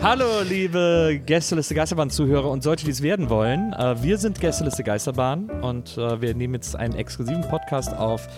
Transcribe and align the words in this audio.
Hallo, 0.00 0.42
liebe 0.48 1.20
Gästeliste 1.26 1.74
Geisterbahn-Zuhörer 1.74 2.48
und 2.50 2.62
solche, 2.62 2.84
die 2.84 2.92
es 2.92 3.02
werden 3.02 3.28
wollen. 3.30 3.72
Äh, 3.72 4.00
wir 4.02 4.16
sind 4.16 4.40
Gästeliste 4.40 4.84
Geisterbahn 4.84 5.50
und 5.62 5.98
äh, 5.98 6.20
wir 6.20 6.34
nehmen 6.34 6.54
jetzt 6.54 6.76
einen 6.76 6.94
exklusiven 6.94 7.42
Podcast 7.42 7.92
auf 7.96 8.28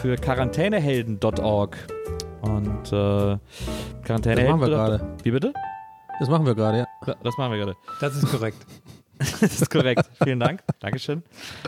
für 0.00 0.16
quarantänehelden.org. 0.16 1.76
Und 2.40 2.86
äh, 2.86 3.36
Quarantänehelden. 4.02 4.46
Das 4.46 4.48
machen 4.48 4.60
wir 4.60 4.68
gerade. 4.68 5.16
Wie 5.22 5.30
bitte? 5.30 5.52
Das 6.18 6.28
machen 6.30 6.46
wir 6.46 6.54
gerade. 6.54 6.86
Ja, 7.06 7.14
Das 7.22 7.36
machen 7.36 7.52
wir 7.52 7.58
gerade. 7.58 7.76
Das 8.00 8.16
ist 8.16 8.30
korrekt. 8.30 8.66
Das 9.40 9.60
ist 9.60 9.70
korrekt. 9.70 10.08
Vielen 10.22 10.40
Dank. 10.40 10.62
Dankeschön. 10.80 11.22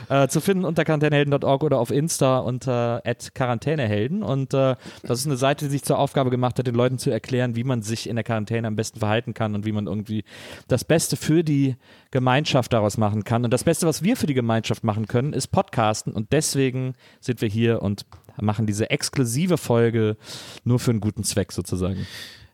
Äh, 0.08 0.28
zu 0.28 0.40
finden 0.40 0.64
unter 0.64 0.84
quarantänehelden.org 0.84 1.62
oder 1.62 1.78
auf 1.78 1.90
Insta 1.90 2.38
unter 2.38 3.02
quarantänehelden. 3.34 4.22
Und 4.22 4.54
äh, 4.54 4.76
das 5.02 5.20
ist 5.20 5.26
eine 5.26 5.36
Seite, 5.36 5.66
die 5.66 5.72
sich 5.72 5.82
zur 5.82 5.98
Aufgabe 5.98 6.30
gemacht 6.30 6.58
hat, 6.58 6.66
den 6.66 6.74
Leuten 6.74 6.98
zu 6.98 7.10
erklären, 7.10 7.54
wie 7.54 7.64
man 7.64 7.82
sich 7.82 8.08
in 8.08 8.16
der 8.16 8.24
Quarantäne 8.24 8.66
am 8.66 8.76
besten 8.76 9.00
verhalten 9.00 9.34
kann 9.34 9.54
und 9.54 9.66
wie 9.66 9.72
man 9.72 9.86
irgendwie 9.86 10.24
das 10.68 10.84
Beste 10.84 11.16
für 11.16 11.44
die 11.44 11.76
Gemeinschaft 12.10 12.72
daraus 12.72 12.96
machen 12.96 13.24
kann. 13.24 13.44
Und 13.44 13.52
das 13.52 13.64
Beste, 13.64 13.86
was 13.86 14.02
wir 14.02 14.16
für 14.16 14.26
die 14.26 14.34
Gemeinschaft 14.34 14.84
machen 14.84 15.06
können, 15.06 15.32
ist 15.32 15.48
Podcasten. 15.48 16.12
Und 16.12 16.32
deswegen 16.32 16.94
sind 17.20 17.42
wir 17.42 17.48
hier 17.48 17.82
und 17.82 18.06
machen 18.40 18.66
diese 18.66 18.90
exklusive 18.90 19.58
Folge 19.58 20.16
nur 20.64 20.78
für 20.78 20.90
einen 20.90 21.00
guten 21.00 21.24
Zweck 21.24 21.52
sozusagen. 21.52 22.06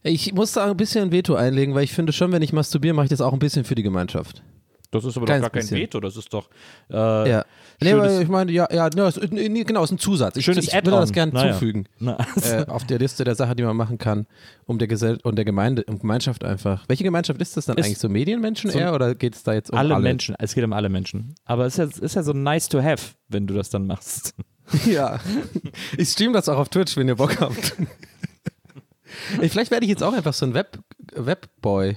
Ich 0.02 0.32
muss 0.32 0.52
da 0.52 0.70
ein 0.70 0.76
bisschen 0.76 1.04
ein 1.04 1.12
Veto 1.12 1.34
einlegen, 1.34 1.74
weil 1.74 1.84
ich 1.84 1.92
finde 1.92 2.12
schon, 2.12 2.32
wenn 2.32 2.42
ich 2.42 2.52
masturbiere, 2.52 2.94
mache 2.94 3.06
ich 3.06 3.10
das 3.10 3.20
auch 3.20 3.32
ein 3.32 3.38
bisschen 3.38 3.64
für 3.64 3.74
die 3.74 3.82
Gemeinschaft. 3.82 4.42
Das 4.90 5.04
ist 5.04 5.16
aber 5.18 5.26
Kleines 5.26 5.44
doch 5.44 5.52
gar 5.52 5.60
kein 5.60 5.68
bisschen. 5.68 5.76
Veto, 5.78 6.00
das 6.00 6.16
ist 6.16 6.32
doch. 6.32 6.48
Äh, 6.90 6.94
Ja. 7.30 7.44
Nee, 7.80 7.92
aber 7.92 8.20
ich 8.20 8.28
meine, 8.28 8.50
ja, 8.50 8.66
ja, 8.72 8.88
nee, 9.30 9.62
genau, 9.64 9.82
es 9.84 9.90
ist 9.90 9.92
ein 9.96 9.98
Zusatz. 9.98 10.36
Ich, 10.36 10.44
Schönes 10.46 10.66
ich 10.66 10.72
will 10.72 10.80
das 10.80 10.94
Add-on. 11.10 11.12
gerne 11.12 11.32
Naja. 11.32 11.52
zufügen. 11.52 11.88
Na, 12.00 12.16
äh, 12.42 12.64
auf 12.66 12.84
der 12.86 12.98
Liste 12.98 13.22
der 13.24 13.34
Sachen, 13.34 13.56
die 13.56 13.62
man 13.62 13.76
machen 13.76 13.98
kann, 13.98 14.26
um 14.64 14.78
der 14.78 14.88
Gesell 14.88 15.18
und 15.24 15.36
der 15.36 15.44
Gemeinde, 15.44 15.84
um 15.84 15.98
Gemeinschaft 15.98 16.42
einfach. 16.42 16.84
Welche 16.88 17.04
Gemeinschaft 17.04 17.40
ist 17.42 17.56
das 17.56 17.66
dann 17.66 17.76
Ist 17.76 17.84
eigentlich? 17.84 17.98
So 17.98 18.08
Medienmenschen 18.08 18.70
so- 18.70 18.78
eher 18.78 18.94
oder 18.94 19.14
geht 19.14 19.34
es 19.34 19.42
da 19.42 19.52
jetzt 19.52 19.70
um 19.70 19.78
alle, 19.78 19.94
alle, 19.94 20.02
Menschen, 20.02 20.34
es 20.38 20.54
geht 20.54 20.64
um 20.64 20.72
alle 20.72 20.88
Menschen. 20.88 21.34
Aber 21.44 21.66
es 21.66 21.78
ist 21.78 21.98
ja, 21.98 22.04
ist 22.04 22.14
ja 22.16 22.22
so 22.22 22.32
nice 22.32 22.68
to 22.70 22.82
have, 22.82 23.12
wenn 23.28 23.46
du 23.46 23.54
das 23.54 23.68
dann 23.70 23.86
machst. 23.86 24.34
Ja. 24.84 25.18
Ich 25.96 26.10
stream 26.10 26.34
das 26.34 26.46
auch 26.46 26.58
auf 26.58 26.68
Twitch, 26.68 26.94
wenn 26.98 27.08
ihr 27.08 27.14
Bock 27.14 27.40
habt. 27.40 27.74
Vielleicht 29.40 29.70
werde 29.70 29.84
ich 29.86 29.90
jetzt 29.90 30.02
auch 30.02 30.12
einfach 30.12 30.34
so 30.34 30.44
ein 30.46 30.52
Web, 30.54 30.78
Webboy. 31.14 31.96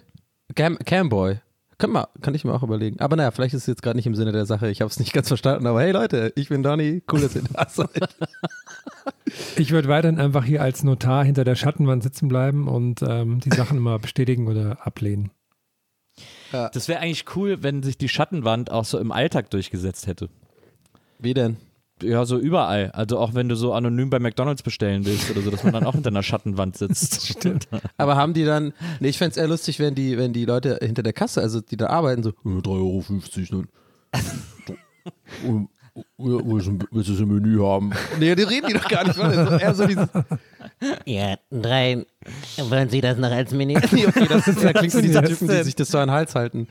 Cam, 0.56 0.78
Camboy. 0.80 1.40
Kann, 1.82 1.90
mal, 1.90 2.10
kann 2.22 2.36
ich 2.36 2.46
mir 2.46 2.54
auch 2.54 2.62
überlegen. 2.62 3.00
Aber 3.00 3.16
naja, 3.16 3.32
vielleicht 3.32 3.56
ist 3.56 3.62
es 3.62 3.68
jetzt 3.68 3.82
gerade 3.82 3.98
nicht 3.98 4.06
im 4.06 4.14
Sinne 4.14 4.32
der 4.32 4.46
Sache. 4.46 4.70
Ich 4.70 4.82
habe 4.82 4.92
es 4.92 5.00
nicht 5.00 5.14
ganz 5.14 5.30
verstanden. 5.30 5.66
Aber 5.66 5.82
hey 5.82 5.92
Leute, 5.92 6.32
ich 6.36 6.50
bin 6.50 6.62
Donny. 6.62 7.02
Cool, 7.12 7.22
dass 7.22 7.36
ihr 7.36 7.42
da 7.52 7.68
seid. 7.68 8.08
Ich 9.56 9.72
würde 9.72 9.88
weiterhin 9.88 10.20
einfach 10.20 10.46
hier 10.46 10.62
als 10.62 10.84
Notar 10.84 11.26
hinter 11.26 11.44
der 11.44 11.56
Schattenwand 11.56 12.04
sitzen 12.04 12.28
bleiben 12.28 12.68
und 12.68 13.02
ähm, 13.02 13.40
die 13.40 13.50
Sachen 13.50 13.78
immer 13.78 13.98
bestätigen 13.98 14.48
oder 14.48 14.86
ablehnen. 14.86 15.32
Das 16.52 16.88
wäre 16.88 17.00
eigentlich 17.00 17.26
cool, 17.36 17.64
wenn 17.64 17.82
sich 17.82 17.98
die 17.98 18.10
Schattenwand 18.10 18.70
auch 18.70 18.86
so 18.86 19.00
im 19.00 19.12
Alltag 19.12 19.50
durchgesetzt 19.50 20.06
hätte. 20.06 20.30
Wie 21.18 21.34
denn? 21.34 21.58
Ja, 22.04 22.26
so 22.26 22.38
überall. 22.38 22.92
Also 22.92 23.18
auch 23.18 23.34
wenn 23.34 23.50
du 23.50 23.56
so 23.56 23.74
anonym 23.74 24.10
bei 24.10 24.20
McDonalds 24.20 24.64
bestellen 24.64 25.06
willst 25.06 25.32
oder 25.32 25.42
so, 25.42 25.52
dass 25.52 25.64
man 25.64 25.74
dann 25.74 25.86
auch 25.86 25.94
hinter 25.94 26.10
einer 26.10 26.24
Schattenwand 26.24 26.78
sitzt. 26.78 27.28
Stimmt. 27.40 27.68
Aber 27.98 28.16
haben 28.16 28.34
die 28.34 28.46
dann, 28.46 28.74
nee, 29.00 29.10
ich 29.10 29.18
fände 29.18 29.32
es 29.32 29.38
eher 29.38 29.48
lustig, 29.48 29.80
wenn 29.80 29.96
die, 29.96 30.18
wenn 30.18 30.34
die 30.34 30.46
Leute 30.46 30.80
hinter 30.82 31.04
der 31.04 31.14
Kasse, 31.14 31.42
also 31.42 31.62
die 31.62 31.78
da 31.78 31.88
arbeiten, 31.88 32.24
so, 32.24 32.30
äh, 32.30 32.60
3,50 32.62 32.68
Euro, 32.68 33.04
ne? 33.58 33.68
Und, 35.48 35.70
ja, 35.94 36.40
willst 36.46 36.68
du 36.68 36.80
willst 36.92 37.10
du 37.10 37.14
das 37.14 37.22
im 37.22 37.34
Menü 37.34 37.60
haben? 37.60 37.92
Nee, 38.20 38.34
die 38.36 38.44
reden 38.44 38.68
die 38.68 38.74
doch 38.74 38.88
gar 38.88 39.06
nicht. 39.06 39.18
Warte, 39.18 39.62
eher 39.62 39.76
so 39.76 39.86
dieses, 39.86 40.08
Ja, 41.06 41.36
drei. 41.52 42.06
Wollen 42.58 42.90
Sie 42.90 43.02
das 43.02 43.18
noch 43.18 43.32
als 43.32 43.52
Menü? 43.52 43.74
nee, 43.92 44.06
okay, 44.06 44.26
das, 44.28 44.48
ist, 44.48 44.64
das 44.64 44.74
klingt 44.74 44.96
wie 44.96 45.02
diese 45.02 45.22
Typen, 45.24 45.48
die 45.48 45.64
sich 45.64 45.76
das 45.76 45.90
so 45.90 45.98
an 45.98 46.08
den 46.08 46.16
Hals 46.16 46.36
halten. 46.36 46.68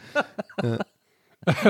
Ja. 0.62 0.78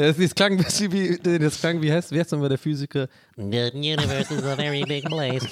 Das, 0.00 0.16
das 0.16 0.34
klang 0.34 0.52
ein 0.52 0.58
bisschen 0.58 0.90
wie, 0.92 1.18
das 1.38 1.60
klang 1.60 1.82
wie 1.82 1.92
heißt, 1.92 2.10
wie 2.12 2.18
heißt 2.20 2.32
nochmal 2.32 2.48
der 2.48 2.56
Physiker? 2.58 3.06
The 3.36 3.70
universe 3.74 4.32
is 4.34 4.42
a 4.42 4.56
very 4.56 4.82
big 4.84 5.04
place. 5.04 5.46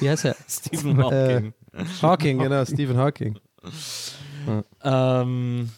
Wie 0.00 0.10
heißt 0.10 0.26
er? 0.26 0.36
Stephen 0.46 1.02
Hawking. 1.02 1.54
Hawking, 2.02 2.38
genau, 2.38 2.64
Stephen 2.66 2.98
Hawking. 2.98 3.38
ähm, 4.84 5.70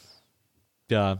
ja. 0.90 1.12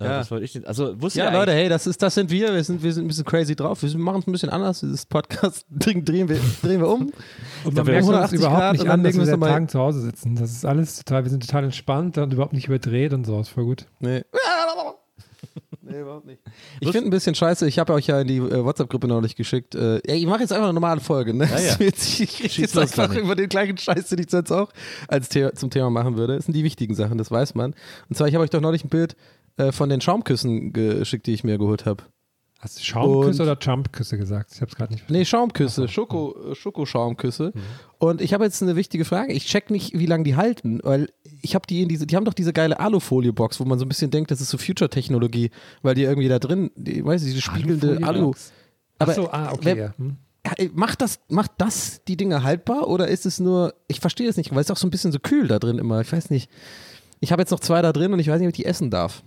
Äh, 0.00 0.04
Ja. 0.04 0.24
Also, 0.64 1.00
wusste 1.00 1.20
Ja, 1.20 1.26
ihr 1.26 1.32
Leute, 1.38 1.52
hey, 1.52 1.68
das, 1.68 1.86
ist, 1.86 2.02
das 2.02 2.14
sind 2.14 2.28
wir. 2.28 2.52
Wir 2.52 2.64
sind, 2.64 2.82
wir 2.82 2.92
sind 2.92 3.04
ein 3.04 3.08
bisschen 3.08 3.24
crazy 3.24 3.54
drauf. 3.54 3.80
Wir 3.84 3.96
machen 3.98 4.20
es 4.20 4.26
ein 4.26 4.32
bisschen 4.32 4.50
anders. 4.50 4.80
Dieses 4.80 5.06
Podcast 5.06 5.64
drehen, 5.70 6.04
drehen, 6.04 6.28
wir, 6.28 6.40
drehen 6.60 6.80
wir 6.80 6.88
um. 6.88 7.12
Und 7.62 7.74
glaub, 7.74 7.74
man 7.74 7.86
wir 7.86 7.92
merkt 7.92 8.08
uns 8.08 8.34
180 8.34 8.38
überhaupt 8.40 8.60
Grad 8.60 8.72
nicht 8.72 8.84
dann 8.84 8.90
an, 8.90 9.04
dass 9.04 9.16
wir 9.16 9.26
seit 9.26 9.40
Tagen 9.40 9.68
zu 9.68 9.78
Hause 9.78 10.00
sitzen. 10.00 10.34
Das 10.34 10.50
ist 10.50 10.64
alles 10.64 10.96
total, 10.96 11.22
wir 11.22 11.30
sind 11.30 11.46
total 11.46 11.62
entspannt 11.64 12.18
und 12.18 12.32
überhaupt 12.32 12.52
nicht 12.52 12.66
überdreht 12.66 13.12
und 13.12 13.24
so. 13.24 13.38
Ist 13.40 13.50
voll 13.50 13.64
gut. 13.64 13.86
Nee. 14.00 14.24
Nee, 15.92 16.00
überhaupt 16.00 16.26
nicht. 16.26 16.40
Ich 16.80 16.90
finde 16.90 17.08
ein 17.08 17.10
bisschen 17.10 17.34
scheiße, 17.34 17.66
ich 17.68 17.78
habe 17.78 17.92
euch 17.92 18.06
ja 18.06 18.20
in 18.20 18.26
die 18.26 18.38
äh, 18.38 18.64
WhatsApp-Gruppe 18.64 19.06
neulich 19.06 19.36
geschickt. 19.36 19.74
Äh, 19.74 20.00
ey, 20.06 20.18
ich 20.18 20.26
mache 20.26 20.40
jetzt 20.40 20.52
einfach 20.52 20.64
eine 20.64 20.74
normale 20.74 21.00
Folge, 21.00 21.34
ne? 21.34 21.44
Ja, 21.44 21.60
ja. 21.60 21.72
Ich 21.80 22.40
rede 22.40 22.50
Schieß 22.50 22.56
jetzt 22.56 22.78
einfach 22.78 23.14
über 23.14 23.36
den 23.36 23.48
gleichen 23.48 23.76
Scheiß, 23.76 24.08
den 24.08 24.18
ich 24.18 24.30
sonst 24.30 24.50
auch 24.50 24.72
als 25.08 25.28
The 25.32 25.50
zum 25.54 25.70
Thema 25.70 25.90
machen 25.90 26.16
würde. 26.16 26.36
Das 26.36 26.46
sind 26.46 26.54
die 26.54 26.64
wichtigen 26.64 26.94
Sachen, 26.94 27.18
das 27.18 27.30
weiß 27.30 27.54
man. 27.54 27.74
Und 28.08 28.16
zwar, 28.16 28.28
ich 28.28 28.34
habe 28.34 28.44
euch 28.44 28.50
doch 28.50 28.60
neulich 28.60 28.84
ein 28.84 28.88
Bild 28.88 29.16
äh, 29.56 29.72
von 29.72 29.88
den 29.88 30.00
Schaumküssen 30.00 30.72
geschickt, 30.72 31.26
die 31.26 31.34
ich 31.34 31.44
mir 31.44 31.58
geholt 31.58 31.86
habe. 31.86 32.04
Hast 32.64 32.78
du 32.78 32.84
Schaumküsse 32.84 33.42
Und- 33.42 33.48
oder 33.48 33.58
Jumpküsse 33.60 34.16
gesagt? 34.16 34.52
Ich 34.54 34.60
habe 34.60 34.70
es 34.70 34.76
gerade 34.76 34.92
nicht 34.92 35.10
Nee, 35.10 35.24
Schaumküsse, 35.24 35.88
Schoko, 35.88 36.52
äh, 36.52 36.54
Schokoschaumküsse. 36.54 37.52
Und 37.98 38.20
ich 38.20 38.32
habe 38.34 38.44
jetzt 38.44 38.62
eine 38.62 38.76
wichtige 38.76 39.04
Frage. 39.04 39.32
Ich 39.32 39.46
check 39.46 39.68
nicht, 39.70 39.98
wie 39.98 40.06
lange 40.06 40.22
die 40.22 40.36
halten, 40.36 40.78
weil 40.84 41.08
ich 41.42 41.56
habe 41.56 41.66
die 41.66 41.82
in 41.82 41.88
diese, 41.88 42.06
die 42.06 42.14
haben 42.14 42.24
doch 42.24 42.34
diese 42.34 42.52
geile 42.52 42.78
Alufolie-Box, 42.78 43.58
wo 43.58 43.64
man 43.64 43.80
so 43.80 43.84
ein 43.84 43.88
bisschen 43.88 44.12
denkt, 44.12 44.30
das 44.30 44.40
ist 44.40 44.50
so 44.50 44.58
Future-Technologie, 44.58 45.50
weil 45.82 45.96
die 45.96 46.04
irgendwie 46.04 46.28
da 46.28 46.38
drin, 46.38 46.70
die, 46.76 47.04
weiß 47.04 47.22
ich, 47.22 47.30
diese 47.30 47.42
spiegelnde 47.42 47.98
Alu. 48.06 48.32
Aber 49.00 49.10
Achso, 49.10 49.28
ah, 49.32 49.50
okay. 49.52 49.60
wer- 49.64 49.76
ja. 49.76 49.94
Hm. 49.98 50.16
Ey, 50.56 50.70
Macht 50.72 51.00
das, 51.00 51.18
macht 51.28 51.50
das 51.58 52.02
die 52.06 52.16
Dinge 52.16 52.44
haltbar 52.44 52.86
oder 52.86 53.08
ist 53.08 53.26
es 53.26 53.40
nur, 53.40 53.74
ich 53.88 53.98
verstehe 53.98 54.28
es 54.28 54.36
nicht, 54.36 54.52
weil 54.52 54.58
es 54.60 54.66
ist 54.66 54.70
auch 54.70 54.76
so 54.76 54.86
ein 54.86 54.90
bisschen 54.90 55.10
so 55.10 55.18
kühl 55.18 55.48
da 55.48 55.58
drin 55.58 55.78
immer. 55.78 56.00
Ich 56.00 56.12
weiß 56.12 56.30
nicht. 56.30 56.48
Ich 57.18 57.32
habe 57.32 57.42
jetzt 57.42 57.50
noch 57.50 57.60
zwei 57.60 57.82
da 57.82 57.92
drin 57.92 58.12
und 58.12 58.20
ich 58.20 58.28
weiß 58.28 58.38
nicht, 58.38 58.46
ob 58.48 58.52
ich 58.52 58.56
die 58.62 58.66
essen 58.66 58.90
darf. 58.90 59.22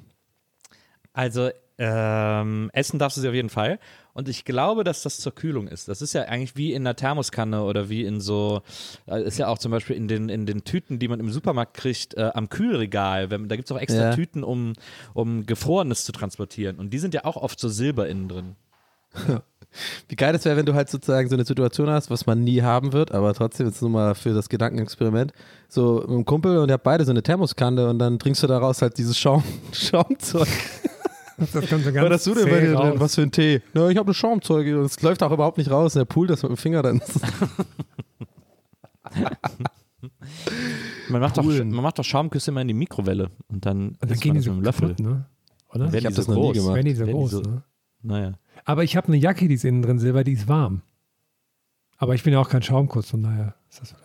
Also, 1.13 1.49
ähm, 1.77 2.69
essen 2.73 2.99
darfst 2.99 3.17
du 3.17 3.21
sie 3.21 3.27
auf 3.27 3.33
jeden 3.33 3.49
Fall. 3.49 3.79
Und 4.13 4.29
ich 4.29 4.45
glaube, 4.45 4.85
dass 4.85 5.01
das 5.01 5.17
zur 5.17 5.35
Kühlung 5.35 5.67
ist. 5.67 5.89
Das 5.89 6.01
ist 6.01 6.13
ja 6.13 6.23
eigentlich 6.23 6.55
wie 6.55 6.71
in 6.71 6.83
einer 6.83 6.95
Thermoskanne 6.95 7.63
oder 7.63 7.89
wie 7.89 8.05
in 8.05 8.21
so, 8.21 8.61
äh, 9.07 9.21
ist 9.23 9.37
ja 9.37 9.47
auch 9.47 9.57
zum 9.57 9.71
Beispiel 9.71 9.95
in 9.97 10.07
den, 10.07 10.29
in 10.29 10.45
den 10.45 10.63
Tüten, 10.63 10.99
die 10.99 11.09
man 11.09 11.19
im 11.19 11.29
Supermarkt 11.31 11.73
kriegt, 11.73 12.13
äh, 12.13 12.31
am 12.33 12.47
Kühlregal. 12.47 13.29
Wenn, 13.29 13.49
da 13.49 13.57
gibt 13.57 13.69
es 13.69 13.75
auch 13.75 13.79
extra 13.79 14.09
Ja. 14.09 14.15
Tüten, 14.15 14.43
um, 14.43 14.73
um 15.13 15.45
Gefrorenes 15.45 16.05
zu 16.05 16.13
transportieren. 16.13 16.77
Und 16.77 16.91
die 16.91 16.99
sind 16.99 17.13
ja 17.13 17.25
auch 17.25 17.35
oft 17.35 17.59
so 17.59 17.67
Silber 17.67 18.07
innen 18.07 18.29
drin. 18.29 18.55
Wie 20.07 20.15
geil 20.15 20.31
das 20.31 20.45
wäre, 20.45 20.55
wenn 20.55 20.65
du 20.65 20.73
halt 20.73 20.89
sozusagen 20.89 21.27
so 21.27 21.35
eine 21.35 21.43
Situation 21.43 21.89
hast, 21.89 22.09
was 22.09 22.25
man 22.25 22.41
nie 22.41 22.61
haben 22.61 22.93
wird, 22.93 23.11
aber 23.11 23.33
trotzdem 23.33 23.67
jetzt 23.67 23.81
nur 23.81 23.91
mal 23.91 24.15
für 24.15 24.33
das 24.33 24.47
Gedankenexperiment. 24.47 25.33
So 25.67 25.95
mit 26.01 26.09
einem 26.09 26.25
Kumpel 26.25 26.57
und 26.59 26.69
ihr 26.69 26.73
habt 26.73 26.85
beide 26.85 27.03
so 27.03 27.11
eine 27.11 27.23
Thermoskanne 27.23 27.89
und 27.89 27.99
dann 27.99 28.17
trinkst 28.19 28.41
du 28.43 28.47
daraus 28.47 28.81
halt 28.81 28.97
dieses 28.97 29.17
Schaum, 29.17 29.43
Schaumzeug. 29.73 30.47
Das 31.37 31.51
kommt 31.51 31.83
so 31.83 31.91
ganz 31.91 32.09
Was 32.09 32.11
hast 32.13 32.27
du 32.27 32.33
denn 32.35 32.43
zäh 32.45 32.49
bei 32.49 32.59
dir 32.61 32.73
raus. 32.75 32.89
drin? 32.91 32.99
Was 32.99 33.15
für 33.15 33.21
ein 33.23 33.31
Tee? 33.31 33.61
Na, 33.73 33.89
ich 33.89 33.97
habe 33.97 34.07
eine 34.07 34.13
Schaumzeug 34.13 34.65
und 34.67 34.83
es 34.85 35.01
läuft 35.01 35.21
auch 35.23 35.31
überhaupt 35.31 35.57
nicht 35.57 35.69
raus. 35.69 35.95
Und 35.95 35.99
der 35.99 36.05
Pool 36.05 36.27
das 36.27 36.41
mit 36.43 36.49
dem 36.51 36.57
Finger 36.57 36.81
dann. 36.81 37.01
Man 41.09 41.21
macht, 41.21 41.37
doch, 41.37 41.43
man 41.43 41.69
macht 41.71 41.99
doch 41.99 42.03
Schaumküsse 42.03 42.51
immer 42.51 42.61
in 42.61 42.67
die 42.67 42.73
Mikrowelle. 42.73 43.29
Und 43.47 43.65
dann, 43.65 43.89
Und 43.89 43.97
dann 44.11 44.19
gehen 44.19 44.33
die 44.33 44.39
das 44.39 44.45
so 44.45 44.51
mit 44.51 44.57
einem 44.57 44.63
Löffel. 44.65 44.87
kaputt, 44.89 45.05
ne? 45.05 45.25
Oder? 45.73 45.93
Ich 45.93 46.05
hab 46.05 46.11
die 46.11 46.15
das 46.17 46.27
noch 46.27 46.35
nie 46.35 46.41
groß. 46.41 46.57
gemacht. 46.57 46.75
Wenn 46.75 46.85
die 46.85 46.93
so 46.95 47.05
die 47.05 47.11
groß, 47.11 47.31
so- 47.31 47.41
ne? 47.41 47.63
Naja. 48.01 48.33
Aber 48.65 48.83
ich 48.83 48.95
habe 48.97 49.07
eine 49.07 49.17
Jacke, 49.17 49.47
die 49.47 49.53
ist 49.55 49.65
innen 49.65 49.81
drin 49.81 49.99
Silber, 49.99 50.23
die 50.23 50.33
ist 50.33 50.47
warm. 50.47 50.81
Aber 51.97 52.13
ich 52.15 52.23
bin 52.23 52.33
ja 52.33 52.39
auch 52.39 52.49
kein 52.49 52.61
Schaumkuss, 52.63 53.09
von 53.11 53.23
daher 53.23 53.55
ist 53.69 53.81
das 53.81 53.91
vielleicht. 53.91 54.04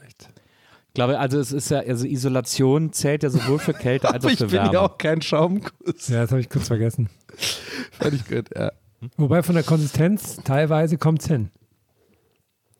Ich 0.90 0.94
glaube, 0.94 1.18
also 1.20 1.38
es 1.38 1.52
ist 1.52 1.70
ja, 1.70 1.78
also 1.80 2.04
Isolation 2.04 2.92
zählt 2.92 3.22
ja 3.22 3.30
sowohl 3.30 3.60
für 3.60 3.72
Kälte 3.74 4.12
als 4.12 4.24
auch 4.26 4.30
ich 4.30 4.38
für 4.38 4.46
bin 4.46 4.54
Wärme. 4.54 4.72
ja 4.72 4.80
auch 4.80 4.98
kein 4.98 5.22
Schaumkuss. 5.22 6.08
Ja, 6.08 6.22
das 6.22 6.32
habe 6.32 6.40
ich 6.40 6.50
kurz 6.50 6.66
vergessen. 6.66 7.08
Fand 7.92 8.14
ich 8.14 8.26
gut, 8.26 8.46
ja. 8.56 8.72
Wobei 9.16 9.42
von 9.44 9.54
der 9.54 9.62
Konsistenz 9.64 10.36
teilweise 10.44 10.98
kommt 10.98 11.20
es 11.22 11.28
hin. 11.28 11.50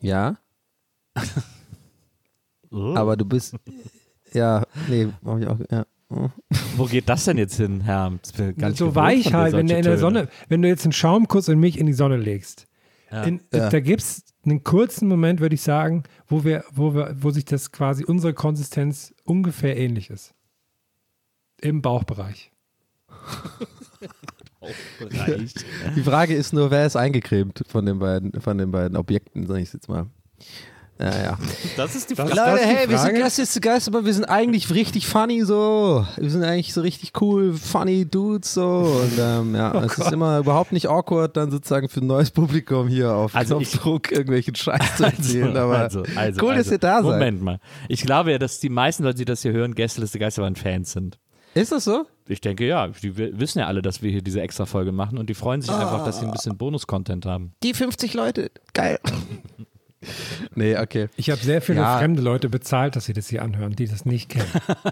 Ja, 0.01 0.39
Oh. 2.73 2.95
aber 2.95 3.17
du 3.17 3.25
bist. 3.25 3.55
Ja, 4.33 4.65
nee, 4.89 5.09
mach 5.23 5.39
ich 5.39 5.47
auch. 5.47 5.59
Ja. 5.71 5.85
Wo 6.77 6.85
geht 6.87 7.09
das 7.09 7.25
denn 7.25 7.39
jetzt 7.39 7.57
hin, 7.57 7.81
Herr? 7.83 8.11
Bin 8.37 8.75
so 8.75 8.95
weich 8.95 9.33
halt, 9.33 9.55
wenn 9.55 9.67
du 9.67 9.75
in 9.77 9.83
der 9.83 9.93
Töne. 9.93 9.99
Sonne, 9.99 10.29
wenn 10.49 10.63
du 10.63 10.69
jetzt 10.69 10.85
einen 10.85 10.93
Schaumkuss 10.93 11.49
und 11.49 11.59
mich 11.61 11.79
in 11.79 11.87
die 11.87 11.93
Sonne 11.93 12.17
legst. 12.17 12.67
Ja. 13.11 13.23
In, 13.25 13.41
Ja. 13.53 13.69
Da 13.71 13.81
gibt 13.81 14.03
es 14.03 14.25
einen 14.45 14.65
kurzen 14.65 15.09
Moment, 15.09 15.41
würde 15.41 15.55
ich 15.55 15.63
sagen, 15.63 16.05
wo 16.27 16.45
wir, 16.45 16.65
wo 16.73 16.95
wir, 16.95 17.15
wo 17.19 17.31
sich 17.31 17.45
das 17.45 17.73
quasi 17.73 18.05
unsere 18.05 18.35
Konsistenz 18.35 19.15
ungefähr 19.25 19.77
ähnlich 19.77 20.11
ist. 20.11 20.35
Im 21.61 21.83
Bauchbereich. 21.83 22.51
Reicht. 25.01 25.65
Die 25.97 26.03
Frage 26.03 26.35
ist 26.35 26.53
nur, 26.53 26.71
wer 26.71 26.87
ist 26.87 26.97
eingecremt 26.97 27.65
von 27.67 27.87
den 27.87 27.99
beiden, 27.99 28.41
von 28.41 28.59
den 28.59 28.71
beiden 28.71 28.97
Objekten, 28.97 29.47
sag 29.47 29.59
ich 29.59 29.73
jetzt 29.73 29.89
mal. 29.89 30.07
Ja, 31.01 31.23
ja. 31.23 31.39
Das 31.79 31.95
ist 31.95 32.11
die 32.11 32.15
Frage. 32.15 32.31
das 32.35 32.39
Leute, 32.39 32.57
ist 32.61 32.65
die 32.65 32.69
hey, 32.77 32.89
wir 32.91 32.99
sind 32.99 33.07
Frage. 33.13 33.23
Gäste 33.23 33.43
ist 33.43 33.53
zu 33.55 33.61
Geist, 33.61 33.89
aber 33.89 34.05
wir 34.05 34.13
sind 34.13 34.27
eigentlich 34.27 34.71
richtig 34.75 35.07
funny 35.07 35.43
so. 35.45 36.07
Wir 36.19 36.31
sind 36.31 36.45
eigentlich 36.45 36.75
so 36.75 36.83
richtig 36.83 37.13
cool, 37.23 37.55
funny 37.55 38.05
Dudes 38.05 38.53
so. 38.53 39.01
Und 39.03 39.19
ähm, 39.19 39.55
ja, 39.55 39.75
Oh 39.77 39.79
es 39.79 39.97
ist 39.97 40.13
immer 40.13 40.39
überhaupt 40.39 40.73
nicht 40.73 40.89
awkward, 40.91 41.37
dann 41.39 41.51
sozusagen 41.51 41.89
für 41.89 42.01
ein 42.01 42.07
neues 42.07 42.31
Publikum 42.31 42.87
hier 42.89 43.15
auf 43.15 43.35
Also 43.35 43.59
ich- 43.61 43.71
Knopfdruck 43.71 44.13
irgendwelchen 44.13 44.55
Scheiß 44.55 44.97
zu 44.99 45.05
erzählen. 45.05 45.57
aber 45.57 45.79
also, 45.79 46.03
also, 46.17 46.43
cool, 46.45 46.51
dass 46.55 46.67
also. 46.67 46.73
ihr 46.73 46.79
da 46.79 46.97
seid. 47.03 47.13
Moment 47.13 47.43
mal. 47.43 47.61
Ich 47.89 48.03
glaube 48.03 48.33
ja, 48.33 48.39
dass 48.39 48.61
die 48.61 48.69
meisten 48.69 49.03
Leute, 49.05 49.17
die 49.19 49.25
das 49.25 49.41
hier 49.41 49.53
hören, 49.53 49.75
Gästeliste 49.75 50.19
Geisterbahn-Fans 50.19 50.93
sind. 50.93 51.19
Ist 51.55 51.73
das 51.73 51.85
so? 51.85 52.05
Ich 52.29 52.41
denke 52.43 52.67
ja, 52.67 52.89
die 52.89 53.17
wissen 53.17 53.59
ja 53.59 53.67
alle, 53.67 53.81
dass 53.83 54.03
wir 54.03 54.11
hier 54.11 54.23
diese 54.23 54.41
extra 54.43 54.67
Folge 54.67 54.93
machen 54.93 55.17
und 55.19 55.31
die 55.31 55.35
freuen 55.35 55.63
sich 55.63 55.71
einfach, 55.71 56.05
dass 56.05 56.21
sie 56.21 56.27
ein 56.27 56.31
bisschen 56.31 56.57
Bonus-Content 56.59 57.25
haben. 57.27 57.55
Die 57.63 57.73
50 57.75 58.13
Leute, 58.15 58.51
geil. 58.75 58.99
nee, 60.55 60.77
okay. 60.79 61.09
Ich 61.17 61.31
habe 61.31 61.41
sehr 61.41 61.61
viele 61.61 61.81
Ja. 61.81 61.99
fremde 61.99 62.23
Leute 62.23 62.49
bezahlt, 62.49 62.97
dass 62.97 63.05
sie 63.05 63.13
das 63.13 63.29
hier 63.29 63.43
anhören, 63.43 63.77
die 63.77 63.87
das 63.87 64.05
nicht 64.05 64.31
kennen. 64.31 64.47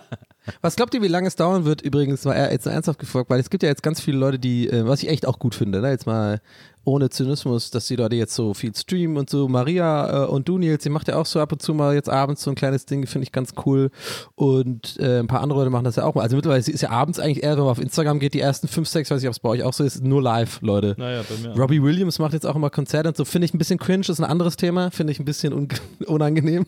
Was 0.62 0.76
glaubt 0.76 0.94
ihr, 0.94 1.02
wie 1.02 1.08
lange 1.08 1.28
es 1.28 1.36
dauern 1.36 1.64
wird? 1.64 1.82
Übrigens, 1.82 2.24
mal 2.24 2.32
er- 2.34 2.52
jetzt 2.52 2.64
mal 2.66 2.72
ernsthaft 2.72 2.98
gefragt, 2.98 3.28
weil 3.30 3.40
es 3.40 3.50
gibt 3.50 3.62
ja 3.62 3.68
jetzt 3.68 3.82
ganz 3.82 4.00
viele 4.00 4.18
Leute, 4.18 4.38
die, 4.38 4.68
äh, 4.68 4.86
was 4.86 5.02
ich 5.02 5.08
echt 5.10 5.26
auch 5.26 5.38
gut 5.38 5.54
finde, 5.54 5.80
ne? 5.80 5.90
jetzt 5.90 6.06
mal 6.06 6.40
ohne 6.84 7.10
Zynismus, 7.10 7.70
dass 7.70 7.86
die 7.86 7.96
Leute 7.96 8.16
jetzt 8.16 8.34
so 8.34 8.54
viel 8.54 8.74
streamen 8.74 9.16
und 9.16 9.30
so. 9.30 9.48
Maria 9.48 10.24
äh, 10.24 10.26
und 10.26 10.48
du, 10.48 10.58
Nils, 10.58 10.84
ihr 10.84 10.92
macht 10.92 11.08
ja 11.08 11.16
auch 11.16 11.26
so 11.26 11.40
ab 11.40 11.52
und 11.52 11.60
zu 11.62 11.74
mal 11.74 11.94
jetzt 11.94 12.08
abends 12.08 12.42
so 12.42 12.50
ein 12.50 12.54
kleines 12.56 12.86
Ding, 12.86 13.06
finde 13.06 13.24
ich 13.24 13.32
ganz 13.32 13.52
cool. 13.66 13.90
Und 14.34 14.96
äh, 14.98 15.18
ein 15.18 15.26
paar 15.26 15.40
andere 15.40 15.60
Leute 15.60 15.70
machen 15.70 15.84
das 15.84 15.96
ja 15.96 16.04
auch 16.04 16.14
mal. 16.14 16.22
Also 16.22 16.36
mittlerweile 16.36 16.60
ist 16.60 16.80
ja 16.80 16.90
abends 16.90 17.18
eigentlich 17.18 17.42
eher, 17.42 17.52
wenn 17.52 17.64
man 17.64 17.72
auf 17.72 17.80
Instagram 17.80 18.18
geht, 18.18 18.34
die 18.34 18.40
ersten 18.40 18.68
fünf, 18.68 18.88
sechs, 18.88 19.10
weiß 19.10 19.22
ich, 19.22 19.28
ob 19.28 19.32
es 19.32 19.40
bei 19.40 19.48
euch 19.50 19.62
auch 19.62 19.72
so 19.72 19.84
ist, 19.84 20.02
nur 20.02 20.22
live, 20.22 20.60
Leute. 20.62 20.94
Naja, 20.98 21.22
bei 21.28 21.48
mir. 21.48 21.56
Robbie 21.56 21.82
Williams 21.82 22.18
macht 22.18 22.32
jetzt 22.32 22.46
auch 22.46 22.56
immer 22.56 22.70
Konzerte 22.70 23.08
und 23.08 23.16
so. 23.16 23.24
Finde 23.24 23.46
ich 23.46 23.54
ein 23.54 23.58
bisschen 23.58 23.78
cringe, 23.78 24.06
ist 24.08 24.18
ein 24.18 24.24
anderes 24.24 24.56
Thema. 24.56 24.90
Finde 24.90 25.12
ich 25.12 25.18
ein 25.18 25.24
bisschen 25.24 25.52
un 25.52 25.68
unangenehm. 26.06 26.66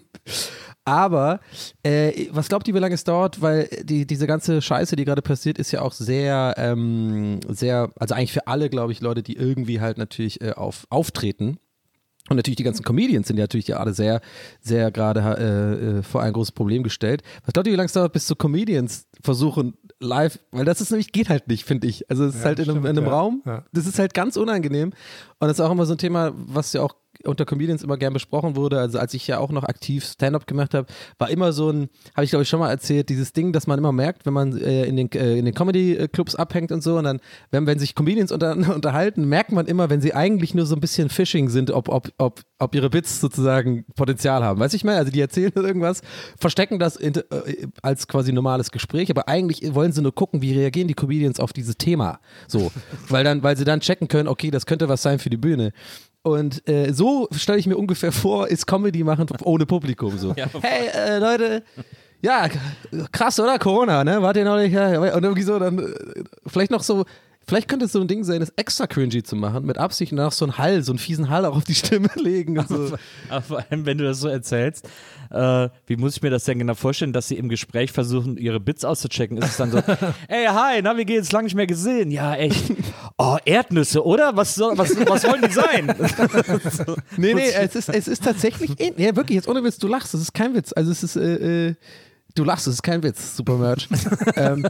Aber 0.91 1.39
äh, 1.85 2.27
was 2.33 2.49
glaubt 2.49 2.67
ihr, 2.67 2.75
wie 2.75 2.81
lange 2.81 2.97
es 2.97 3.05
dauert? 3.05 3.41
Weil 3.41 3.69
die, 3.85 4.07
diese 4.07 4.27
ganze 4.27 4.61
Scheiße, 4.61 4.97
die 4.97 5.05
gerade 5.05 5.23
passiert, 5.23 5.57
ist 5.59 5.71
ja 5.71 5.83
auch 5.83 5.93
sehr, 5.93 6.55
ähm, 6.57 7.39
sehr, 7.49 7.91
also 7.97 8.15
eigentlich 8.17 8.33
für 8.33 8.49
alle, 8.49 8.69
glaube 8.71 8.91
ich, 8.91 9.01
Leute, 9.01 9.23
die 9.23 9.37
irgendwie 9.37 9.81
halt 9.81 9.99
natürlich 9.99 10.41
äh, 10.41 10.51
auf, 10.53 10.87
auftreten. 10.91 11.59
Und 12.29 12.37
natürlich 12.37 12.57
die 12.57 12.65
ganzen 12.65 12.85
Comedians 12.85 13.29
sind 13.29 13.39
ja 13.39 13.45
natürlich 13.45 13.67
gerade 13.67 13.93
sehr, 13.95 14.21
sehr 14.61 14.91
gerade 14.91 15.21
äh, 15.21 15.99
äh, 15.99 16.03
vor 16.03 16.23
ein 16.23 16.33
großes 16.33 16.53
Problem 16.53 16.83
gestellt. 16.83 17.23
Was 17.45 17.53
glaubt 17.55 17.67
ihr, 17.69 17.73
wie 17.73 17.77
lange 17.77 17.87
es 17.87 17.93
dauert, 17.93 18.13
bis 18.13 18.27
so 18.27 18.35
Comedians 18.35 19.07
versuchen 19.23 19.75
live, 20.01 20.39
weil 20.51 20.65
das 20.65 20.81
ist 20.81 20.91
nämlich, 20.91 21.13
geht 21.13 21.29
halt 21.29 21.47
nicht, 21.49 21.65
finde 21.65 21.87
ich. 21.87 22.09
Also 22.11 22.25
es 22.25 22.35
ist 22.35 22.41
Ja, 22.41 22.47
halt 22.47 22.59
in 22.59 22.65
einem, 22.65 22.73
stimmt, 22.83 22.87
in 22.87 22.99
einem 22.99 23.07
ja. 23.07 23.13
Raum, 23.19 23.43
Ja. 23.47 23.65
das 23.73 23.87
ist 23.87 23.99
halt 23.99 24.13
ganz 24.15 24.37
unangenehm. 24.37 24.89
Und 25.39 25.49
das 25.49 25.53
ist 25.53 25.61
auch 25.61 25.71
immer 25.71 25.87
so 25.87 25.95
ein 25.95 25.99
Thema, 25.99 26.33
was 26.35 26.73
ja 26.73 26.83
auch 26.83 26.95
unter 27.25 27.45
Comedians 27.45 27.83
immer 27.83 27.97
gern 27.97 28.13
besprochen 28.13 28.57
wurde. 28.57 28.79
Also 28.79 28.99
als 28.99 29.15
ich 29.15 29.27
ja 29.27 29.39
auch 29.39 29.51
noch 29.51 29.65
aktiv 29.65 30.05
Stand-up 30.05 30.47
gemacht 30.47 30.75
habe, 30.75 30.87
war 31.19 31.31
immer 31.31 31.53
so 31.53 31.71
ein, 31.71 31.89
habe 32.15 32.25
ich 32.25 32.31
glaube 32.31 32.43
ich 32.43 32.49
schon 32.49 32.61
mal 32.61 32.71
erzählt, 32.71 33.09
dieses 33.09 33.33
Ding, 33.33 33.53
dass 33.53 33.67
man 33.67 33.79
immer 33.79 33.93
merkt, 33.93 34.27
wenn 34.27 34.33
man 34.33 34.57
äh, 34.57 34.85
in 34.85 34.97
den, 34.97 35.11
äh, 35.13 35.37
in 35.37 35.45
den 35.45 35.55
Comedy-Clubs 35.55 36.35
abhängt 36.37 36.73
und 36.73 36.83
so 36.83 36.99
und 36.99 37.05
dann, 37.05 37.21
wenn, 37.51 37.67
wenn 37.67 37.79
sich 37.79 37.95
Comedians 37.95 38.33
unter, 38.33 38.53
unterhalten, 38.75 39.25
merkt 39.29 39.53
man 39.53 39.67
immer, 39.67 39.91
wenn 39.91 40.01
sie 40.01 40.15
eigentlich 40.15 40.55
nur 40.55 40.67
so 40.67 40.75
ein 40.75 40.81
bisschen 40.81 41.09
Phishing 41.09 41.49
sind, 41.49 41.71
ob, 41.71 41.89
ob, 41.89 42.11
ob, 42.19 42.41
ob 42.59 42.75
ihre 42.75 42.91
Bits 42.91 43.21
sozusagen 43.21 43.85
Potenzial 43.95 44.43
haben. 44.43 44.61
Weißt 44.61 44.75
du, 44.75 44.77
ich 44.77 44.85
meine, 44.85 44.99
also 44.99 45.11
die 45.11 45.21
erzählen 45.21 45.53
irgendwas, 45.55 46.03
verstecken 46.39 46.79
das 46.79 46.97
in, 46.97 47.15
äh, 47.15 47.23
als 47.83 48.09
quasi 48.09 48.33
normales 48.33 48.71
Gespräch, 48.71 49.11
aber 49.11 49.29
eigentlich 49.29 49.75
wollen 49.75 49.93
sie 49.93 50.03
nur 50.03 50.15
gucken, 50.15 50.43
wie 50.43 50.53
reagieren 50.53 50.89
die 50.89 50.95
Comedians 50.95 51.41
auf 51.41 51.53
dieses 51.53 51.77
Thema. 51.77 52.21
So, 52.49 52.71
weil 53.09 53.25
dann, 53.25 53.43
weil 53.43 53.57
sie 53.57 53.65
dann 53.65 53.81
checken 53.81 54.09
können, 54.09 54.29
okay, 54.29 54.51
das 54.51 54.67
könnte 54.67 54.89
was 54.89 55.03
sein 55.03 55.19
für 55.19 55.31
die 55.31 55.37
Bühne. 55.37 55.73
Und 56.23 56.69
äh, 56.69 56.93
so 56.93 57.29
stelle 57.33 57.59
ich 57.59 57.67
mir 57.67 57.77
ungefähr 57.77 58.13
vor, 58.13 58.49
ist 58.49 58.67
Comedy 58.67 59.03
machen 59.05 59.27
ohne 59.43 59.65
Publikum 59.65 60.19
so. 60.19 60.35
hey, 60.61 60.89
äh, 60.93 61.19
Leute, 61.19 61.63
ja, 62.21 62.49
krass, 63.11 63.41
oder? 63.41 63.59
Corona, 63.59 64.05
ne? 64.05 64.21
Wart 64.21 64.37
ihr 64.37 64.45
noch 64.45 64.59
nicht? 64.59 64.73
Ja, 64.73 65.15
und 65.15 65.23
irgendwie 65.23 65.43
so, 65.43 65.59
dann 65.59 65.79
äh, 65.79 66.23
vielleicht 66.47 66.71
noch 66.71 66.83
so, 66.83 67.05
vielleicht 67.47 67.69
könnte 67.69 67.87
es 67.87 67.93
so 67.93 68.01
ein 68.01 68.09
Ding 68.09 68.23
sein, 68.25 68.41
das 68.41 68.51
extra 68.57 68.87
cringy 68.87 69.23
zu 69.23 69.35
machen, 69.37 69.65
mit 69.67 69.79
Absicht 69.79 70.13
und 70.13 70.19
noch 70.19 70.33
so 70.33 70.45
einen 70.45 70.57
Hall, 70.59 70.83
so 70.83 70.93
einen 70.93 70.99
fiesen 70.99 71.29
Hall 71.31 71.45
auch 71.45 71.57
auf 71.57 71.65
die 71.65 71.75
Stimme 71.75 72.09
legen 72.17 72.59
und 72.59 72.69
so. 72.69 72.97
Aber 73.29 73.43
vor 73.43 73.65
allem, 73.71 73.87
wenn 73.87 73.99
du 73.99 74.05
das 74.05 74.21
so 74.21 74.29
erzählst, 74.29 74.89
äh, 75.31 75.69
wie 75.87 75.97
muss 75.97 76.17
ich 76.17 76.23
mir 76.23 76.31
das 76.31 76.45
denn 76.45 76.59
genau 76.59 76.75
vorstellen, 76.75 77.13
dass 77.13 77.29
sie 77.29 77.37
im 77.37 77.49
Gespräch 77.49 77.93
versuchen, 77.93 78.37
ihre 78.37 78.61
Bits 78.61 78.85
auszuchecken? 78.85 79.37
Ist 79.39 79.51
es 79.51 79.57
dann 79.57 79.71
so, 79.71 79.79
ey, 80.29 80.47
hi, 80.47 80.81
na, 80.83 80.97
wie 80.97 81.05
geht's? 81.05 81.31
Lange 81.33 81.45
nicht 81.45 81.55
mehr 81.55 81.67
gesehen. 81.67 82.11
Ja, 82.11 82.35
echt. 82.35 82.73
Oh, 83.19 83.37
Erdnüsse, 83.45 84.05
oder? 84.05 84.37
Was, 84.37 84.55
soll, 84.55 84.77
was, 84.79 84.91
was 85.07 85.25
wollen 85.25 85.43
die 85.43 85.53
sein? 85.53 85.95
Nee, 87.17 87.35
nee, 87.35 87.51
es 87.53 87.75
ist, 87.77 87.89
es 87.89 88.09
ist 88.09 88.25
tatsächlich, 88.25 88.71
ähn- 88.73 88.95
ja, 89.01 89.15
wirklich, 89.15 89.37
jetzt 89.37 89.49
ohne 89.49 89.63
Witz, 89.63 89.79
du 89.79 89.89
lachst, 89.89 90.15
das 90.15 90.21
ist 90.21 90.33
kein 90.33 90.55
Witz. 90.55 90.73
Also 90.75 90.91
es 90.91 91.03
ist, 91.03 91.17
äh, 91.17 91.69
äh, 91.69 91.75
du 92.35 92.45
lachst, 92.45 92.67
es 92.67 92.75
ist 92.75 92.83
kein 92.83 93.03
Witz, 93.03 93.37
super 93.37 93.57
Merch. 93.57 93.89
ähm, 94.37 94.67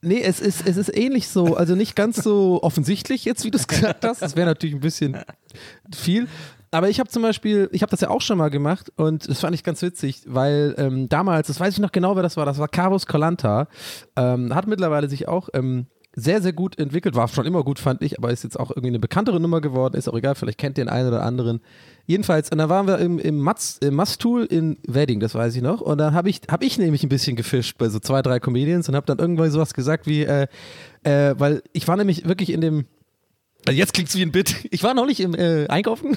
nee, 0.00 0.22
es 0.22 0.40
ist, 0.40 0.66
es 0.66 0.76
ist 0.76 0.96
ähnlich 0.96 1.28
so, 1.28 1.56
also 1.56 1.74
nicht 1.74 1.96
ganz 1.96 2.16
so 2.16 2.62
offensichtlich 2.62 3.24
jetzt, 3.24 3.44
wie 3.44 3.50
du 3.50 3.58
es 3.58 3.68
gesagt 3.68 4.04
hast. 4.04 4.22
Das 4.22 4.36
wäre 4.36 4.46
natürlich 4.46 4.74
ein 4.74 4.80
bisschen 4.80 5.18
viel. 5.94 6.28
Aber 6.70 6.90
ich 6.90 7.00
habe 7.00 7.08
zum 7.08 7.22
Beispiel, 7.22 7.68
ich 7.72 7.82
habe 7.82 7.90
das 7.90 8.02
ja 8.02 8.10
auch 8.10 8.20
schon 8.20 8.36
mal 8.36 8.50
gemacht 8.50 8.92
und 8.96 9.28
das 9.28 9.40
fand 9.40 9.54
ich 9.54 9.64
ganz 9.64 9.80
witzig, 9.80 10.22
weil 10.26 10.74
ähm, 10.76 11.08
damals, 11.08 11.46
das 11.46 11.58
weiß 11.58 11.74
ich 11.74 11.80
noch 11.80 11.92
genau, 11.92 12.14
wer 12.14 12.22
das 12.22 12.36
war, 12.36 12.44
das 12.44 12.58
war 12.58 12.68
Carlos 12.68 13.06
Colanta, 13.06 13.68
ähm, 14.16 14.54
hat 14.54 14.66
mittlerweile 14.66 15.08
sich 15.08 15.28
auch 15.28 15.48
ähm, 15.54 15.86
sehr, 16.18 16.42
sehr 16.42 16.52
gut 16.52 16.78
entwickelt, 16.78 17.14
war 17.14 17.28
schon 17.28 17.46
immer 17.46 17.62
gut, 17.62 17.78
fand 17.78 18.02
ich, 18.02 18.18
aber 18.18 18.30
ist 18.30 18.44
jetzt 18.44 18.58
auch 18.58 18.70
irgendwie 18.70 18.88
eine 18.88 18.98
bekanntere 18.98 19.40
Nummer 19.40 19.60
geworden, 19.60 19.96
ist 19.96 20.08
auch 20.08 20.16
egal, 20.16 20.34
vielleicht 20.34 20.58
kennt 20.58 20.78
ihr 20.78 20.84
den 20.84 20.90
einen 20.90 21.08
oder 21.08 21.22
anderen. 21.22 21.60
Jedenfalls, 22.06 22.50
und 22.50 22.58
da 22.58 22.68
waren 22.68 22.86
wir 22.86 22.98
im, 22.98 23.18
im 23.18 23.38
Mats, 23.38 23.78
im 23.80 23.94
Mastul 23.94 24.44
in 24.44 24.78
Wedding, 24.86 25.20
das 25.20 25.34
weiß 25.34 25.54
ich 25.54 25.62
noch, 25.62 25.80
und 25.80 25.98
dann 25.98 26.14
habe 26.14 26.30
ich, 26.30 26.40
hab 26.50 26.62
ich 26.62 26.78
nämlich 26.78 27.02
ein 27.02 27.08
bisschen 27.08 27.36
gefischt 27.36 27.78
bei 27.78 27.88
so 27.88 28.00
zwei, 28.00 28.22
drei 28.22 28.40
Comedians 28.40 28.88
und 28.88 28.96
habe 28.96 29.06
dann 29.06 29.18
irgendwann 29.18 29.50
sowas 29.50 29.74
gesagt 29.74 30.06
wie, 30.06 30.24
äh, 30.24 30.46
äh, 31.04 31.34
weil 31.38 31.62
ich 31.72 31.86
war 31.86 31.96
nämlich 31.96 32.26
wirklich 32.26 32.50
in 32.50 32.60
dem, 32.60 32.86
also 33.66 33.78
jetzt 33.78 33.92
klingt's 33.92 34.16
wie 34.16 34.22
ein 34.22 34.32
Bit. 34.32 34.56
Ich 34.70 34.82
war 34.82 34.94
noch 34.94 35.06
nicht 35.06 35.20
im 35.20 35.34
äh, 35.34 35.66
Einkaufen. 35.68 36.16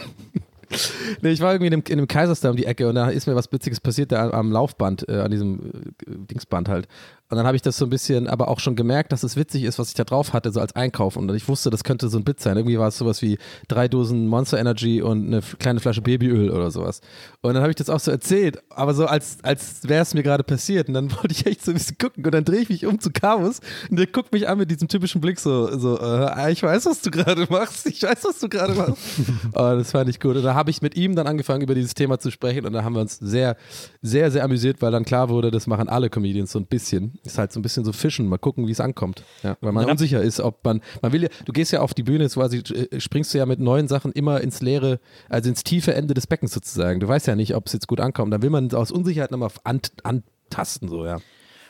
nee, 1.21 1.31
ich 1.31 1.41
war 1.41 1.53
irgendwie 1.53 1.73
in 1.73 1.81
dem, 1.81 1.83
in 1.87 2.07
dem 2.07 2.49
um 2.49 2.55
die 2.55 2.65
Ecke 2.65 2.87
und 2.87 2.95
da 2.95 3.09
ist 3.09 3.27
mir 3.27 3.35
was 3.35 3.51
Witziges 3.51 3.79
passiert 3.79 4.11
da 4.11 4.23
am, 4.23 4.31
am 4.31 4.51
Laufband, 4.51 5.07
äh, 5.09 5.19
an 5.19 5.31
diesem 5.31 5.59
äh, 5.59 5.71
Dingsband 6.07 6.69
halt. 6.69 6.87
Und 7.31 7.37
dann 7.37 7.47
habe 7.47 7.55
ich 7.55 7.61
das 7.61 7.77
so 7.77 7.85
ein 7.85 7.89
bisschen, 7.89 8.27
aber 8.27 8.49
auch 8.49 8.59
schon 8.59 8.75
gemerkt, 8.75 9.13
dass 9.13 9.23
es 9.23 9.37
witzig 9.37 9.63
ist, 9.63 9.79
was 9.79 9.87
ich 9.87 9.93
da 9.93 10.03
drauf 10.03 10.33
hatte, 10.33 10.51
so 10.51 10.59
als 10.59 10.75
Einkauf. 10.75 11.15
Und 11.15 11.33
ich 11.33 11.47
wusste, 11.47 11.69
das 11.69 11.85
könnte 11.85 12.09
so 12.09 12.17
ein 12.17 12.25
Bit 12.25 12.41
sein. 12.41 12.57
Irgendwie 12.57 12.77
war 12.77 12.89
es 12.89 12.97
sowas 12.97 13.21
wie 13.21 13.37
drei 13.69 13.87
Dosen 13.87 14.27
Monster 14.27 14.59
Energy 14.59 15.01
und 15.01 15.27
eine 15.27 15.41
kleine 15.57 15.79
Flasche 15.79 16.01
Babyöl 16.01 16.51
oder 16.51 16.71
sowas. 16.71 16.99
Und 17.39 17.53
dann 17.53 17.63
habe 17.63 17.71
ich 17.71 17.77
das 17.77 17.89
auch 17.89 18.01
so 18.01 18.11
erzählt, 18.11 18.61
aber 18.69 18.93
so 18.93 19.05
als, 19.05 19.37
als 19.43 19.87
wäre 19.87 20.01
es 20.01 20.13
mir 20.13 20.23
gerade 20.23 20.43
passiert. 20.43 20.89
Und 20.89 20.93
dann 20.93 21.09
wollte 21.15 21.31
ich 21.31 21.45
echt 21.45 21.63
so 21.63 21.71
ein 21.71 21.75
bisschen 21.75 21.97
gucken. 21.97 22.25
Und 22.25 22.33
dann 22.33 22.43
drehe 22.43 22.59
ich 22.59 22.69
mich 22.69 22.85
um 22.85 22.99
zu 22.99 23.11
Carlos 23.11 23.61
und 23.89 23.97
der 23.97 24.07
guckt 24.07 24.33
mich 24.33 24.49
an 24.49 24.57
mit 24.57 24.69
diesem 24.69 24.89
typischen 24.89 25.21
Blick 25.21 25.39
so, 25.39 25.77
so 25.79 25.97
äh, 26.01 26.51
ich 26.51 26.61
weiß, 26.61 26.85
was 26.85 27.01
du 27.01 27.11
gerade 27.11 27.47
machst. 27.49 27.87
Ich 27.87 28.03
weiß, 28.03 28.25
was 28.25 28.39
du 28.39 28.49
gerade 28.49 28.73
machst. 28.73 28.97
oh, 29.53 29.75
das 29.77 29.91
fand 29.91 30.09
ich 30.09 30.19
gut. 30.19 30.35
Und 30.35 30.43
da 30.43 30.53
habe 30.53 30.69
ich 30.69 30.81
mit 30.81 30.97
ihm 30.97 31.15
dann 31.15 31.27
angefangen, 31.27 31.61
über 31.61 31.75
dieses 31.75 31.93
Thema 31.93 32.19
zu 32.19 32.29
sprechen. 32.29 32.65
Und 32.65 32.73
da 32.73 32.83
haben 32.83 32.93
wir 32.93 33.01
uns 33.01 33.19
sehr, 33.19 33.55
sehr, 34.01 34.31
sehr 34.31 34.43
amüsiert, 34.43 34.81
weil 34.81 34.91
dann 34.91 35.05
klar 35.05 35.29
wurde, 35.29 35.49
das 35.49 35.65
machen 35.65 35.87
alle 35.87 36.09
Comedians 36.09 36.51
so 36.51 36.59
ein 36.59 36.65
bisschen. 36.65 37.20
Ist 37.23 37.37
halt 37.37 37.51
so 37.51 37.59
ein 37.59 37.61
bisschen 37.61 37.85
so 37.85 37.93
fischen, 37.93 38.27
mal 38.27 38.37
gucken, 38.39 38.65
wie 38.67 38.71
es 38.71 38.79
ankommt. 38.79 39.23
Ja, 39.43 39.55
weil 39.61 39.71
man 39.71 39.85
Ja. 39.85 39.91
unsicher 39.91 40.21
ist, 40.21 40.39
ob 40.39 40.63
man, 40.65 40.81
man 41.03 41.11
will 41.13 41.23
ja, 41.23 41.29
du 41.45 41.53
gehst 41.53 41.71
ja 41.71 41.81
auf 41.81 41.93
die 41.93 42.01
Bühne, 42.03 42.27
quasi 42.29 42.57
äh, 42.59 42.99
springst 42.99 43.33
du 43.33 43.37
ja 43.37 43.45
mit 43.45 43.59
neuen 43.59 43.87
Sachen 43.87 44.11
immer 44.11 44.41
ins 44.41 44.61
leere, 44.61 44.99
also 45.29 45.49
ins 45.49 45.63
tiefe 45.63 45.93
Ende 45.93 46.13
des 46.15 46.25
Beckens 46.25 46.51
sozusagen. 46.51 46.99
Du 46.99 47.07
weißt 47.07 47.27
ja 47.27 47.35
nicht, 47.35 47.55
ob 47.55 47.67
es 47.67 47.73
jetzt 47.73 47.87
gut 47.87 47.99
ankommt. 47.99 48.33
Dann 48.33 48.41
will 48.41 48.49
man 48.49 48.71
aus 48.73 48.91
Unsicherheit 48.91 49.29
nochmal 49.31 49.51
ant, 49.63 49.91
antasten, 50.03 50.89
so, 50.89 51.05
ja. 51.05 51.19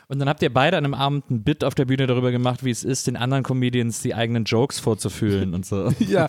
Und 0.07 0.19
dann 0.19 0.27
habt 0.29 0.41
ihr 0.41 0.53
beide 0.53 0.77
an 0.77 0.83
einem 0.85 0.93
Abend 0.93 1.29
ein 1.31 1.43
Bit 1.43 1.63
auf 1.63 1.73
der 1.75 1.85
Bühne 1.85 2.05
darüber 2.07 2.31
gemacht, 2.31 2.63
wie 2.65 2.69
es 2.71 2.83
ist, 2.83 3.07
den 3.07 3.15
anderen 3.15 3.43
Comedians 3.43 4.01
die 4.01 4.13
eigenen 4.13 4.43
Jokes 4.45 4.79
vorzufühlen 4.79 5.53
und 5.53 5.65
so. 5.65 5.89
Ja. 5.99 6.27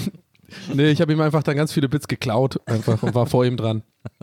nee, 0.74 0.90
ich 0.90 1.00
habe 1.00 1.12
ihm 1.12 1.20
einfach 1.20 1.42
dann 1.42 1.56
ganz 1.56 1.72
viele 1.72 1.88
Bits 1.88 2.08
geklaut 2.08 2.60
einfach 2.66 3.02
und 3.02 3.14
war 3.14 3.26
vor 3.26 3.44
ihm 3.46 3.56
dran. 3.56 3.82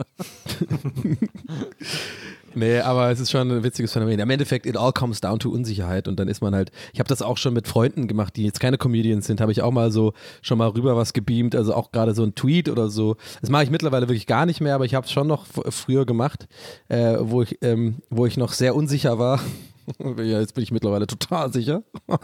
nee, 2.56 2.80
aber 2.80 3.10
es 3.10 3.20
ist 3.20 3.30
schon 3.30 3.50
ein 3.50 3.62
witziges 3.62 3.92
Phänomen. 3.92 4.18
Im 4.18 4.30
Endeffekt, 4.30 4.66
it 4.66 4.76
all 4.76 4.92
comes 4.92 5.20
down 5.20 5.38
to 5.38 5.50
Unsicherheit 5.50 6.08
und 6.08 6.18
dann 6.18 6.28
ist 6.28 6.40
man 6.40 6.54
halt, 6.54 6.72
ich 6.92 6.98
habe 6.98 7.08
das 7.08 7.22
auch 7.22 7.36
schon 7.36 7.54
mit 7.54 7.68
Freunden 7.68 8.08
gemacht, 8.08 8.36
die 8.36 8.44
jetzt 8.44 8.58
keine 8.60 8.78
Comedians 8.78 9.26
sind, 9.26 9.40
habe 9.40 9.52
ich 9.52 9.62
auch 9.62 9.70
mal 9.70 9.90
so 9.92 10.12
schon 10.42 10.58
mal 10.58 10.68
rüber 10.68 10.96
was 10.96 11.12
gebeamt, 11.12 11.54
also 11.54 11.74
auch 11.74 11.92
gerade 11.92 12.14
so 12.14 12.24
ein 12.24 12.34
Tweet 12.34 12.68
oder 12.68 12.88
so. 12.88 13.16
Das 13.40 13.50
mache 13.50 13.64
ich 13.64 13.70
mittlerweile 13.70 14.08
wirklich 14.08 14.26
gar 14.26 14.46
nicht 14.46 14.60
mehr, 14.60 14.74
aber 14.74 14.84
ich 14.84 14.94
habe 14.94 15.06
es 15.06 15.12
schon 15.12 15.26
noch 15.26 15.46
früher 15.68 16.06
gemacht, 16.06 16.48
äh, 16.88 17.16
wo, 17.20 17.42
ich, 17.42 17.58
ähm, 17.62 17.96
wo 18.10 18.26
ich 18.26 18.36
noch 18.36 18.52
sehr 18.52 18.74
unsicher 18.74 19.18
war. 19.18 19.40
ja, 20.18 20.40
jetzt 20.40 20.54
bin 20.54 20.64
ich 20.64 20.72
mittlerweile 20.72 21.06
total 21.06 21.52
sicher. 21.52 21.82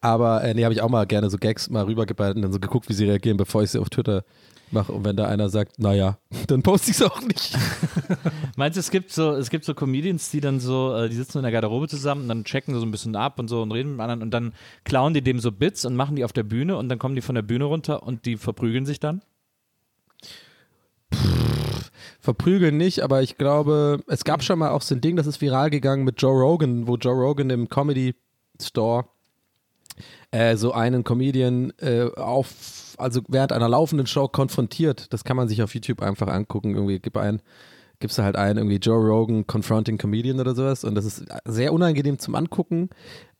Aber 0.00 0.42
äh, 0.42 0.54
nee, 0.54 0.64
habe 0.64 0.74
ich 0.74 0.82
auch 0.82 0.88
mal 0.88 1.06
gerne 1.06 1.30
so 1.30 1.38
Gags 1.38 1.70
mal 1.70 1.84
rübergeballt 1.84 2.36
und 2.36 2.42
dann 2.42 2.52
so 2.52 2.58
geguckt, 2.58 2.88
wie 2.88 2.94
sie 2.94 3.04
reagieren, 3.04 3.36
bevor 3.36 3.62
ich 3.62 3.70
sie 3.70 3.78
auf 3.78 3.88
Twitter 3.88 4.24
mache. 4.72 4.92
Und 4.92 5.04
wenn 5.04 5.16
da 5.16 5.26
einer 5.26 5.48
sagt, 5.48 5.78
naja, 5.78 6.18
dann 6.46 6.62
poste 6.62 6.90
ich 6.90 6.96
es 6.96 7.02
auch 7.02 7.20
nicht. 7.22 7.56
Meinst 8.56 8.76
du, 8.76 8.80
es 8.80 8.90
gibt 8.90 9.12
so, 9.12 9.32
es 9.32 9.50
gibt 9.50 9.64
so 9.64 9.74
Comedians, 9.74 10.30
die 10.30 10.40
dann 10.40 10.60
so, 10.60 10.94
äh, 10.94 11.08
die 11.08 11.16
sitzen 11.16 11.38
in 11.38 11.42
der 11.42 11.52
Garderobe 11.52 11.88
zusammen 11.88 12.22
und 12.22 12.28
dann 12.28 12.44
checken 12.44 12.74
sie 12.74 12.80
so 12.80 12.86
ein 12.86 12.90
bisschen 12.90 13.16
ab 13.16 13.38
und 13.38 13.48
so 13.48 13.62
und 13.62 13.72
reden 13.72 13.92
mit 13.92 14.00
anderen 14.00 14.22
und 14.22 14.30
dann 14.30 14.54
klauen 14.84 15.14
die 15.14 15.22
dem 15.22 15.40
so 15.40 15.52
Bits 15.52 15.84
und 15.84 15.96
machen 15.96 16.16
die 16.16 16.24
auf 16.24 16.32
der 16.32 16.42
Bühne 16.42 16.76
und 16.76 16.88
dann 16.88 16.98
kommen 16.98 17.14
die 17.14 17.22
von 17.22 17.34
der 17.34 17.42
Bühne 17.42 17.64
runter 17.64 18.02
und 18.02 18.26
die 18.26 18.36
verprügeln 18.36 18.86
sich 18.86 19.00
dann? 19.00 19.22
verprügeln 22.22 22.76
nicht, 22.76 23.00
aber 23.02 23.22
ich 23.22 23.36
glaube, 23.36 24.00
es 24.06 24.22
gab 24.22 24.44
schon 24.44 24.60
mal 24.60 24.70
auch 24.70 24.82
so 24.82 24.94
ein 24.94 25.00
Ding, 25.00 25.16
das 25.16 25.26
ist 25.26 25.40
viral 25.40 25.70
gegangen 25.70 26.04
mit 26.04 26.22
Joe 26.22 26.40
Rogan, 26.40 26.86
wo 26.86 26.96
Joe 26.96 27.14
Rogan 27.14 27.50
im 27.50 27.68
Comedy 27.68 28.14
Store 28.60 29.06
äh, 30.30 30.56
so 30.56 30.72
einen 30.72 31.02
Comedian 31.02 31.72
äh, 31.78 32.04
auf, 32.16 32.48
also 32.98 33.22
während 33.28 33.52
einer 33.52 33.68
laufenden 33.68 34.06
Show 34.06 34.28
konfrontiert. 34.28 35.12
Das 35.12 35.24
kann 35.24 35.36
man 35.36 35.48
sich 35.48 35.62
auf 35.62 35.74
YouTube 35.74 36.02
einfach 36.02 36.28
angucken. 36.28 36.74
Irgendwie 36.74 36.98
gib 36.98 37.16
ein, 37.16 37.40
gibst 38.02 38.18
du 38.18 38.22
halt 38.22 38.36
ein, 38.36 38.58
irgendwie 38.58 38.76
Joe 38.76 38.98
Rogan 38.98 39.46
confronting 39.46 39.96
Comedian 39.96 40.38
oder 40.38 40.54
sowas. 40.54 40.84
Und 40.84 40.94
das 40.94 41.06
ist 41.06 41.24
sehr 41.46 41.72
unangenehm 41.72 42.18
zum 42.18 42.34
Angucken. 42.34 42.90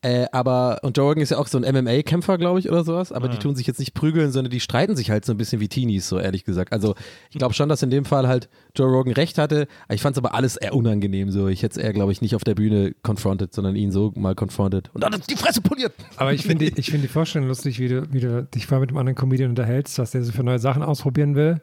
Äh, 0.04 0.26
aber, 0.33 0.81
und 0.83 0.97
Joe 0.97 1.07
Rogan 1.07 1.23
ist 1.23 1.31
ja 1.31 1.38
auch 1.38 1.47
so 1.47 1.59
ein 1.59 1.75
MMA-Kämpfer, 1.75 2.37
glaube 2.37 2.59
ich, 2.59 2.69
oder 2.69 2.83
sowas, 2.83 3.12
aber 3.12 3.28
die 3.28 3.38
tun 3.38 3.54
sich 3.54 3.69
jetzt 3.69 3.78
nicht 3.78 3.95
prügeln, 3.95 4.33
sondern 4.33 4.50
die 4.50 4.59
streiten 4.59 4.97
sich 4.97 5.11
halt 5.11 5.25
so 5.25 5.33
ein 5.33 5.37
bisschen 5.37 5.61
wie 5.61 5.69
Teenies, 5.69 6.09
so 6.09 6.19
ehrlich 6.19 6.45
gesagt. 6.45 6.73
Also, 6.73 6.97
ich 7.31 7.38
glaube 7.38 7.54
schon, 7.54 7.69
dass 7.69 7.85
in 7.85 7.90
dem 7.90 8.04
Fall 8.04 8.26
halt 8.26 8.49
Joe 8.75 8.90
Rogan 8.90 9.12
recht 9.12 9.38
hatte. 9.38 9.69
Ich 9.88 10.02
fand 10.02 10.16
es 10.16 10.19
aber 10.19 10.35
alles 10.35 10.57
eher 10.57 10.75
unangenehm, 10.75 11.31
so. 11.31 11.47
Ich 11.47 11.62
hätte 11.62 11.78
es 11.78 11.85
eher, 11.85 11.92
glaube 11.92 12.11
ich, 12.11 12.21
nicht 12.21 12.35
auf 12.35 12.42
der 12.42 12.57
Bühne 12.57 12.97
confronted, 13.07 13.54
sondern 13.54 13.76
ihn 13.76 13.92
so 13.92 14.12
mal 14.16 14.35
confronted. 14.35 14.90
Und 14.92 15.04
dann 15.04 15.23
die 15.31 15.37
Fresse 15.37 15.61
poliert. 15.61 15.92
Aber 16.16 16.33
ich 16.33 16.42
finde 16.42 16.64
ich 16.64 16.90
find 16.90 17.04
die 17.04 17.09
Vorstellung 17.09 17.47
lustig, 17.47 17.78
wie 17.78 17.88
du, 17.88 18.12
wie 18.12 18.21
du 18.21 18.42
dich 18.42 18.66
vorher 18.66 18.81
mit 18.81 18.90
einem 18.90 18.99
anderen 18.99 19.16
Comedian 19.16 19.50
unterhältst, 19.50 20.00
was 20.00 20.11
der 20.11 20.25
so 20.25 20.33
für 20.33 20.42
neue 20.42 20.59
Sachen 20.59 20.83
ausprobieren 20.83 21.37
will. 21.37 21.61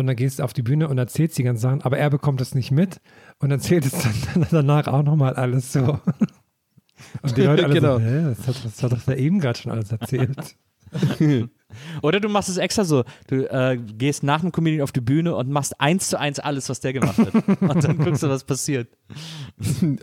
Und 0.00 0.06
dann 0.06 0.16
gehst 0.16 0.38
du 0.38 0.44
auf 0.44 0.54
die 0.54 0.62
Bühne 0.62 0.88
und 0.88 0.96
erzählst 0.96 1.36
die 1.36 1.42
ganzen 1.42 1.60
Sachen, 1.60 1.82
aber 1.82 1.98
er 1.98 2.08
bekommt 2.08 2.40
das 2.40 2.54
nicht 2.54 2.70
mit 2.70 3.00
und 3.38 3.50
erzählt 3.50 3.84
es 3.84 3.92
dann 3.92 4.46
danach 4.50 4.86
auch 4.88 5.02
nochmal 5.02 5.34
alles 5.34 5.72
so. 5.72 6.00
Und 7.22 7.36
die 7.36 7.42
Leute 7.42 7.64
alle 7.64 7.74
Genau. 7.74 7.98
so, 7.98 8.04
hä, 8.04 8.34
das 8.36 8.46
hat, 8.46 8.64
das 8.64 8.82
hat 8.82 8.92
doch 8.92 9.02
der 9.02 9.18
eben 9.18 9.40
gerade 9.40 9.58
schon 9.58 9.72
alles 9.72 9.90
erzählt. 9.90 10.56
Oder 12.02 12.20
du 12.20 12.28
machst 12.28 12.48
es 12.48 12.56
extra 12.58 12.84
so. 12.84 13.04
Du 13.28 13.44
äh, 13.50 13.76
gehst 13.78 14.22
nach 14.22 14.40
dem 14.40 14.52
Comedian 14.52 14.82
auf 14.82 14.92
die 14.92 15.00
Bühne 15.00 15.34
und 15.34 15.50
machst 15.50 15.80
eins 15.80 16.08
zu 16.08 16.18
eins 16.18 16.38
alles, 16.38 16.68
was 16.68 16.80
der 16.80 16.92
gemacht 16.92 17.16
hat. 17.18 17.34
und 17.60 17.84
dann 17.84 17.98
guckst 17.98 18.22
du, 18.22 18.28
was 18.28 18.44
passiert. 18.44 18.88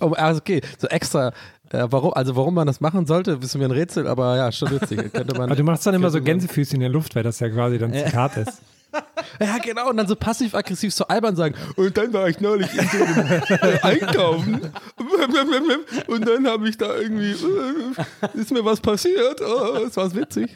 Oh, 0.01 0.11
also 0.13 0.39
okay, 0.39 0.61
so 0.77 0.87
extra. 0.87 1.33
Äh, 1.69 1.87
warum, 1.89 2.13
also 2.13 2.35
warum 2.35 2.53
man 2.55 2.67
das 2.67 2.81
machen 2.81 3.05
sollte, 3.05 3.37
ist 3.41 3.55
mir 3.57 3.65
ein 3.65 3.71
Rätsel, 3.71 4.07
aber 4.07 4.37
ja, 4.37 4.51
schon 4.51 4.71
witzig. 4.71 5.13
Könnte 5.13 5.33
man, 5.37 5.49
Aber 5.49 5.55
du 5.55 5.63
machst 5.63 5.85
dann 5.85 5.95
immer 5.95 6.09
so 6.09 6.21
Gänsefüßchen 6.21 6.75
in 6.75 6.81
der 6.81 6.89
Luft, 6.89 7.15
weil 7.15 7.23
das 7.23 7.39
ja 7.39 7.49
quasi 7.49 7.77
dann 7.77 7.93
Zitat 7.93 8.37
ist. 8.37 8.61
Ja, 9.39 9.57
genau, 9.59 9.89
und 9.89 9.97
dann 9.97 10.07
so 10.07 10.15
passiv-aggressiv 10.15 10.93
so 10.93 11.05
albern 11.07 11.35
sagen. 11.35 11.55
Und 11.75 11.95
dann 11.97 12.11
war 12.13 12.29
ich 12.29 12.39
neulich 12.39 12.73
in 12.73 12.79
einem 12.79 13.43
äh, 13.49 13.79
Einkaufen. 13.81 14.71
Und 16.07 16.27
dann 16.27 16.47
habe 16.47 16.69
ich 16.69 16.77
da 16.77 16.95
irgendwie, 16.95 17.31
äh, 17.31 18.39
ist 18.39 18.51
mir 18.51 18.63
was 18.65 18.79
passiert. 18.79 19.41
Oh, 19.41 19.83
es 19.85 19.95
war 19.97 20.13
witzig. 20.15 20.55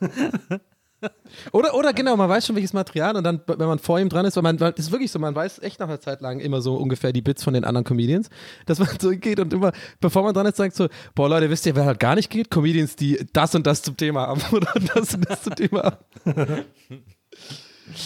Oder, 1.52 1.74
oder 1.74 1.92
genau, 1.92 2.16
man 2.16 2.28
weiß 2.28 2.46
schon 2.46 2.56
welches 2.56 2.72
Material 2.72 3.14
und 3.16 3.22
dann, 3.24 3.40
wenn 3.46 3.68
man 3.68 3.78
vor 3.78 4.00
ihm 4.00 4.08
dran 4.08 4.24
ist, 4.24 4.36
weil 4.36 4.42
man, 4.42 4.56
das 4.56 4.72
ist 4.78 4.90
wirklich 4.90 5.10
so, 5.10 5.18
man 5.18 5.34
weiß 5.34 5.60
echt 5.60 5.78
nach 5.78 5.88
einer 5.88 6.00
Zeit 6.00 6.20
lang 6.20 6.40
immer 6.40 6.60
so 6.60 6.76
ungefähr 6.76 7.12
die 7.12 7.22
Bits 7.22 7.44
von 7.44 7.54
den 7.54 7.64
anderen 7.64 7.84
Comedians, 7.84 8.30
dass 8.66 8.78
man 8.78 8.88
so 9.00 9.10
geht 9.10 9.38
und 9.38 9.52
immer, 9.52 9.72
bevor 10.00 10.22
man 10.22 10.34
dran 10.34 10.46
ist, 10.46 10.56
sagt 10.56 10.74
so, 10.74 10.88
boah 11.14 11.28
Leute, 11.28 11.50
wisst 11.50 11.66
ihr, 11.66 11.76
wer 11.76 11.84
halt 11.84 12.00
gar 12.00 12.14
nicht 12.14 12.30
geht? 12.30 12.50
Comedians, 12.50 12.96
die 12.96 13.26
das 13.32 13.54
und 13.54 13.66
das 13.66 13.82
zum 13.82 13.96
Thema 13.96 14.26
haben 14.26 14.42
oder 14.52 14.72
das 14.94 15.14
und 15.14 15.28
das 15.28 15.42
zum 15.42 15.54
Thema 15.54 15.84
haben. 15.84 16.64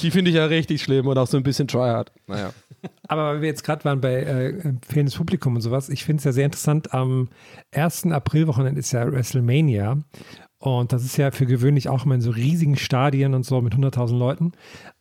Die 0.03 0.11
finde 0.11 0.31
ich 0.31 0.37
ja 0.37 0.45
richtig 0.45 0.83
schlimm 0.83 1.07
und 1.07 1.19
auch 1.19 1.27
so 1.27 1.37
ein 1.37 1.43
bisschen 1.43 1.69
tryhard. 1.69 2.13
Naja. 2.27 2.53
Aber 3.09 3.27
weil 3.27 3.41
wir 3.41 3.49
jetzt 3.49 3.65
gerade 3.65 3.85
waren 3.85 4.01
bei 4.01 4.15
äh, 4.23 4.75
fehlendes 4.87 5.17
Publikum 5.17 5.55
und 5.55 5.61
sowas, 5.61 5.89
ich 5.89 6.05
finde 6.05 6.19
es 6.19 6.25
ja 6.25 6.33
sehr 6.33 6.47
interessant, 6.47 6.93
am 6.93 7.29
1. 7.73 8.07
Aprilwochenende 8.07 8.81
ist 8.81 8.93
ja 8.93 9.11
WrestleMania 9.11 9.99
und 10.63 10.93
das 10.93 11.05
ist 11.05 11.17
ja 11.17 11.33
für 11.33 11.45
gewöhnlich 11.45 11.89
auch 11.89 12.05
immer 12.05 12.15
in 12.15 12.21
so 12.21 12.31
riesigen 12.31 12.77
Stadien 12.77 13.35
und 13.35 13.45
so 13.45 13.61
mit 13.61 13.75
100.000 13.75 14.17
Leuten. 14.17 14.53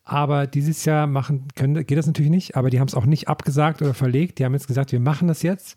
Aber 0.02 0.48
dieses 0.48 0.84
Jahr 0.84 1.06
machen, 1.06 1.46
können, 1.54 1.86
geht 1.86 1.96
das 1.96 2.08
natürlich 2.08 2.32
nicht, 2.32 2.56
aber 2.56 2.68
die 2.68 2.80
haben 2.80 2.88
es 2.88 2.96
auch 2.96 3.06
nicht 3.06 3.28
abgesagt 3.28 3.80
oder 3.80 3.94
verlegt. 3.94 4.40
Die 4.40 4.44
haben 4.44 4.54
jetzt 4.54 4.66
gesagt, 4.66 4.90
wir 4.90 4.98
machen 4.98 5.28
das 5.28 5.42
jetzt 5.42 5.76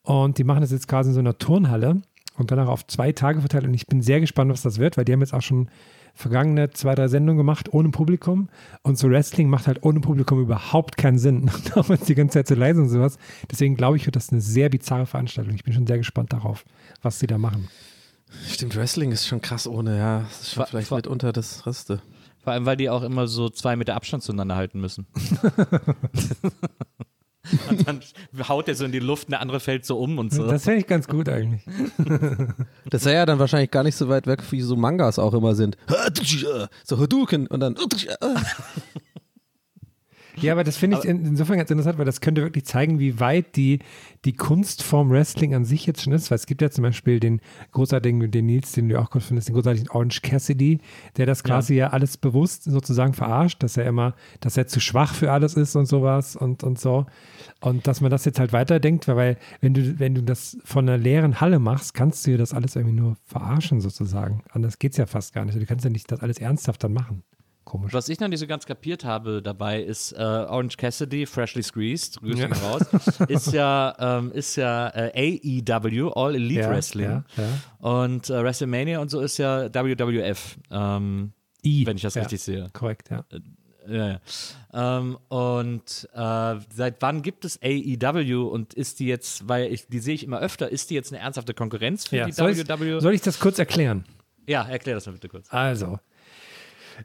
und 0.00 0.38
die 0.38 0.44
machen 0.44 0.62
das 0.62 0.70
jetzt 0.70 0.88
quasi 0.88 1.10
in 1.10 1.14
so 1.14 1.20
einer 1.20 1.36
Turnhalle 1.36 2.00
und 2.38 2.50
danach 2.50 2.68
auf 2.68 2.86
zwei 2.86 3.12
Tage 3.12 3.40
verteilt 3.40 3.66
und 3.66 3.74
ich 3.74 3.86
bin 3.86 4.00
sehr 4.00 4.20
gespannt, 4.20 4.50
was 4.50 4.62
das 4.62 4.78
wird, 4.78 4.96
weil 4.96 5.04
die 5.04 5.12
haben 5.12 5.20
jetzt 5.20 5.34
auch 5.34 5.42
schon 5.42 5.68
vergangene 6.14 6.70
zwei, 6.70 6.94
drei 6.94 7.08
Sendungen 7.08 7.36
gemacht 7.36 7.74
ohne 7.74 7.90
Publikum 7.90 8.48
und 8.84 8.96
so 8.96 9.10
Wrestling 9.10 9.50
macht 9.50 9.66
halt 9.66 9.82
ohne 9.82 10.00
Publikum 10.00 10.40
überhaupt 10.40 10.96
keinen 10.96 11.18
Sinn, 11.18 11.50
es 11.90 12.00
die 12.00 12.14
ganze 12.14 12.38
Zeit 12.38 12.48
so 12.48 12.54
leise 12.54 12.80
und 12.80 12.88
sowas. 12.88 13.18
Deswegen 13.50 13.76
glaube 13.76 13.98
ich, 13.98 14.06
wird 14.06 14.16
das 14.16 14.30
eine 14.30 14.40
sehr 14.40 14.70
bizarre 14.70 15.04
Veranstaltung. 15.04 15.54
Ich 15.54 15.64
bin 15.64 15.74
schon 15.74 15.86
sehr 15.86 15.98
gespannt 15.98 16.32
darauf, 16.32 16.64
was 17.02 17.18
sie 17.18 17.26
da 17.26 17.36
machen. 17.36 17.68
Stimmt, 18.48 18.76
Wrestling 18.76 19.12
ist 19.12 19.26
schon 19.26 19.40
krass 19.40 19.66
ohne, 19.66 19.98
ja. 19.98 20.20
Das 20.20 20.40
ist 20.42 20.52
schon 20.54 20.62
Wa- 20.62 20.66
vielleicht 20.66 20.90
wa- 20.90 20.96
mitunter 20.96 21.32
das 21.32 21.66
Reste. 21.66 22.00
Vor 22.42 22.52
allem, 22.52 22.66
weil 22.66 22.76
die 22.76 22.90
auch 22.90 23.02
immer 23.02 23.26
so 23.26 23.48
zwei 23.48 23.74
Meter 23.76 23.94
Abstand 23.96 24.22
zueinander 24.22 24.54
halten 24.56 24.80
müssen. 24.80 25.06
und 27.70 27.86
dann 27.86 28.00
haut 28.48 28.66
der 28.66 28.74
so 28.74 28.84
in 28.84 28.92
die 28.92 28.98
Luft, 28.98 29.28
eine 29.28 29.38
andere 29.40 29.60
fällt 29.60 29.84
so 29.86 29.98
um 29.98 30.18
und 30.18 30.32
so. 30.32 30.46
Das 30.46 30.64
fände 30.64 30.80
ich 30.80 30.86
ganz 30.86 31.06
gut 31.08 31.28
eigentlich. 31.28 31.62
Das 32.88 33.04
wäre 33.04 33.16
ja 33.16 33.26
dann 33.26 33.40
wahrscheinlich 33.40 33.72
gar 33.72 33.82
nicht 33.82 33.96
so 33.96 34.08
weit 34.08 34.28
weg, 34.28 34.40
wie 34.50 34.60
so 34.60 34.76
Mangas 34.76 35.18
auch 35.18 35.34
immer 35.34 35.54
sind. 35.56 35.76
So 36.84 36.98
Hadouken 37.00 37.46
und 37.48 37.58
dann. 37.60 37.74
Ja, 40.40 40.52
aber 40.52 40.64
das 40.64 40.76
finde 40.76 40.98
ich 40.98 41.04
in, 41.04 41.24
insofern 41.24 41.58
ganz 41.58 41.70
interessant, 41.70 41.98
weil 41.98 42.04
das 42.04 42.20
könnte 42.20 42.42
wirklich 42.42 42.64
zeigen, 42.64 42.98
wie 42.98 43.20
weit 43.20 43.56
die, 43.56 43.80
die 44.24 44.34
Kunstform 44.34 45.10
Wrestling 45.10 45.54
an 45.54 45.64
sich 45.64 45.86
jetzt 45.86 46.02
schon 46.02 46.12
ist. 46.12 46.30
Weil 46.30 46.36
es 46.36 46.46
gibt 46.46 46.62
ja 46.62 46.70
zum 46.70 46.82
Beispiel 46.82 47.20
den 47.20 47.40
großartigen, 47.72 48.30
den 48.30 48.46
Nils, 48.46 48.72
den 48.72 48.88
du 48.88 49.00
auch 49.00 49.10
gut 49.10 49.22
findest, 49.22 49.48
den 49.48 49.54
großartigen 49.54 49.90
Orange 49.90 50.20
Cassidy, 50.22 50.80
der 51.16 51.26
das 51.26 51.42
quasi 51.42 51.74
ja, 51.74 51.88
alles 51.88 52.16
bewusst 52.16 52.64
sozusagen 52.64 53.12
verarscht, 53.12 53.62
dass 53.62 53.76
er 53.76 53.86
immer, 53.86 54.14
dass 54.40 54.56
er 54.56 54.66
zu 54.66 54.80
schwach 54.80 55.14
für 55.14 55.32
alles 55.32 55.54
ist 55.54 55.74
und 55.74 55.86
sowas 55.86 56.36
und, 56.36 56.62
und 56.62 56.78
so. 56.78 57.06
Und 57.60 57.86
dass 57.86 58.00
man 58.00 58.10
das 58.10 58.24
jetzt 58.24 58.38
halt 58.38 58.52
weiterdenkt, 58.52 59.08
weil, 59.08 59.16
weil 59.16 59.38
wenn 59.60 59.74
du, 59.74 59.98
wenn 59.98 60.14
du 60.14 60.22
das 60.22 60.58
von 60.64 60.88
einer 60.88 60.98
leeren 60.98 61.40
Halle 61.40 61.58
machst, 61.58 61.94
kannst 61.94 62.26
du 62.26 62.32
ja 62.32 62.36
das 62.36 62.52
alles 62.52 62.76
irgendwie 62.76 63.00
nur 63.00 63.16
verarschen 63.24 63.80
sozusagen. 63.80 64.42
Anders 64.50 64.78
geht 64.78 64.92
es 64.92 64.98
ja 64.98 65.06
fast 65.06 65.32
gar 65.32 65.44
nicht. 65.44 65.58
Du 65.58 65.66
kannst 65.66 65.84
ja 65.84 65.90
nicht 65.90 66.10
das 66.10 66.20
alles 66.20 66.38
ernsthaft 66.38 66.84
dann 66.84 66.92
machen. 66.92 67.22
Komisch. 67.66 67.92
Was 67.92 68.08
ich 68.08 68.18
noch 68.20 68.28
nicht 68.28 68.38
so 68.38 68.46
ganz 68.46 68.64
kapiert 68.64 69.04
habe 69.04 69.42
dabei 69.42 69.82
ist 69.82 70.12
äh, 70.12 70.16
Orange 70.22 70.76
Cassidy, 70.78 71.26
Freshly 71.26 71.62
Squeezed, 71.62 72.20
Grüße 72.20 72.42
Ja. 72.42 72.56
raus, 72.68 72.82
ist 73.28 73.52
ja, 73.52 73.94
ähm, 73.98 74.30
ist 74.32 74.56
ja 74.56 74.88
äh, 74.94 75.40
AEW, 75.68 76.12
All 76.14 76.36
Elite 76.36 76.60
Ja, 76.60 76.70
Wrestling. 76.70 77.10
ja. 77.10 77.24
Und 77.80 78.30
äh, 78.30 78.42
WrestleMania 78.42 79.00
und 79.00 79.10
so 79.10 79.20
ist 79.20 79.36
ja 79.38 79.68
WWF, 79.74 80.56
ähm, 80.70 81.32
wenn 81.62 81.96
ich 81.96 82.02
das 82.02 82.16
richtig 82.16 82.40
sehe. 82.40 82.68
Korrekt, 82.72 83.10
ja. 83.10 83.24
Ja, 83.88 84.08
ja. 84.08 84.20
Ähm, 84.98 85.16
und 85.28 86.08
äh, 86.14 86.54
seit 86.74 86.96
wann 87.02 87.22
gibt 87.22 87.44
es 87.44 87.60
AEW 87.62 88.46
und 88.48 88.74
ist 88.74 88.98
die 89.00 89.06
jetzt, 89.06 89.48
weil 89.48 89.72
ich, 89.72 89.86
die 89.88 89.98
sehe 90.00 90.14
ich 90.14 90.24
immer 90.24 90.38
öfter, 90.40 90.68
ist 90.70 90.90
die 90.90 90.94
jetzt 90.94 91.12
eine 91.12 91.20
ernsthafte 91.20 91.52
Konkurrenz 91.54 92.06
für 92.08 92.16
Ja, 92.16 92.26
die 92.26 92.32
soll, 92.32 92.50
ich, 92.50 92.68
WW? 92.68 93.00
soll 93.00 93.14
ich 93.14 93.22
das 93.22 93.38
kurz 93.40 93.58
erklären? 93.58 94.04
ja, 94.48 94.62
erklär 94.62 94.94
das 94.94 95.06
mal 95.06 95.12
bitte 95.12 95.28
kurz. 95.28 95.46
Also, 95.52 95.98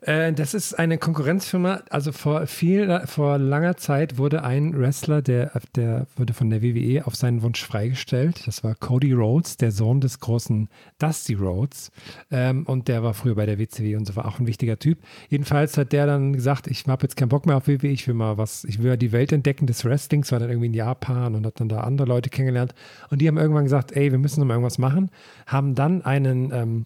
äh, 0.01 0.33
das 0.33 0.53
ist 0.53 0.73
eine 0.73 0.97
Konkurrenzfirma. 0.97 1.81
Also 1.89 2.11
vor 2.11 2.47
viel, 2.47 3.01
vor 3.05 3.37
langer 3.37 3.77
Zeit 3.77 4.17
wurde 4.17 4.43
ein 4.43 4.77
Wrestler, 4.77 5.21
der, 5.21 5.51
der 5.75 6.07
wurde 6.15 6.33
von 6.33 6.49
der 6.49 6.61
WWE 6.61 7.05
auf 7.05 7.15
seinen 7.15 7.41
Wunsch 7.41 7.63
freigestellt. 7.63 8.47
Das 8.47 8.63
war 8.63 8.75
Cody 8.75 9.13
Rhodes, 9.13 9.57
der 9.57 9.71
Sohn 9.71 10.01
des 10.01 10.19
großen 10.19 10.69
Dusty 10.99 11.33
Rhodes. 11.33 11.91
Ähm, 12.31 12.65
und 12.65 12.87
der 12.87 13.03
war 13.03 13.13
früher 13.13 13.35
bei 13.35 13.45
der 13.45 13.59
WCW 13.59 13.95
und 13.95 14.05
so 14.05 14.15
war 14.15 14.25
auch 14.25 14.39
ein 14.39 14.47
wichtiger 14.47 14.79
Typ. 14.79 14.99
Jedenfalls 15.29 15.77
hat 15.77 15.91
der 15.91 16.05
dann 16.05 16.33
gesagt, 16.33 16.67
ich 16.67 16.87
habe 16.87 17.03
jetzt 17.03 17.15
keinen 17.15 17.29
Bock 17.29 17.45
mehr 17.45 17.57
auf 17.57 17.67
WWE, 17.67 17.87
ich 17.87 18.07
will 18.07 18.15
mal 18.15 18.37
was, 18.37 18.63
ich 18.63 18.81
will 18.81 18.95
die 18.97 19.11
Welt 19.11 19.31
entdecken 19.31 19.67
des 19.67 19.85
Wrestlings, 19.85 20.31
war 20.31 20.39
dann 20.39 20.49
irgendwie 20.49 20.67
in 20.67 20.73
Japan 20.73 21.35
und 21.35 21.45
hat 21.45 21.59
dann 21.59 21.69
da 21.69 21.81
andere 21.81 22.07
Leute 22.07 22.29
kennengelernt. 22.29 22.73
Und 23.09 23.21
die 23.21 23.27
haben 23.27 23.37
irgendwann 23.37 23.63
gesagt, 23.65 23.91
ey, 23.93 24.11
wir 24.11 24.19
müssen 24.19 24.39
noch 24.39 24.47
mal 24.47 24.55
irgendwas 24.55 24.77
machen. 24.77 25.09
Haben 25.45 25.75
dann 25.75 26.01
einen 26.03 26.51
ähm, 26.53 26.85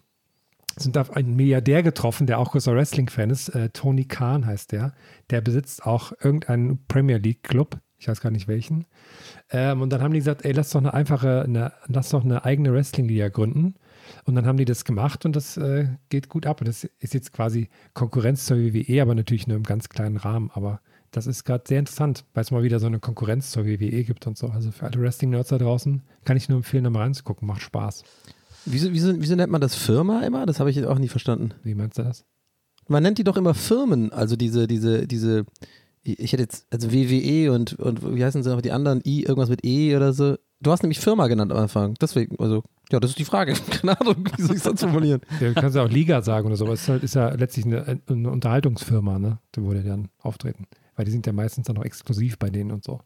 sind 0.76 0.98
auf 0.98 1.16
einen 1.16 1.36
Milliardär 1.36 1.82
getroffen, 1.82 2.26
der 2.26 2.38
auch 2.38 2.52
großer 2.52 2.74
Wrestling-Fan 2.74 3.30
ist. 3.30 3.48
Äh, 3.50 3.70
Tony 3.70 4.04
Khan 4.04 4.46
heißt 4.46 4.72
der. 4.72 4.92
Der 5.30 5.40
besitzt 5.40 5.84
auch 5.86 6.12
irgendeinen 6.22 6.84
Premier 6.86 7.16
League-Club. 7.16 7.80
Ich 7.98 8.08
weiß 8.08 8.20
gar 8.20 8.30
nicht 8.30 8.46
welchen. 8.46 8.84
Ähm, 9.50 9.80
und 9.80 9.90
dann 9.90 10.02
haben 10.02 10.12
die 10.12 10.18
gesagt, 10.18 10.44
ey, 10.44 10.52
lass 10.52 10.70
doch 10.70 10.80
eine 10.80 10.92
einfache, 10.92 11.42
eine, 11.42 11.72
lass 11.86 12.10
doch 12.10 12.24
eine 12.24 12.44
eigene 12.44 12.72
Wrestling-Liga 12.72 13.28
gründen. 13.28 13.74
Und 14.24 14.34
dann 14.34 14.46
haben 14.46 14.58
die 14.58 14.66
das 14.66 14.84
gemacht 14.84 15.24
und 15.24 15.34
das 15.34 15.56
äh, 15.56 15.88
geht 16.10 16.28
gut 16.28 16.46
ab. 16.46 16.60
Und 16.60 16.68
das 16.68 16.84
ist 16.84 17.14
jetzt 17.14 17.32
quasi 17.32 17.68
Konkurrenz 17.94 18.44
zur 18.44 18.58
WWE, 18.58 19.00
aber 19.00 19.14
natürlich 19.14 19.46
nur 19.46 19.56
im 19.56 19.62
ganz 19.62 19.88
kleinen 19.88 20.18
Rahmen. 20.18 20.50
Aber 20.52 20.80
das 21.10 21.26
ist 21.26 21.44
gerade 21.44 21.64
sehr 21.66 21.78
interessant, 21.78 22.26
weil 22.34 22.42
es 22.42 22.50
mal 22.50 22.62
wieder 22.62 22.78
so 22.78 22.86
eine 22.86 23.00
Konkurrenz 23.00 23.50
zur 23.50 23.64
WWE 23.64 24.04
gibt 24.04 24.26
und 24.26 24.36
so. 24.36 24.48
Also 24.48 24.70
für 24.72 24.84
alle 24.84 25.00
Wrestling-Nerds 25.00 25.48
da 25.48 25.58
draußen 25.58 26.02
kann 26.24 26.36
ich 26.36 26.50
nur 26.50 26.58
empfehlen, 26.58 26.84
da 26.84 26.90
mal 26.90 27.02
reinzugucken. 27.02 27.48
Macht 27.48 27.62
Spaß. 27.62 28.04
Wieso, 28.66 28.92
wieso, 28.92 29.20
wieso 29.20 29.36
nennt 29.36 29.52
man 29.52 29.60
das 29.60 29.74
Firma 29.74 30.20
immer? 30.22 30.44
Das 30.44 30.60
habe 30.60 30.70
ich 30.70 30.76
jetzt 30.76 30.86
auch 30.86 30.98
nie 30.98 31.08
verstanden. 31.08 31.52
Wie 31.62 31.74
meinst 31.74 31.98
du 31.98 32.02
das? 32.02 32.24
Man 32.88 33.02
nennt 33.02 33.18
die 33.18 33.24
doch 33.24 33.36
immer 33.36 33.54
Firmen, 33.54 34.12
also 34.12 34.36
diese, 34.36 34.66
diese, 34.66 35.06
diese, 35.06 35.44
ich 36.02 36.32
hätte 36.32 36.42
jetzt, 36.42 36.66
also 36.70 36.92
WWE 36.92 37.52
und, 37.52 37.74
und 37.74 38.14
wie 38.14 38.24
heißen 38.24 38.42
sie 38.42 38.50
noch 38.50 38.60
die 38.60 38.72
anderen, 38.72 39.00
I, 39.04 39.22
irgendwas 39.22 39.48
mit 39.48 39.64
E 39.64 39.96
oder 39.96 40.12
so. 40.12 40.36
Du 40.60 40.70
hast 40.70 40.82
nämlich 40.82 41.00
Firma 41.00 41.26
genannt 41.26 41.52
am 41.52 41.58
Anfang, 41.58 41.94
deswegen, 42.00 42.36
also, 42.38 42.62
ja, 42.90 43.00
das 43.00 43.10
ist 43.10 43.18
die 43.18 43.24
Frage. 43.24 43.54
Keine 43.70 44.00
Ahnung, 44.00 44.28
wie 44.36 44.42
soll 44.42 44.56
ich 44.56 44.62
das 44.62 44.80
formulieren? 44.80 45.20
Ja, 45.40 45.48
du 45.48 45.54
kannst 45.54 45.76
ja 45.76 45.84
auch 45.84 45.90
Liga 45.90 46.22
sagen 46.22 46.46
oder 46.46 46.56
so, 46.56 46.64
aber 46.64 46.74
es 46.74 46.82
ist, 46.82 46.88
halt, 46.88 47.02
ist 47.02 47.14
ja 47.14 47.30
letztlich 47.30 47.66
eine, 47.66 48.00
eine 48.06 48.30
Unterhaltungsfirma, 48.30 49.18
ne? 49.18 49.38
Da 49.52 49.60
die 49.60 49.82
dann 49.82 50.08
auftreten. 50.20 50.66
weil 50.94 51.04
die 51.04 51.10
sind 51.10 51.26
ja 51.26 51.32
meistens 51.32 51.66
dann 51.66 51.76
noch 51.76 51.84
exklusiv 51.84 52.38
bei 52.38 52.50
denen 52.50 52.70
und 52.70 52.84
so. 52.84 53.00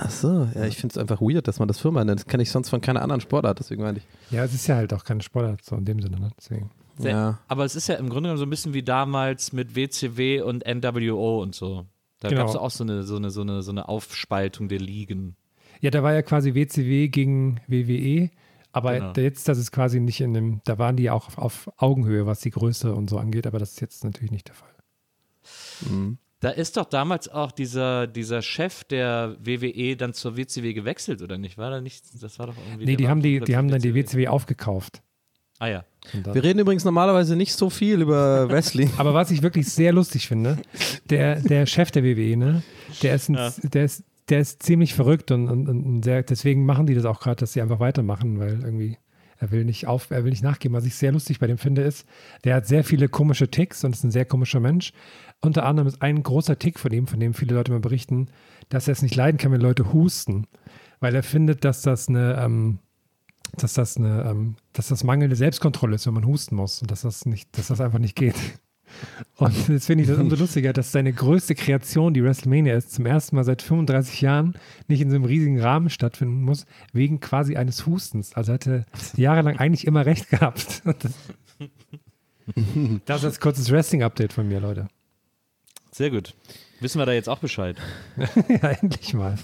Ach 0.00 0.10
so, 0.10 0.48
ja, 0.54 0.64
ich 0.64 0.76
finde 0.76 0.92
es 0.92 0.98
einfach 0.98 1.20
weird, 1.20 1.48
dass 1.48 1.58
man 1.58 1.66
das 1.68 1.78
Firma 1.80 2.04
nennt. 2.04 2.20
Das 2.20 2.26
kenne 2.26 2.42
ich 2.44 2.50
sonst 2.50 2.68
von 2.70 2.80
keiner 2.80 3.02
anderen 3.02 3.20
Sportart, 3.20 3.58
deswegen 3.58 3.82
meine 3.82 3.98
ich. 3.98 4.04
Ja, 4.30 4.44
es 4.44 4.54
ist 4.54 4.66
ja 4.68 4.76
halt 4.76 4.92
auch 4.94 5.04
keine 5.04 5.22
Sportart, 5.22 5.64
so 5.64 5.74
in 5.76 5.84
dem 5.84 6.00
Sinne, 6.00 6.20
ne? 6.20 6.30
Deswegen. 6.38 6.70
Sehr- 6.98 7.10
Ja. 7.10 7.38
Aber 7.48 7.64
es 7.64 7.74
ist 7.74 7.88
ja 7.88 7.96
im 7.96 8.08
Grunde 8.08 8.28
genommen 8.28 8.38
so 8.38 8.46
ein 8.46 8.50
bisschen 8.50 8.74
wie 8.74 8.82
damals 8.84 9.52
mit 9.52 9.74
WCW 9.74 10.40
und 10.42 10.64
NWO 10.64 11.42
und 11.42 11.54
so. 11.54 11.84
Da 12.20 12.28
Genau. 12.28 12.42
gab 12.42 12.48
es 12.50 12.56
auch 12.56 12.70
so 12.70 12.84
eine, 12.84 13.02
so, 13.02 13.16
eine, 13.16 13.30
so, 13.30 13.40
eine, 13.42 13.62
so 13.62 13.70
eine 13.72 13.88
Aufspaltung 13.88 14.68
der 14.68 14.78
Ligen. 14.80 15.36
Ja, 15.80 15.90
da 15.90 16.02
war 16.02 16.12
ja 16.14 16.22
quasi 16.22 16.54
WCW 16.54 17.08
gegen 17.08 17.60
WWE, 17.66 18.30
aber 18.72 18.94
Genau. 18.94 19.12
jetzt, 19.16 19.48
das 19.48 19.58
ist 19.58 19.72
quasi 19.72 19.98
nicht 20.00 20.20
in 20.20 20.32
dem, 20.34 20.60
da 20.64 20.78
waren 20.78 20.96
die 20.96 21.10
auch 21.10 21.26
auf, 21.28 21.38
auf 21.38 21.70
Augenhöhe, 21.76 22.24
was 22.26 22.40
die 22.40 22.50
Größe 22.50 22.94
und 22.94 23.10
so 23.10 23.18
angeht, 23.18 23.46
aber 23.48 23.58
das 23.58 23.72
ist 23.72 23.80
jetzt 23.80 24.04
natürlich 24.04 24.30
nicht 24.32 24.46
der 24.48 24.54
Fall. 24.54 24.68
Mhm. 25.88 26.18
Da 26.40 26.50
ist 26.50 26.76
doch 26.76 26.84
damals 26.84 27.28
auch 27.28 27.50
dieser, 27.50 28.06
dieser 28.06 28.42
Chef 28.42 28.84
der 28.84 29.36
WWE 29.42 29.96
dann 29.96 30.12
zur 30.14 30.36
WCW 30.36 30.72
gewechselt, 30.72 31.20
oder 31.20 31.36
nicht? 31.36 31.58
War 31.58 31.70
da 31.70 31.80
nicht, 31.80 32.04
das 32.22 32.38
war 32.38 32.46
doch 32.46 32.54
irgendwie. 32.68 32.86
Nee, 32.86 32.96
die 32.96 33.08
haben, 33.08 33.22
die, 33.22 33.40
die 33.40 33.56
haben 33.56 33.68
dann 33.68 33.80
die 33.80 33.94
WCW 33.94 34.28
aufgekauft. 34.28 35.02
Ah 35.58 35.66
ja. 35.66 35.84
Wir 36.12 36.44
reden 36.44 36.60
übrigens 36.60 36.84
normalerweise 36.84 37.34
nicht 37.34 37.52
so 37.54 37.68
viel 37.68 38.00
über 38.00 38.48
Wrestling. 38.50 38.90
Aber 38.98 39.12
was 39.14 39.32
ich 39.32 39.42
wirklich 39.42 39.68
sehr 39.68 39.92
lustig 39.92 40.28
finde, 40.28 40.58
der, 41.10 41.40
der 41.40 41.66
Chef 41.66 41.90
der 41.90 42.04
WWE, 42.04 42.36
ne, 42.36 42.62
der 43.02 43.16
ist, 43.16 43.28
ein, 43.28 43.34
Ja. 43.34 43.52
der 43.64 43.84
ist, 43.84 44.04
der 44.28 44.38
ist 44.38 44.62
ziemlich 44.62 44.94
verrückt 44.94 45.32
und, 45.32 45.48
und, 45.48 45.68
und 45.68 46.04
sehr, 46.04 46.22
deswegen 46.22 46.64
machen 46.64 46.86
die 46.86 46.94
das 46.94 47.04
auch 47.04 47.18
gerade, 47.18 47.40
dass 47.40 47.52
sie 47.52 47.60
einfach 47.62 47.80
weitermachen, 47.80 48.38
weil 48.38 48.60
irgendwie 48.62 48.96
er 49.38 49.50
will 49.50 49.64
nicht 49.64 49.86
auf, 49.86 50.10
er 50.10 50.24
will 50.24 50.30
nicht 50.30 50.42
nachgeben. 50.42 50.76
Was 50.76 50.84
ich 50.84 50.94
sehr 50.94 51.12
lustig 51.12 51.38
bei 51.38 51.46
dem 51.46 51.58
finde, 51.58 51.82
ist, 51.82 52.06
der 52.44 52.56
hat 52.56 52.66
sehr 52.66 52.84
viele 52.84 53.08
komische 53.08 53.50
Ticks 53.50 53.84
und 53.84 53.94
ist 53.94 54.04
ein 54.04 54.10
sehr 54.10 54.24
komischer 54.24 54.60
Mensch. 54.60 54.92
Unter 55.40 55.64
anderem 55.64 55.86
ist 55.86 56.02
ein 56.02 56.22
großer 56.22 56.58
Tick 56.58 56.78
von 56.78 56.92
ihm, 56.92 57.06
von 57.06 57.20
dem 57.20 57.34
viele 57.34 57.54
Leute 57.54 57.70
mal 57.70 57.80
berichten, 57.80 58.28
dass 58.68 58.88
er 58.88 58.92
es 58.92 59.02
nicht 59.02 59.14
leiden 59.14 59.38
kann, 59.38 59.52
wenn 59.52 59.60
Leute 59.60 59.92
husten, 59.92 60.46
weil 61.00 61.14
er 61.14 61.22
findet, 61.22 61.64
dass 61.64 61.82
das 61.82 62.08
eine, 62.08 62.36
ähm, 62.40 62.80
dass 63.56 63.74
das 63.74 63.96
eine, 63.96 64.24
ähm, 64.24 64.56
dass 64.72 64.88
das 64.88 65.04
mangelnde 65.04 65.36
Selbstkontrolle 65.36 65.94
ist, 65.94 66.06
wenn 66.06 66.14
man 66.14 66.26
husten 66.26 66.56
muss 66.56 66.82
und 66.82 66.90
dass 66.90 67.02
das 67.02 67.24
nicht, 67.24 67.56
dass 67.56 67.68
das 67.68 67.80
einfach 67.80 68.00
nicht 68.00 68.16
geht. 68.16 68.36
Und 69.36 69.68
jetzt 69.68 69.86
finde 69.86 70.02
ich 70.02 70.10
das 70.10 70.18
umso 70.18 70.36
lustiger, 70.36 70.72
dass 70.72 70.92
seine 70.92 71.12
größte 71.12 71.54
Kreation, 71.54 72.14
die 72.14 72.22
WrestleMania 72.22 72.76
ist, 72.76 72.92
zum 72.92 73.06
ersten 73.06 73.36
Mal 73.36 73.44
seit 73.44 73.62
35 73.62 74.20
Jahren 74.20 74.54
nicht 74.88 75.00
in 75.00 75.10
so 75.10 75.16
einem 75.16 75.24
riesigen 75.24 75.60
Rahmen 75.60 75.90
stattfinden 75.90 76.42
muss, 76.42 76.66
wegen 76.92 77.20
quasi 77.20 77.56
eines 77.56 77.86
Hustens. 77.86 78.34
Also 78.34 78.52
hatte 78.52 78.84
jahrelang 79.16 79.58
eigentlich 79.58 79.86
immer 79.86 80.06
recht 80.06 80.30
gehabt. 80.30 80.82
Das, 82.54 82.64
das 83.04 83.16
ist 83.16 83.24
das 83.24 83.40
kurzes 83.40 83.70
Wrestling-Update 83.70 84.32
von 84.32 84.48
mir, 84.48 84.58
Leute. 84.58 84.88
Sehr 85.92 86.08
gut. 86.08 86.34
Wissen 86.80 86.98
wir 86.98 87.04
da 87.04 87.12
jetzt 87.12 87.28
auch 87.28 87.40
Bescheid? 87.40 87.76
ja, 88.48 88.70
endlich 88.70 89.12
mal. 89.12 89.36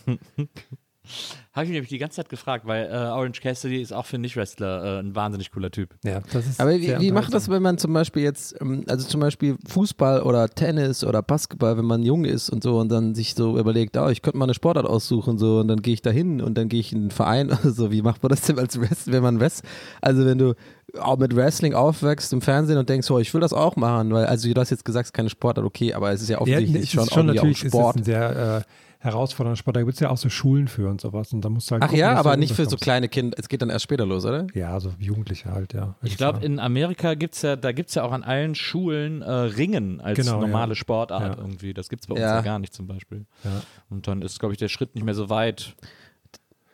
Habe 1.53 1.65
ich 1.65 1.69
mich 1.71 1.75
nämlich 1.77 1.91
die 1.91 1.99
ganze 1.99 2.17
Zeit 2.17 2.29
gefragt, 2.29 2.67
weil 2.67 2.87
äh, 2.87 2.95
Orange 2.97 3.41
Cassidy 3.41 3.81
ist 3.81 3.93
auch 3.93 4.07
für 4.07 4.19
Nicht-Wrestler 4.19 4.97
äh, 4.97 5.01
ein 5.01 5.15
wahnsinnig 5.15 5.53
cooler 5.53 5.71
Typ. 5.71 5.95
Ja, 6.05 6.21
das 6.33 6.47
ist 6.47 6.61
Aber 6.61 6.73
wie, 6.73 6.99
wie 6.99 7.13
macht 7.13 7.33
das, 7.33 7.49
wenn 7.49 7.63
man 7.63 7.79
zum 7.79 7.93
Beispiel 7.93 8.23
jetzt, 8.23 8.61
ähm, 8.61 8.85
also 8.89 9.07
zum 9.07 9.21
Beispiel 9.21 9.57
Fußball 9.69 10.23
oder 10.23 10.49
Tennis 10.49 11.05
oder 11.05 11.23
Basketball, 11.23 11.77
wenn 11.77 11.85
man 11.85 12.03
jung 12.03 12.25
ist 12.25 12.51
und 12.51 12.63
so 12.65 12.79
und 12.81 12.91
dann 12.91 13.15
sich 13.15 13.35
so 13.35 13.59
überlegt, 13.59 13.97
oh, 13.97 14.09
ich 14.09 14.23
könnte 14.23 14.39
mal 14.39 14.47
eine 14.47 14.55
Sportart 14.55 14.87
aussuchen 14.87 15.39
so 15.39 15.61
und 15.61 15.69
dann 15.69 15.81
gehe 15.83 15.95
ich 15.95 16.03
da 16.03 16.11
hin 16.11 16.41
und 16.41 16.59
dann 16.59 16.69
gehe 16.69 16.81
ich 16.81 16.93
in 16.93 17.03
einen 17.03 17.11
Verein 17.13 17.47
oder 17.53 17.71
so. 17.71 17.93
Wie 17.93 18.03
macht 18.03 18.23
man 18.23 18.31
das 18.31 18.43
denn 18.43 18.59
als 18.59 18.81
Wrestler, 18.81 19.13
wenn 19.13 19.23
man 19.23 19.39
Wrest, 19.39 19.63
also 20.01 20.25
wenn 20.27 20.39
du 20.39 20.55
auch 20.99 21.19
mit 21.19 21.35
Wrestling 21.37 21.75
aufwächst 21.75 22.33
im 22.33 22.41
Fernsehen 22.41 22.79
und 22.79 22.89
denkst, 22.89 23.11
oh, 23.11 23.19
ich 23.19 23.33
will 23.35 23.41
das 23.41 23.53
auch 23.53 23.77
machen, 23.77 24.13
weil, 24.13 24.27
also 24.27 24.53
du 24.53 24.61
hast 24.61 24.71
jetzt 24.71 24.85
gesagt, 24.85 25.05
es 25.05 25.09
ist 25.09 25.15
keine 25.15 25.29
Sportart, 25.31 25.65
okay, 25.65 25.93
aber 25.95 26.11
es 26.13 26.23
ist 26.23 26.29
ja 26.31 26.37
Ja, 26.37 26.41
offensichtlich 26.43 26.85
es 26.85 26.91
schon, 26.91 27.03
ist 27.05 27.13
schon 27.15 27.29
irgendwie 27.29 27.35
natürlich 27.37 27.59
auch 27.59 27.65
ist 27.65 27.65
es 27.65 27.79
Sport. 27.81 27.97
ein 27.97 28.05
sehr 28.05 28.57
äh, 28.59 28.63
herausfordernder 29.05 29.57
Sport. 29.57 29.77
Da 29.77 29.81
gibt 29.83 29.95
es 29.95 30.01
ja 30.01 30.11
auch 30.11 30.17
so 30.17 30.29
Schulen 30.31 30.67
für 30.67 30.89
und 30.89 31.01
sowas. 31.01 31.33
Und 31.33 31.43
da 31.45 31.51
musst 31.51 31.71
du 31.71 31.73
halt 31.73 31.83
Ach 31.83 31.87
gucken, 31.89 32.01
ja, 32.01 32.15
aber 32.15 32.37
nicht 32.37 32.55
für 32.55 32.65
so 32.67 32.77
kleine 32.77 33.09
Kinder, 33.09 33.37
es 33.39 33.49
geht 33.49 33.63
dann 33.63 33.71
erst 33.71 33.85
später 33.85 34.07
los, 34.07 34.25
oder? 34.25 34.47
Ja, 34.55 34.81
so 34.81 34.93
Jugendliche 34.99 35.51
halt, 35.53 35.75
ja. 35.75 35.95
Ich 36.03 36.17
glaube, 36.17 36.45
in 36.45 36.59
Amerika 36.59 37.15
gibt 37.15 37.35
es 37.35 37.43
ja, 37.43 37.55
da 37.57 37.73
gibt 37.73 37.91
es 37.91 37.95
ja 37.95 38.03
auch 38.03 38.13
an 38.13 38.23
allen 38.25 38.55
Schulen 38.55 39.23
äh, 39.23 39.31
Ringen 39.31 40.01
als 40.01 40.19
Genau, 40.19 40.41
normale 40.41 40.71
ja. 40.73 40.75
Sportart 40.77 41.37
Ja. 41.37 41.43
irgendwie. 41.43 41.75
Das 41.75 41.89
gibt 41.89 42.03
es 42.03 42.07
bei 42.09 42.13
uns 42.15 42.21
Ja. 42.23 42.37
ja 42.37 42.41
gar 42.41 42.59
nicht 42.59 42.75
zum 42.75 42.87
Beispiel. 42.87 43.27
Ja. 43.45 43.63
Und 43.91 44.09
dann 44.09 44.23
ist, 44.23 44.41
glaube 44.41 44.53
ich, 44.55 44.59
der 44.59 44.69
Schritt 44.69 44.95
nicht 44.95 45.05
mehr 45.05 45.15
so 45.15 45.29
weit. 45.31 45.75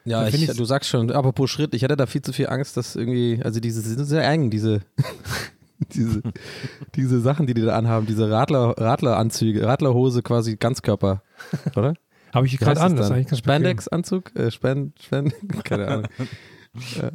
Ja, 0.04 0.26
ich, 0.26 0.35
ich's- 0.42 0.57
du 0.57 0.64
sagst 0.64 0.88
schon, 0.88 1.11
apropos 1.11 1.50
Schritt, 1.50 1.74
ich 1.74 1.85
hatte 1.85 1.96
da 1.96 2.07
viel 2.07 2.22
zu 2.22 2.33
viel 2.33 2.46
Angst, 2.48 2.76
dass 2.76 2.96
irgendwie, 2.96 3.40
also 3.44 3.61
diese 3.61 3.83
sie 3.83 3.94
sind 3.94 4.07
sehr 4.07 4.26
eng, 4.26 4.48
diese, 4.50 4.81
diese, 5.94 6.22
diese 6.94 7.20
Sachen, 7.20 7.46
die 7.46 7.54
die 7.54 7.62
da 7.62 7.76
anhaben, 7.76 8.07
diese 8.07 8.31
Radler, 8.31 8.74
Radleranzüge, 8.78 9.66
Radlerhose 9.66 10.22
quasi 10.22 10.57
Ganzkörper, 10.57 11.22
oder? 11.76 11.94
Habe 12.32 12.46
ich 12.46 12.58
gerade 12.58 12.80
an, 12.80 12.96
das 12.96 13.06
ist 13.06 13.12
eigentlich 13.12 13.28
ganz. 13.28 13.38
Spandex-Anzug? 13.38 14.34
Äh, 14.36 14.50
Span, 14.50 14.92
Span, 15.00 15.32
keine 15.64 15.88
Ahnung. 15.88 16.06
ja. 16.96 17.10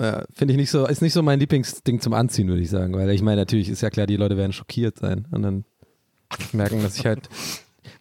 Ja, 0.00 0.24
Finde 0.32 0.54
ich 0.54 0.58
nicht 0.58 0.70
so, 0.70 0.86
ist 0.86 1.02
nicht 1.02 1.12
so 1.12 1.22
mein 1.22 1.40
Lieblingsding 1.40 2.00
zum 2.00 2.12
Anziehen, 2.12 2.46
würde 2.46 2.62
ich 2.62 2.70
sagen, 2.70 2.94
weil 2.94 3.10
ich 3.10 3.22
meine, 3.22 3.40
natürlich 3.40 3.68
ist 3.68 3.80
ja 3.80 3.90
klar, 3.90 4.06
die 4.06 4.16
Leute 4.16 4.36
werden 4.36 4.52
schockiert 4.52 4.96
sein 4.98 5.26
und 5.32 5.42
dann 5.42 5.64
merken, 6.52 6.82
dass 6.82 6.96
ich 6.96 7.04
halt, 7.04 7.28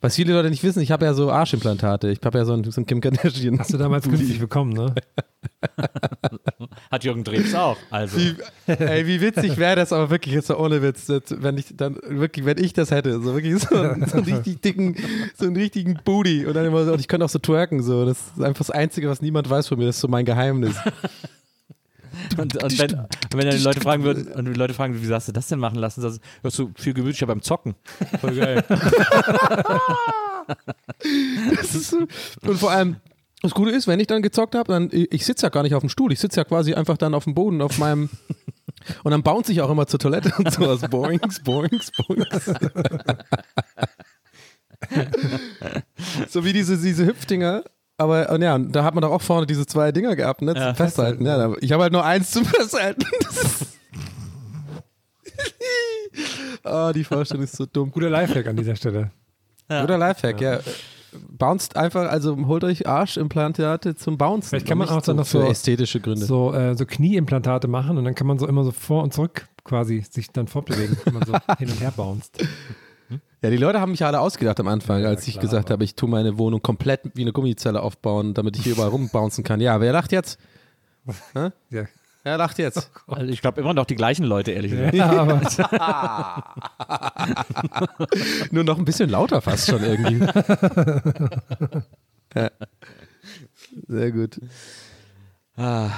was 0.01 0.15
viele 0.15 0.33
Leute 0.33 0.49
nicht 0.49 0.63
wissen, 0.63 0.81
ich 0.81 0.91
habe 0.91 1.05
ja 1.05 1.13
so 1.13 1.31
Arschimplantate, 1.31 2.09
ich 2.11 2.19
habe 2.23 2.37
ja 2.37 2.45
so 2.45 2.53
ein, 2.53 2.63
so 2.69 2.79
ein 2.81 2.85
Kim 2.85 3.01
Kardashian. 3.01 3.59
Hast 3.59 3.73
du 3.73 3.77
damals 3.77 4.07
günstig 4.07 4.39
bekommen, 4.39 4.73
ne? 4.73 4.93
Hat 6.91 7.03
Jürgen 7.03 7.23
Drews 7.23 7.53
auch. 7.55 7.77
Also. 7.89 8.17
Wie, 8.17 8.35
ey, 8.67 9.07
wie 9.07 9.21
witzig 9.21 9.57
wäre 9.57 9.75
das 9.75 9.91
aber 9.93 10.09
wirklich 10.09 10.33
jetzt 10.35 10.47
so 10.47 10.57
ohne 10.57 10.81
Witz, 10.81 11.07
wenn 11.29 11.57
ich 11.57 11.75
dann 11.75 11.97
wirklich, 12.07 12.45
wenn 12.45 12.57
ich 12.63 12.73
das 12.73 12.91
hätte, 12.91 13.13
so 13.21 13.33
wirklich 13.33 13.57
so, 13.59 13.75
einen- 13.75 14.05
so 14.07 14.17
einen 14.17 14.25
richtig 14.25 14.61
dicken, 14.61 14.95
so 15.37 15.45
einen 15.45 15.55
richtigen 15.55 15.99
Booty 16.03 16.45
und 16.45 16.53
dann 16.55 16.65
immer 16.65 16.85
so, 16.85 16.93
und 16.93 16.99
ich 16.99 17.07
könnte 17.07 17.25
auch 17.25 17.29
so 17.29 17.39
twerken, 17.39 17.81
so, 17.81 18.05
das 18.05 18.17
ist 18.35 18.43
einfach 18.43 18.59
das 18.65 18.71
Einzige, 18.71 19.09
was 19.09 19.21
niemand 19.21 19.49
weiß 19.49 19.67
von 19.67 19.77
mir, 19.77 19.85
das 19.87 19.95
ist 19.95 20.01
so 20.01 20.07
mein 20.07 20.25
Geheimnis. 20.25 20.75
Und, 22.37 22.63
und, 22.63 22.79
wenn, 22.79 22.93
und 22.99 23.33
wenn 23.33 23.47
dann 23.47 23.57
die 23.57 23.63
Leute 23.63 23.81
fragen 23.81 24.03
würden, 24.03 24.27
und 24.33 24.45
die 24.45 24.53
Leute 24.53 24.73
fragen, 24.73 25.01
wie 25.01 25.13
hast 25.13 25.27
du 25.27 25.31
das 25.31 25.47
denn 25.47 25.59
machen 25.59 25.77
lassen? 25.77 26.01
Das 26.01 26.19
ist 26.43 26.55
so 26.55 26.71
viel 26.75 26.93
gemütlicher 26.93 27.27
beim 27.27 27.41
Zocken. 27.41 27.75
Voll 28.19 28.35
geil. 28.35 28.63
Das 31.57 31.75
ist 31.75 31.89
so, 31.89 32.07
und 32.43 32.57
vor 32.57 32.71
allem, 32.71 32.95
das 33.41 33.51
Gute 33.51 33.71
ist, 33.71 33.85
wenn 33.85 33.99
ich 33.99 34.07
dann 34.07 34.21
gezockt 34.21 34.55
habe, 34.55 34.71
dann, 34.71 34.89
ich 34.91 35.25
sitze 35.25 35.45
ja 35.45 35.49
gar 35.49 35.63
nicht 35.63 35.75
auf 35.75 35.81
dem 35.81 35.89
Stuhl, 35.89 36.13
ich 36.13 36.19
sitze 36.19 36.39
ja 36.39 36.45
quasi 36.45 36.73
einfach 36.73 36.97
dann 36.97 37.13
auf 37.13 37.25
dem 37.25 37.33
Boden, 37.35 37.61
auf 37.61 37.77
meinem, 37.77 38.09
und 39.03 39.11
dann 39.11 39.23
bounce 39.23 39.51
ich 39.51 39.59
auch 39.61 39.69
immer 39.69 39.87
zur 39.87 39.99
Toilette 39.99 40.33
und 40.37 40.51
sowas, 40.53 40.81
boings, 40.89 41.41
boings, 41.43 41.91
boings. 41.91 42.51
so 46.29 46.45
wie 46.45 46.53
diese, 46.53 46.77
diese 46.77 47.05
Hüpfdinger. 47.05 47.63
Aber 47.99 48.29
und 48.29 48.41
ja, 48.43 48.55
und 48.55 48.71
da 48.73 48.83
hat 48.83 48.93
man 48.93 49.01
doch 49.01 49.11
auch 49.11 49.21
vorne 49.21 49.47
diese 49.47 49.65
zwei 49.65 49.91
Dinger 49.91 50.15
gehabt, 50.15 50.41
ne? 50.43 50.53
Zum 50.53 50.61
Ja, 50.61 50.73
Festhalten. 50.75 51.25
Ja, 51.25 51.37
da- 51.37 51.55
ich 51.61 51.71
habe 51.71 51.83
halt 51.83 51.93
nur 51.93 52.05
eins 52.05 52.31
zum 52.31 52.45
Festhalten. 52.45 53.03
Ah, 56.63 56.91
die 56.91 57.03
Vorstellung 57.03 57.43
ist 57.43 57.55
so 57.55 57.65
dumm. 57.65 57.91
Guter 57.91 58.09
Lifehack 58.09 58.47
an 58.47 58.55
dieser 58.57 58.75
Stelle. 58.75 59.11
Ja. 59.69 59.81
Guter 59.81 59.97
Lifehack, 59.97 60.41
ja. 60.41 60.59
Bounced 61.29 61.77
einfach, 61.77 62.09
also 62.09 62.35
holt 62.47 62.63
euch 62.63 62.87
Arschimplantate 62.87 63.95
zum 63.95 64.17
Bouncen. 64.17 64.49
Vielleicht 64.49 64.67
kann 64.67 64.77
man 64.77 64.89
auch 64.89 65.01
dann 65.01 65.15
noch 65.17 65.25
für 65.27 65.41
so- 65.43 65.47
ästhetische 65.49 65.99
Gründe. 66.01 66.25
So, 66.25 66.53
äh, 66.53 66.75
so 66.75 66.85
Knieimplantate 66.85 67.67
machen 67.67 67.97
und 67.97 68.03
dann 68.03 68.15
kann 68.15 68.27
man 68.27 68.37
so 68.37 68.47
immer 68.47 68.63
so 68.63 68.71
vor 68.71 69.03
und 69.03 69.13
zurück 69.13 69.47
quasi 69.63 70.03
sich 70.09 70.29
dann 70.31 70.47
fortbewegen, 70.47 70.97
wenn 71.05 71.13
man 71.13 71.25
so 71.25 71.33
hin 71.57 71.69
und 71.69 71.79
her 71.79 71.93
bounced. 71.95 72.37
Ja, 73.43 73.51
die 73.51 73.57
Leute 73.57 73.79
haben 73.79 73.91
mich 73.91 73.99
ja 73.99 74.07
alle 74.07 74.19
ausgedacht 74.19 74.59
am 74.59 74.67
Anfang, 74.67 75.03
Ja, 75.03 75.09
als 75.09 75.27
ich 75.27 75.35
klar, 75.35 75.41
gesagt 75.43 75.65
aber- 75.67 75.73
habe, 75.73 75.83
ich 75.83 75.95
tue 75.95 76.09
meine 76.09 76.37
Wohnung 76.39 76.61
komplett 76.61 77.01
wie 77.13 77.21
eine 77.21 77.33
Gummizelle 77.33 77.81
aufbauen, 77.81 78.33
damit 78.33 78.57
ich 78.57 78.63
hier 78.63 78.73
überall 78.73 78.89
rumbouncen 78.89 79.43
kann. 79.43 79.61
Ja, 79.61 79.79
wer 79.79 79.93
lacht 79.93 80.11
jetzt? 80.11 80.39
Ja, 81.69 81.85
Wer 82.23 82.37
lacht 82.37 82.57
jetzt? 82.57 82.91
Also 83.07 83.31
ich 83.31 83.39
glaube 83.39 83.61
immer 83.61 83.73
noch 83.73 83.85
die 83.85 83.95
gleichen 83.95 84.25
Leute, 84.25 84.51
ehrlich 84.51 84.71
gesagt. 84.71 84.93
ja 84.95 85.09
aber 85.21 85.39
Nur 88.51 88.65
noch 88.65 88.77
ein 88.77 88.83
bisschen 88.83 89.09
lauter 89.09 89.39
fast 89.41 89.69
schon 89.69 89.81
irgendwie. 89.81 90.19
ja. 92.35 92.51
Sehr 93.87 94.11
gut. 94.11 94.41
Ah. 95.55 95.89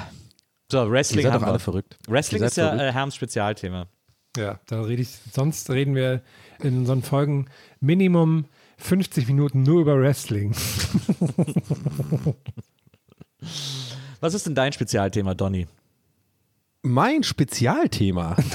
So, 0.70 0.88
Wrestling 0.90 1.26
haben 1.26 1.32
doch 1.34 1.40
wir. 1.42 1.48
alle 1.48 1.58
verrückt. 1.58 1.96
Wrestling 2.06 2.42
ist 2.44 2.56
ja 2.56 2.66
verrückt. 2.68 2.82
äh, 2.84 2.92
Herms 2.92 3.16
Spezialthema. 3.16 3.86
ja, 4.36 4.60
da 4.66 4.82
rede 4.82 5.02
ich, 5.02 5.08
sonst 5.32 5.68
reden 5.70 5.96
wir 5.96 6.22
in 6.64 6.78
unseren 6.78 7.02
Folgen 7.02 7.46
Minimum 7.80 8.44
50 8.78 9.26
Minuten 9.28 9.62
nur 9.62 9.80
über 9.82 9.98
Wrestling. 10.00 10.54
Was 14.20 14.34
ist 14.34 14.46
denn 14.46 14.54
dein 14.54 14.72
Spezialthema, 14.72 15.34
Donny? 15.34 15.66
Mein 16.82 17.22
Spezialthema. 17.22 18.36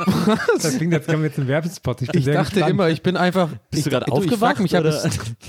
Das 0.62 0.76
klingt, 0.76 0.92
als 0.94 1.06
kommen 1.06 1.22
wir 1.22 1.28
jetzt 1.28 1.38
im 1.38 1.46
Werbespot. 1.46 2.02
Ich, 2.02 2.08
bin 2.10 2.18
Ich 2.18 2.24
sehr 2.24 2.34
dachte 2.34 2.54
gespannt. 2.54 2.70
immer, 2.70 2.88
ich 2.88 3.02
bin 3.02 3.16
einfach. 3.16 3.48
Bist 3.70 3.86
du 3.86 3.90
ich, 3.90 3.92
gerade 3.92 4.06
ich 4.06 4.12
frag 4.12 4.18
aufgewacht, 4.60 4.60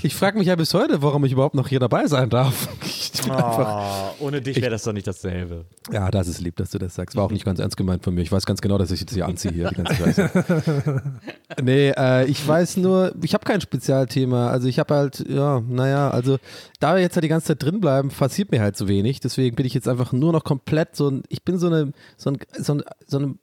ich 0.02 0.14
frage 0.14 0.38
mich 0.38 0.46
ja 0.46 0.56
bis 0.56 0.72
heute, 0.74 1.02
warum 1.02 1.24
ich 1.24 1.32
überhaupt 1.32 1.54
noch 1.54 1.68
hier 1.68 1.80
dabei 1.80 2.06
sein 2.06 2.30
darf. 2.30 2.68
Ich, 3.12 3.22
bin 3.22 3.30
einfach, 3.32 4.14
Oh, 4.18 4.24
ohne 4.26 4.40
dich 4.40 4.56
wäre 4.60 4.70
das 4.70 4.84
doch 4.84 4.92
nicht 4.92 5.06
dasselbe. 5.06 5.66
ja, 5.92 6.10
das 6.10 6.28
ist 6.28 6.40
lieb, 6.40 6.56
dass 6.56 6.70
du 6.70 6.78
das 6.78 6.94
sagst. 6.94 7.16
War 7.16 7.24
auch 7.24 7.30
nicht 7.30 7.44
ganz 7.44 7.58
ernst 7.58 7.76
gemeint 7.76 8.02
von 8.04 8.14
mir. 8.14 8.22
Ich 8.22 8.32
weiß 8.32 8.46
ganz 8.46 8.60
genau, 8.60 8.78
dass 8.78 8.90
ich 8.90 9.00
jetzt 9.00 9.12
hier 9.12 9.26
anziehe 9.26 9.52
hier 9.52 9.68
die 9.68 9.74
ganze 9.74 9.94
Scheiße. 9.94 11.02
nee, 11.62 11.90
äh, 11.90 12.24
ich 12.26 12.46
weiß 12.46 12.78
nur, 12.78 13.14
ich 13.22 13.34
habe 13.34 13.44
kein 13.44 13.60
Spezialthema. 13.60 14.50
Also 14.50 14.68
ich 14.68 14.78
habe 14.78 14.94
halt, 14.94 15.24
ja, 15.28 15.60
naja, 15.60 16.10
also 16.10 16.38
da 16.80 16.94
wir 16.94 17.02
jetzt 17.02 17.16
halt 17.16 17.24
die 17.24 17.28
ganze 17.28 17.48
Zeit 17.48 17.62
drin 17.62 17.80
bleiben, 17.80 18.08
passiert 18.08 18.50
mir 18.50 18.60
halt 18.60 18.76
so 18.76 18.88
wenig. 18.88 19.20
Deswegen 19.20 19.56
bin 19.56 19.66
ich 19.66 19.74
jetzt 19.74 19.88
einfach 19.88 20.12
nur 20.12 20.32
noch 20.32 20.44
komplett 20.44 20.96
so 20.96 21.08
ein, 21.10 21.22
ich 21.28 21.42
bin 21.44 21.58
so 21.58 21.66
eine, 21.66 21.92
so 22.16 22.30
ein, 22.30 22.38
so 22.58 22.74
ein, 22.74 22.82
so 23.06 23.18
ein 23.18 23.38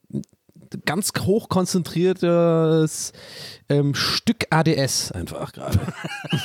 ganz 0.86 1.12
hoch 1.22 1.50
konzentriertes 1.50 3.14
ähm, 3.70 3.94
Stück 3.96 4.46
ADS 4.50 5.12
einfach 5.12 5.52
gerade. 5.54 5.80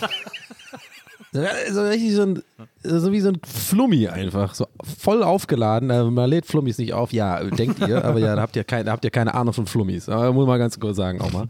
so 1.35 1.83
richtig 1.83 2.14
so, 2.14 2.23
ein, 2.23 2.42
so 2.85 3.11
wie 3.11 3.20
so 3.20 3.31
ein 3.31 3.40
Flummi 3.44 4.07
einfach, 4.07 4.55
so 4.55 4.68
voll 4.99 5.25
aufgeladen. 5.25 5.90
Also 5.90 6.11
man 6.11 6.31
lädt 6.31 6.47
Flummis 6.47 6.79
nicht 6.79 6.92
auf, 6.92 7.12
ja, 7.12 7.42
denkt 7.42 7.81
ihr, 7.81 8.05
aber 8.05 8.20
ja, 8.20 8.37
da 8.37 8.42
habt 8.42 8.55
ihr, 8.55 8.62
kein, 8.62 8.87
da 8.87 8.92
habt 8.92 9.05
ihr 9.05 9.11
keine 9.11 9.35
Ahnung 9.35 9.53
von 9.53 9.66
Flummis. 9.66 10.09
Aber 10.09 10.33
muss 10.33 10.47
man 10.47 10.61
ganz 10.61 10.79
kurz 10.79 10.97
sagen 10.97 11.20
auch 11.20 11.33
mal. 11.33 11.49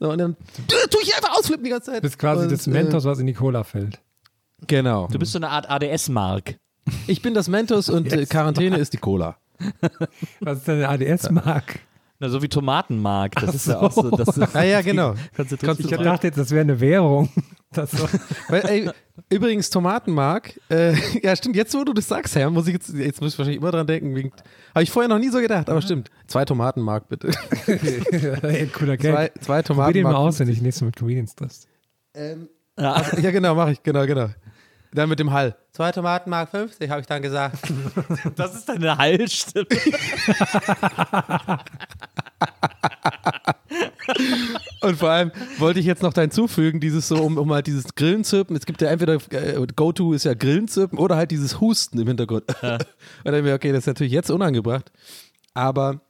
So, 0.00 0.10
und 0.10 0.18
dann 0.18 0.36
tue 0.90 1.02
ich 1.02 1.14
einfach 1.14 1.36
ausflippen 1.36 1.64
die 1.64 1.70
ganze 1.70 1.92
Zeit. 1.92 2.04
Das 2.04 2.12
ist 2.12 2.18
quasi 2.18 2.44
und, 2.44 2.52
das 2.52 2.66
Mentos, 2.66 3.04
was 3.04 3.18
in 3.18 3.26
die 3.26 3.34
Cola 3.34 3.64
fällt. 3.64 3.96
Äh, 3.96 4.66
genau. 4.66 5.08
Du 5.08 5.18
bist 5.18 5.32
so 5.32 5.38
eine 5.38 5.50
Art 5.50 5.68
ADS-Mark. 5.68 6.56
Ich 7.06 7.20
bin 7.20 7.34
das 7.34 7.48
Mentos 7.48 7.90
und 7.90 8.10
äh, 8.10 8.24
Quarantäne 8.24 8.78
ist 8.78 8.94
die 8.94 8.98
Cola. 8.98 9.36
Was 10.40 10.58
ist 10.58 10.68
denn 10.68 10.82
eine 10.82 10.88
ADS-Mark? 10.88 11.80
Na, 12.20 12.28
so 12.30 12.42
wie 12.42 12.48
Tomatenmark. 12.48 13.34
Das 13.36 13.54
ist 13.54 13.66
ja 13.66 13.78
auch 13.78 13.92
so. 13.92 14.10
Das 14.10 14.36
ist, 14.36 14.56
Ah 14.56 14.64
ja, 14.64 14.80
genau. 14.80 15.14
konzentriert 15.36 15.80
Ich 15.80 15.98
dachte 15.98 16.26
jetzt, 16.28 16.38
das 16.38 16.50
wäre 16.50 16.62
eine 16.62 16.80
Währung. 16.80 17.28
Das 17.72 17.90
so. 17.90 18.08
Weil, 18.48 18.66
ey, 18.66 18.90
übrigens, 19.28 19.68
Tomatenmark, 19.70 20.58
äh, 20.70 20.94
ja 21.22 21.36
stimmt, 21.36 21.56
jetzt 21.56 21.74
wo 21.74 21.84
du 21.84 21.92
das 21.92 22.08
sagst, 22.08 22.34
Herr, 22.34 22.50
muss 22.50 22.66
ich 22.66 22.74
jetzt, 22.74 22.94
jetzt 22.94 23.20
muss 23.20 23.34
ich 23.34 23.38
wahrscheinlich 23.38 23.60
immer 23.60 23.70
dran 23.70 23.86
denken, 23.86 24.32
habe 24.74 24.82
ich 24.82 24.90
vorher 24.90 25.08
noch 25.08 25.18
nie 25.18 25.28
so 25.28 25.38
gedacht, 25.38 25.68
aber 25.68 25.82
stimmt. 25.82 26.10
Zwei 26.26 26.44
Tomatenmark 26.44 27.08
bitte. 27.08 27.30
Ey, 27.66 28.68
cooler 28.68 28.96
Gag. 28.96 29.12
Zwei, 29.12 29.30
zwei 29.40 29.62
Probier 29.62 29.92
den 29.92 30.02
mal 30.04 30.10
Tomatenmark. 30.12 30.16
aus, 30.16 30.40
wenn 30.40 30.48
ich 30.48 30.62
nächstes 30.62 30.80
Mal 30.82 30.86
mit 30.86 30.96
Comedians 30.96 31.34
triffst. 31.34 31.68
Ja. 32.78 33.02
Ja, 33.20 33.30
genau, 33.30 33.54
mache 33.54 33.72
ich, 33.72 33.82
genau, 33.82 34.06
genau. 34.06 34.28
Dann 34.92 35.08
mit 35.08 35.18
dem 35.18 35.30
Hall. 35.32 35.56
Zwei 35.72 35.92
Tomatenmark 35.92 36.50
50, 36.50 36.88
habe 36.88 37.00
ich 37.02 37.06
dann 37.06 37.20
gesagt. 37.20 37.70
Das 38.36 38.54
ist 38.54 38.68
deine 38.68 38.96
Hallstimme. 38.96 39.66
Und 44.80 44.96
vor 44.96 45.10
allem 45.10 45.32
wollte 45.58 45.80
ich 45.80 45.86
jetzt 45.86 46.02
noch 46.02 46.12
da 46.12 46.22
hinzufügen, 46.22 46.80
dieses 46.80 47.08
so, 47.08 47.16
um, 47.16 47.36
um 47.36 47.52
halt 47.52 47.66
dieses 47.66 47.94
Grillenzirpen. 47.94 48.56
Es 48.56 48.66
gibt 48.66 48.80
ja 48.80 48.88
entweder, 48.88 49.18
äh, 49.30 49.66
Go-To 49.74 50.12
ist 50.12 50.24
ja 50.24 50.34
Grillenzirpen 50.34 50.98
oder 50.98 51.16
halt 51.16 51.30
dieses 51.30 51.60
Husten 51.60 51.98
im 51.98 52.06
Hintergrund. 52.06 52.44
Und 52.62 52.86
dann 53.24 53.44
wir, 53.44 53.54
okay, 53.54 53.72
das 53.72 53.80
ist 53.80 53.86
natürlich 53.86 54.12
jetzt 54.12 54.30
unangebracht. 54.30 54.90
Aber 55.54 56.00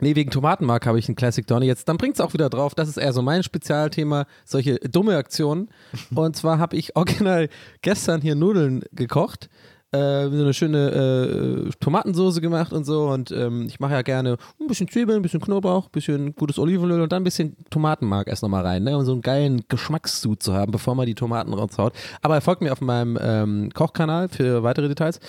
nee, 0.00 0.14
wegen 0.14 0.30
Tomatenmark 0.30 0.86
habe 0.86 0.98
ich 0.98 1.08
einen 1.08 1.16
Classic 1.16 1.46
Donny. 1.46 1.66
Jetzt, 1.66 1.88
dann 1.88 1.98
bringt 1.98 2.14
es 2.14 2.20
auch 2.20 2.32
wieder 2.32 2.48
drauf. 2.48 2.74
Das 2.74 2.88
ist 2.88 2.96
eher 2.96 3.12
so 3.12 3.22
mein 3.22 3.42
Spezialthema, 3.42 4.26
solche 4.44 4.76
dumme 4.76 5.16
Aktionen. 5.16 5.68
Und 6.14 6.36
zwar 6.36 6.58
habe 6.58 6.76
ich 6.76 6.96
original 6.96 7.48
gestern 7.82 8.20
hier 8.20 8.34
Nudeln 8.34 8.82
gekocht. 8.92 9.48
Äh, 9.90 10.28
so 10.28 10.42
eine 10.42 10.52
schöne 10.52 11.66
äh, 11.66 11.70
Tomatensoße 11.80 12.42
gemacht 12.42 12.74
und 12.74 12.84
so. 12.84 13.08
Und 13.08 13.30
ähm, 13.30 13.66
ich 13.68 13.80
mache 13.80 13.94
ja 13.94 14.02
gerne 14.02 14.36
ein 14.60 14.66
bisschen 14.66 14.86
Zwiebeln, 14.86 15.20
ein 15.20 15.22
bisschen 15.22 15.40
Knoblauch, 15.40 15.86
ein 15.86 15.92
bisschen 15.92 16.34
gutes 16.34 16.58
Olivenöl 16.58 17.00
und 17.00 17.10
dann 17.10 17.22
ein 17.22 17.24
bisschen 17.24 17.56
Tomatenmark 17.70 18.28
erst 18.28 18.42
nochmal 18.42 18.66
rein, 18.66 18.82
ne? 18.82 18.98
um 18.98 19.06
so 19.06 19.12
einen 19.12 19.22
geilen 19.22 19.62
Geschmackssud 19.68 20.42
zu 20.42 20.52
haben, 20.52 20.72
bevor 20.72 20.94
man 20.94 21.06
die 21.06 21.14
Tomaten 21.14 21.54
raushaut. 21.54 21.94
Aber 22.20 22.34
er 22.34 22.42
folgt 22.42 22.60
mir 22.60 22.70
auf 22.70 22.82
meinem 22.82 23.18
ähm, 23.18 23.70
Kochkanal 23.72 24.28
für 24.28 24.62
weitere 24.62 24.88
Details. 24.88 25.20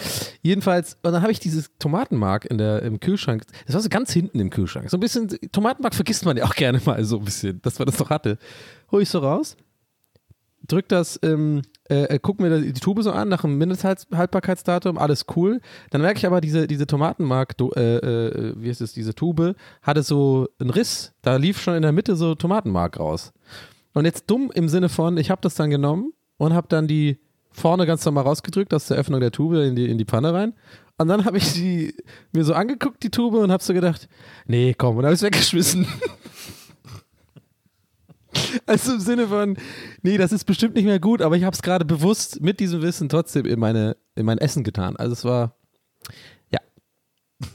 Jedenfalls, 0.41 0.97
und 1.03 1.13
dann 1.13 1.21
habe 1.21 1.31
ich 1.31 1.39
dieses 1.39 1.71
Tomatenmark 1.79 2.43
in 2.43 2.57
der, 2.57 2.81
im 2.81 2.99
Kühlschrank, 2.99 3.43
das 3.65 3.75
war 3.75 3.81
so 3.81 3.87
ganz 3.87 4.11
hinten 4.11 4.41
im 4.41 4.49
Kühlschrank. 4.49 4.89
So 4.89 4.97
ein 4.97 4.99
bisschen, 4.99 5.29
Tomatenmark 5.53 5.95
vergisst 5.95 6.25
man 6.25 6.35
ja 6.35 6.43
auch 6.43 6.55
gerne 6.55 6.81
mal 6.83 7.01
so 7.05 7.19
ein 7.19 7.23
bisschen, 7.23 7.61
dass 7.61 7.79
man 7.79 7.85
das 7.85 7.97
noch 7.97 8.09
hatte. 8.09 8.37
Hol 8.91 9.01
ich 9.01 9.09
so 9.09 9.19
raus, 9.19 9.55
drück 10.67 10.87
das, 10.89 11.19
ähm, 11.23 11.61
äh, 11.89 12.03
äh, 12.03 12.19
guck 12.21 12.39
mir 12.39 12.61
die 12.61 12.73
Tube 12.73 13.01
so 13.01 13.11
an, 13.11 13.29
nach 13.29 13.41
dem 13.41 13.57
Mindesthaltbarkeitsdatum, 13.57 14.97
alles 14.97 15.25
cool. 15.35 15.61
Dann 15.89 16.01
merke 16.01 16.17
ich 16.17 16.25
aber, 16.25 16.41
diese, 16.41 16.67
diese 16.67 16.87
Tomatenmark, 16.87 17.55
äh, 17.75 17.97
äh, 17.97 18.53
wie 18.57 18.69
ist 18.69 18.81
es, 18.81 18.93
diese 18.93 19.15
Tube, 19.15 19.55
hatte 19.81 20.03
so 20.03 20.47
einen 20.59 20.69
Riss. 20.69 21.13
Da 21.21 21.37
lief 21.37 21.61
schon 21.61 21.75
in 21.75 21.81
der 21.81 21.91
Mitte 21.91 22.15
so 22.15 22.35
Tomatenmark 22.35 22.99
raus. 22.99 23.33
Und 23.93 24.05
jetzt 24.05 24.29
dumm 24.29 24.51
im 24.53 24.69
Sinne 24.69 24.89
von, 24.89 25.17
ich 25.17 25.31
habe 25.31 25.41
das 25.41 25.55
dann 25.55 25.69
genommen 25.69 26.13
und 26.37 26.53
habe 26.53 26.67
dann 26.67 26.87
die 26.87 27.19
vorne 27.51 27.85
ganz 27.85 28.05
normal 28.05 28.23
rausgedrückt 28.23 28.73
aus 28.73 28.87
der 28.87 28.97
Öffnung 28.97 29.19
der 29.19 29.31
Tube 29.31 29.55
in 29.55 29.75
die, 29.75 29.89
in 29.89 29.97
die 29.97 30.05
Pfanne 30.05 30.33
rein. 30.33 30.53
Und 30.97 31.07
dann 31.07 31.25
habe 31.25 31.37
ich 31.37 31.53
die 31.53 31.95
mir 32.33 32.43
so 32.43 32.53
angeguckt, 32.53 33.01
die 33.03 33.09
Tube, 33.09 33.35
und 33.35 33.51
habe 33.51 33.63
so 33.63 33.73
gedacht, 33.73 34.09
nee, 34.45 34.75
komm, 34.77 34.97
und 34.97 35.05
habe 35.05 35.13
es 35.13 35.21
weggeschmissen. 35.21 35.87
Also 38.65 38.93
im 38.93 38.99
Sinne 38.99 39.27
von, 39.27 39.57
nee, 40.01 40.17
das 40.17 40.31
ist 40.31 40.45
bestimmt 40.45 40.75
nicht 40.75 40.85
mehr 40.85 40.99
gut, 40.99 41.21
aber 41.21 41.35
ich 41.38 41.43
habe 41.43 41.53
es 41.55 41.62
gerade 41.62 41.85
bewusst 41.85 42.41
mit 42.41 42.59
diesem 42.59 42.81
Wissen 42.81 43.09
trotzdem 43.09 43.45
in, 43.45 43.59
meine, 43.59 43.95
in 44.15 44.25
mein 44.25 44.38
Essen 44.38 44.63
getan. 44.63 44.95
Also 44.97 45.13
es 45.13 45.25
war, 45.25 45.55
ja. 46.51 46.59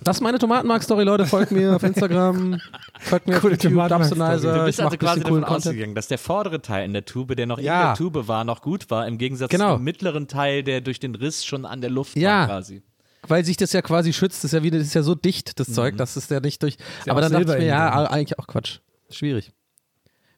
Das 0.02 0.16
ist 0.16 0.20
meine 0.20 0.38
Tomatenmark-Story, 0.38 1.04
Leute. 1.04 1.26
Folgt 1.26 1.52
mir 1.52 1.76
auf 1.76 1.82
Instagram, 1.82 2.60
folgt 3.00 3.26
mir 3.28 3.38
Coole 3.40 3.54
auf 3.56 3.62
YouTube. 3.62 3.88
Dubsonizer. 3.88 4.58
Du 4.58 4.64
bist 4.64 4.80
also 4.80 4.92
ein 4.92 4.98
quasi 4.98 5.20
davon 5.20 5.42
Content. 5.42 5.66
ausgegangen, 5.66 5.94
dass 5.94 6.08
der 6.08 6.18
vordere 6.18 6.62
Teil 6.62 6.84
in 6.84 6.92
der 6.92 7.04
Tube, 7.04 7.36
der 7.36 7.46
noch 7.46 7.58
Ja. 7.58 7.80
in 7.80 7.86
der 7.88 7.94
Tube 7.96 8.26
war, 8.28 8.44
noch 8.44 8.62
gut 8.62 8.90
war, 8.90 9.06
im 9.06 9.18
Gegensatz 9.18 9.50
Genau. 9.50 9.74
zum 9.76 9.84
mittleren 9.84 10.26
Teil, 10.28 10.62
der 10.62 10.80
durch 10.80 11.00
den 11.00 11.14
Riss 11.14 11.44
schon 11.44 11.66
an 11.66 11.80
der 11.80 11.90
Luft 11.90 12.16
Ja. 12.16 12.40
war 12.40 12.46
quasi. 12.46 12.82
Weil 13.26 13.44
sich 13.44 13.56
das 13.56 13.72
ja 13.72 13.80
quasi 13.82 14.12
schützt, 14.12 14.38
das 14.44 14.52
ist 14.52 14.52
ja 14.52 14.62
wieder, 14.62 14.78
das 14.78 14.88
ist 14.88 14.94
ja 14.94 15.02
so 15.02 15.14
dicht, 15.14 15.58
das 15.58 15.72
Zeug, 15.72 15.96
dass 15.96 16.16
es 16.16 16.28
ja 16.28 16.40
nicht 16.40 16.62
durch. 16.62 16.76
ja 17.06 17.12
aber 17.12 17.22
dann 17.22 17.32
dachte 17.32 17.44
ich 17.44 17.48
Silber 17.48 17.62
mir, 17.62 17.68
ja, 17.68 18.10
eigentlich 18.10 18.38
auch 18.38 18.46
Quatsch. 18.46 18.80
Schwierig. 19.10 19.50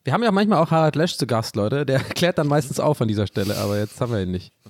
Wir 0.07 0.12
haben 0.12 0.23
ja 0.23 0.31
manchmal 0.31 0.62
auch 0.62 0.71
Harald 0.71 0.95
Lesch 0.95 1.16
zu 1.16 1.27
Gast, 1.27 1.57
Leute. 1.57 1.85
Der 1.85 1.99
klärt 2.14 2.38
dann 2.38 2.47
meistens 2.47 2.79
auf 2.79 3.01
an 3.03 3.09
dieser 3.09 3.27
Stelle, 3.27 3.57
aber 3.59 3.77
jetzt 3.77 4.01
haben 4.01 4.12
wir 4.12 4.23
ihn 4.23 4.31
nicht. 4.31 4.53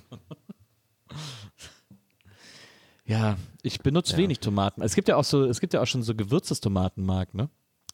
Ja, 3.05 3.37
ich 3.61 3.79
benutze 3.79 4.17
wenig 4.17 4.41
Tomaten. 4.41 4.81
Es 4.81 4.93
gibt 4.93 5.07
ja 5.07 5.15
auch 5.15 5.23
so, 5.23 5.45
es 5.45 5.61
gibt 5.61 5.73
ja 5.73 5.81
auch 5.81 5.87
schon 5.87 6.03
so 6.03 6.13
gewürztes 6.13 6.59
Tomatenmark, 6.59 7.33
ne? 7.33 7.49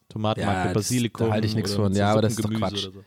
Tomatenmark 0.10 0.58
Ja, 0.58 0.66
mit 0.66 0.76
das- 0.76 0.86
Basilikum. 0.86 1.28
da 1.28 1.34
halte 1.34 1.46
ich 1.46 1.54
nichts 1.54 1.76
von. 1.76 1.94
Ja, 1.94 2.12
aber 2.12 2.24
das 2.24 2.34
ist 2.34 2.44
doch 2.44 2.50
Quatsch. 2.50 2.86
so. 2.86 3.04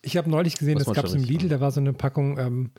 Ich 0.00 0.16
habe 0.16 0.30
neulich 0.30 0.56
gesehen, 0.56 0.78
es 0.78 0.86
man 0.86 0.94
gab 0.94 1.06
so 1.08 1.16
im 1.16 1.24
Lidl, 1.24 1.50
da 1.50 1.60
war 1.60 1.70
so 1.72 1.80
eine 1.80 1.92
Packung 1.92 2.38
ähm, 2.38 2.70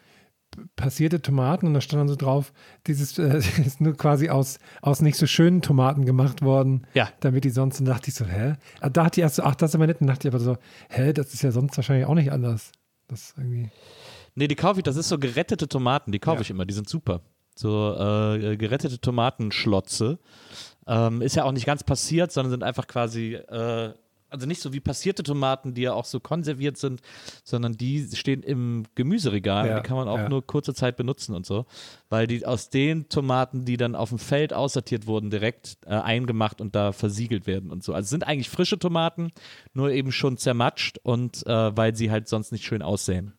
passierte 0.76 1.22
Tomaten 1.22 1.68
und 1.68 1.74
da 1.74 1.82
stand 1.82 2.02
dann 2.02 2.08
so 2.08 2.16
drauf, 2.16 2.54
dieses 2.88 3.18
äh, 3.20 3.38
ist 3.66 3.82
nur 3.82 3.96
quasi 3.96 4.30
aus, 4.30 4.60
aus 4.82 5.02
nicht 5.02 5.18
so 5.18 5.26
schönen 5.28 5.62
Tomaten 5.62 6.06
gemacht 6.06 6.42
worden, 6.42 6.86
Ja. 6.94 7.10
damit 7.22 7.44
die 7.44 7.50
sonst, 7.50 7.80
und 7.80 7.86
dachte 7.86 8.10
ich 8.10 8.16
so, 8.16 8.26
hä? 8.26 8.54
Ah, 8.80 8.90
Da 8.90 9.04
dachte 9.04 9.20
ich 9.20 9.24
erst 9.24 9.36
so, 9.36 9.44
ach, 9.44 9.56
das 9.56 9.72
ist 9.72 9.76
aber 9.76 9.88
nett, 9.88 10.02
und 10.02 10.08
dachte 10.08 10.28
ich 10.28 10.34
aber 10.34 10.44
so, 10.44 10.58
hä, 10.90 11.14
das 11.14 11.34
ist 11.34 11.42
ja 11.44 11.52
sonst 11.52 11.76
wahrscheinlich 11.78 12.06
auch 12.08 12.16
nicht 12.16 12.32
anders. 12.32 12.72
Das 13.08 13.34
irgendwie, 13.38 13.70
Nee, 14.36 14.48
die 14.48 14.56
kaufe 14.56 14.80
ich, 14.80 14.84
das 14.84 14.98
ist 14.98 15.08
so 15.10 15.18
gerettete 15.18 15.68
Tomaten, 15.70 16.12
die 16.12 16.20
kaufe 16.20 16.38
Ja. 16.38 16.42
ich 16.42 16.50
immer, 16.50 16.66
die 16.66 16.74
sind 16.74 16.90
super. 16.90 17.22
So 17.58 17.94
äh, 17.98 18.58
gerettete 18.58 19.00
Tomatenschlotze. 19.00 20.20
Ähm, 20.88 21.22
ist 21.22 21.36
ja 21.36 21.46
auch 21.46 21.52
nicht 21.54 21.66
ganz 21.66 21.84
passiert, 21.84 22.32
sondern 22.32 22.52
sind 22.52 22.64
einfach 22.64 22.86
quasi, 22.88 23.34
äh, 23.36 23.94
also 24.30 24.48
nicht 24.48 24.62
so 24.62 24.74
wie 24.74 24.80
passierte 24.80 25.24
Tomaten, 25.24 25.74
die 25.74 25.84
ja 25.84 25.94
auch 25.94 26.06
so 26.06 26.20
konserviert 26.20 26.78
sind, 26.78 27.02
sondern 27.44 27.74
die 27.74 28.08
stehen 28.14 28.44
im 28.44 28.84
Gemüseregal. 28.96 29.68
Ja, 29.68 29.80
die 29.80 29.88
kann 29.88 29.98
man 29.98 30.08
auch 30.08 30.18
ja. 30.18 30.30
nur 30.30 30.46
kurze 30.46 30.74
Zeit 30.74 30.98
benutzen 30.98 31.36
und 31.36 31.46
so. 31.46 31.66
Weil 32.10 32.28
die 32.28 32.46
aus 32.46 32.70
den 32.70 33.08
Tomaten, 33.10 33.66
die 33.66 33.78
dann 33.78 33.96
auf 33.96 34.10
dem 34.10 34.20
Feld 34.20 34.54
aussortiert 34.54 35.08
wurden, 35.08 35.30
direkt 35.30 35.78
äh, 35.86 35.92
eingemacht 35.92 36.62
und 36.62 36.76
da 36.76 36.92
versiegelt 36.92 37.48
werden 37.48 37.72
und 37.72 37.84
so. 37.84 37.94
Also 37.94 38.06
es 38.06 38.10
sind 38.10 38.28
eigentlich 38.28 38.50
frische 38.50 38.80
Tomaten, 38.80 39.32
nur 39.74 39.92
eben 39.92 40.12
schon 40.12 40.38
zermatscht 40.38 41.00
und 41.04 41.46
äh, 41.48 41.78
weil 41.78 41.96
sie 41.96 42.12
halt 42.12 42.28
sonst 42.28 42.52
nicht 42.52 42.66
schön 42.66 42.82
aussehen. 42.82 43.34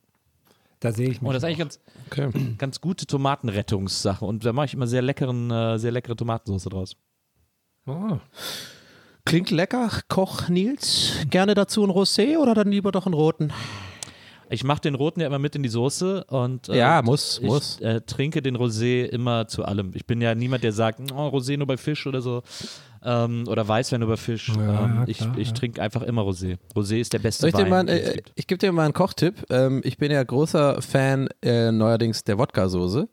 da 0.81 0.93
sehe 0.93 1.11
ich 1.11 1.21
mich. 1.21 1.29
Und 1.29 1.35
das 1.35 1.43
ist 1.43 1.47
eigentlich 1.47 1.59
ganz, 1.59 1.81
Okay. 2.07 2.31
ganz 2.59 2.81
gute 2.81 3.07
Tomatenrettungssache. 3.07 4.25
Und 4.25 4.45
da 4.45 4.53
mache 4.53 4.67
ich 4.67 4.75
immer 4.75 4.87
sehr 4.87 5.03
leckeren, 5.03 5.51
äh, 5.51 5.79
sehr 5.79 5.93
leckere 5.93 6.17
Tomatensauce 6.17 6.65
draus. 6.65 6.97
oh. 7.87 8.19
Klingt 9.27 9.51
lecker. 9.51 9.91
Koch 10.09 10.49
Nils. 10.49 11.17
Gerne 11.31 11.55
dazu 11.55 11.83
ein 11.83 11.91
Rosé 11.91 12.39
oder 12.39 12.55
dann 12.55 12.71
lieber 12.71 12.93
doch 12.93 13.07
einen 13.07 13.15
roten? 13.15 13.53
Ich 14.49 14.63
mache 14.63 14.81
den 14.83 14.95
roten 14.95 15.21
ja 15.21 15.27
immer 15.27 15.41
mit 15.41 15.57
in 15.57 15.65
die 15.65 15.69
Soße 15.69 16.23
und 16.29 16.69
äh, 16.69 16.79
Ja, 16.79 17.03
muss, 17.03 17.41
ich 17.43 17.47
muss. 17.47 17.81
Äh, 17.81 18.03
trinke 18.03 18.41
den 18.41 18.57
Rosé 18.57 19.05
immer 19.05 19.49
zu 19.49 19.65
allem. 19.65 19.91
Ich 19.95 20.07
bin 20.07 20.21
ja 20.21 20.37
niemand, 20.37 20.63
der 20.63 20.71
sagt, 20.71 21.01
oh, 21.13 21.27
Rosé 21.27 21.57
nur 21.57 21.67
bei 21.67 21.77
Fisch 21.77 22.07
oder 22.07 22.23
so. 22.23 22.45
Ähm, 23.05 23.47
oder 23.49 23.67
Weißwein 23.67 23.99
nur 23.99 24.11
bei 24.11 24.17
Fisch. 24.17 24.53
Ja, 24.57 24.85
ähm, 24.85 25.05
ich 25.09 25.19
klar, 25.19 25.37
ich 25.37 25.49
ja. 25.49 25.55
trinke 25.55 25.83
einfach 25.83 26.03
immer 26.03 26.23
Rosé. 26.23 26.59
Rosé 26.77 27.01
ist 27.01 27.13
der 27.13 27.19
beste 27.19 27.49
ich 27.49 27.55
Wein, 27.55 27.69
mal, 27.69 27.89
äh, 27.89 28.23
ich 28.37 28.47
gebe 28.47 28.59
dir 28.59 28.71
mal 28.71 28.85
einen 28.85 28.95
Kochtipp. 28.95 29.45
Ähm, 29.51 29.81
ich 29.83 29.99
bin 29.99 30.13
ja 30.13 30.23
großer 30.23 30.81
Fan 30.81 31.29
äh, 31.43 31.73
neuerdings 31.73 32.23
der 32.23 32.39
Wodka-Soße. 32.39 33.09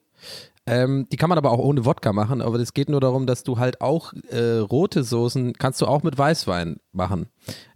Ähm, 0.65 1.07
die 1.11 1.17
kann 1.17 1.27
man 1.27 1.37
aber 1.37 1.51
auch 1.51 1.59
ohne 1.59 1.83
Wodka 1.83 2.13
machen, 2.13 2.41
aber 2.41 2.57
es 2.57 2.73
geht 2.73 2.87
nur 2.87 3.01
darum, 3.01 3.27
dass 3.27 3.43
du 3.43 3.57
halt 3.57 3.81
auch 3.81 4.13
äh, 4.29 4.59
rote 4.59 5.03
Soßen 5.03 5.53
kannst 5.53 5.81
du 5.81 5.85
auch 5.85 6.03
mit 6.03 6.17
Weißwein 6.17 6.77
machen. 6.93 7.27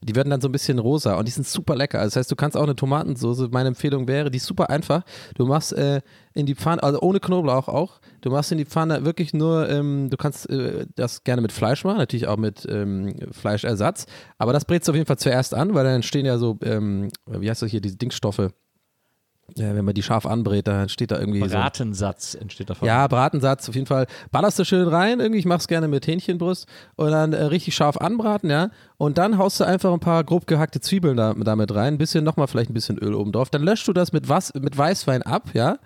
Die 0.02 0.16
werden 0.16 0.30
dann 0.30 0.40
so 0.40 0.48
ein 0.48 0.54
bisschen 0.54 0.80
rosa 0.80 1.16
und 1.16 1.28
die 1.28 1.32
sind 1.32 1.46
super 1.46 1.76
lecker. 1.76 2.00
Also 2.00 2.14
das 2.14 2.16
heißt, 2.16 2.32
du 2.32 2.38
kannst 2.38 2.56
auch 2.56 2.64
eine 2.64 2.78
Tomatensoße, 2.78 3.50
meine 3.52 3.68
Empfehlung 3.68 4.08
wäre, 4.08 4.32
die 4.32 4.38
ist 4.38 4.46
super 4.46 4.70
einfach. 4.70 5.04
Du 5.36 5.46
machst 5.46 5.74
äh, 5.74 6.02
in 6.34 6.46
die 6.46 6.56
Pfanne, 6.56 6.82
also 6.82 7.02
ohne 7.02 7.20
Knoblauch 7.20 7.68
auch, 7.68 8.00
du 8.22 8.30
machst 8.30 8.54
in 8.54 8.58
die 8.58 8.66
Pfanne 8.66 9.04
wirklich 9.04 9.34
nur, 9.34 9.68
ähm, 9.70 10.10
du 10.10 10.16
kannst 10.16 10.50
äh, 10.50 10.86
das 10.96 11.26
gerne 11.26 11.42
mit 11.42 11.52
Fleisch 11.52 11.84
machen, 11.84 11.98
natürlich 11.98 12.28
auch 12.28 12.38
mit 12.38 12.66
ähm, 12.70 13.16
Fleischersatz, 13.32 14.06
aber 14.38 14.54
das 14.54 14.64
brätst 14.64 14.88
du 14.88 14.94
auf 14.94 14.96
jeden 14.96 15.08
Fall 15.08 15.18
zuerst 15.18 15.54
an, 15.54 15.74
weil 15.74 15.84
dann 15.84 15.96
entstehen 15.96 16.26
ja 16.26 16.38
so, 16.38 16.58
ähm, 16.64 17.10
wie 17.26 17.50
heißt 17.50 17.62
das 17.62 17.70
hier, 17.70 17.82
diese 17.82 17.98
Dingstoffe, 17.98 18.52
ja, 19.56 19.74
wenn 19.76 19.86
man 19.86 19.94
die 19.94 20.04
scharf 20.04 20.26
anbrät, 20.26 20.68
dann 20.68 20.90
steht 20.90 21.12
da 21.12 21.20
irgendwie 21.20 21.40
so. 21.40 21.56
Bratensatz 21.56 22.36
entsteht 22.36 22.70
davon. 22.70 22.88
Ja, 22.88 23.08
Bratensatz, 23.08 23.70
auf 23.70 23.76
jeden 23.76 23.88
Fall. 23.88 24.06
Ballerst 24.32 24.60
du 24.60 24.66
schön 24.66 24.88
rein, 24.88 25.20
irgendwie, 25.20 25.40
ich 25.40 25.46
mach's 25.46 25.68
gerne 25.68 25.88
mit 25.88 26.06
Hähnchenbrust 26.06 26.68
und 26.96 27.12
dann 27.12 27.34
äh, 27.34 27.44
richtig 27.44 27.76
scharf 27.76 27.98
anbraten, 27.98 28.50
ja. 28.50 28.70
Und 28.98 29.18
dann 29.18 29.38
haust 29.38 29.60
du 29.60 29.64
einfach 29.64 29.94
ein 29.94 30.00
paar 30.00 30.24
grob 30.24 30.48
gehackte 30.48 30.82
Zwiebeln 30.82 31.16
da, 31.16 31.34
damit 31.34 31.74
rein, 31.74 31.94
ein 31.94 31.98
bisschen, 31.98 32.24
nochmal 32.24 32.48
vielleicht 32.48 32.70
ein 32.70 32.74
bisschen 32.74 32.98
Öl 32.98 33.16
oben 33.16 33.32
drauf. 33.32 33.50
Dann 33.50 33.64
löscht 33.64 33.88
du 33.88 33.94
das 33.94 34.12
mit, 34.12 34.28
was, 34.28 34.54
mit 34.54 34.78
Weißwein 34.78 35.24
ab, 35.24 35.50
ja. 35.54 35.78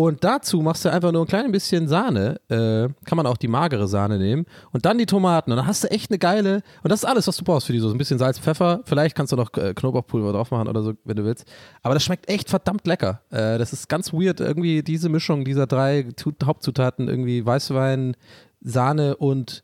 Und 0.00 0.24
dazu 0.24 0.62
machst 0.62 0.86
du 0.86 0.90
einfach 0.90 1.12
nur 1.12 1.24
ein 1.24 1.26
klein 1.26 1.52
bisschen 1.52 1.86
Sahne. 1.86 2.40
Äh, 2.48 2.88
kann 3.04 3.16
man 3.16 3.26
auch 3.26 3.36
die 3.36 3.48
magere 3.48 3.86
Sahne 3.86 4.16
nehmen. 4.16 4.46
Und 4.72 4.86
dann 4.86 4.96
die 4.96 5.04
Tomaten. 5.04 5.50
Und 5.50 5.58
dann 5.58 5.66
hast 5.66 5.84
du 5.84 5.90
echt 5.90 6.10
eine 6.10 6.18
geile. 6.18 6.62
Und 6.82 6.90
das 6.90 7.00
ist 7.00 7.04
alles, 7.04 7.26
was 7.26 7.36
du 7.36 7.44
brauchst 7.44 7.66
für 7.66 7.74
die 7.74 7.80
Soße. 7.80 7.94
Ein 7.94 7.98
bisschen 7.98 8.18
Salz, 8.18 8.38
Pfeffer. 8.38 8.80
Vielleicht 8.86 9.14
kannst 9.14 9.30
du 9.30 9.36
noch 9.36 9.52
äh, 9.58 9.74
Knoblauchpulver 9.74 10.32
drauf 10.32 10.52
machen 10.52 10.68
oder 10.68 10.82
so, 10.82 10.94
wenn 11.04 11.16
du 11.16 11.24
willst. 11.24 11.44
Aber 11.82 11.92
das 11.92 12.02
schmeckt 12.02 12.30
echt 12.30 12.48
verdammt 12.48 12.86
lecker. 12.86 13.20
Äh, 13.28 13.58
das 13.58 13.74
ist 13.74 13.90
ganz 13.90 14.10
weird. 14.14 14.40
Irgendwie 14.40 14.82
diese 14.82 15.10
Mischung 15.10 15.44
dieser 15.44 15.66
drei 15.66 16.06
Hauptzutaten: 16.42 17.06
irgendwie 17.06 17.44
Weißwein, 17.44 18.16
Sahne 18.62 19.18
und 19.18 19.62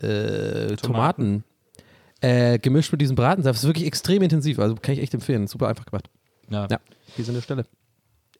äh, 0.00 0.74
Tomaten. 0.74 1.44
Äh, 2.20 2.58
gemischt 2.58 2.90
mit 2.90 3.00
diesem 3.00 3.14
Bratensaft. 3.14 3.54
Das 3.54 3.62
ist 3.62 3.68
wirklich 3.68 3.86
extrem 3.86 4.22
intensiv. 4.22 4.58
Also 4.58 4.74
kann 4.74 4.94
ich 4.94 5.02
echt 5.02 5.14
empfehlen. 5.14 5.46
Super 5.46 5.68
einfach 5.68 5.86
gemacht. 5.86 6.10
Ja. 6.50 6.66
Ja, 6.68 6.80
hier 7.14 7.22
ist 7.22 7.28
eine 7.28 7.42
Stelle. 7.42 7.64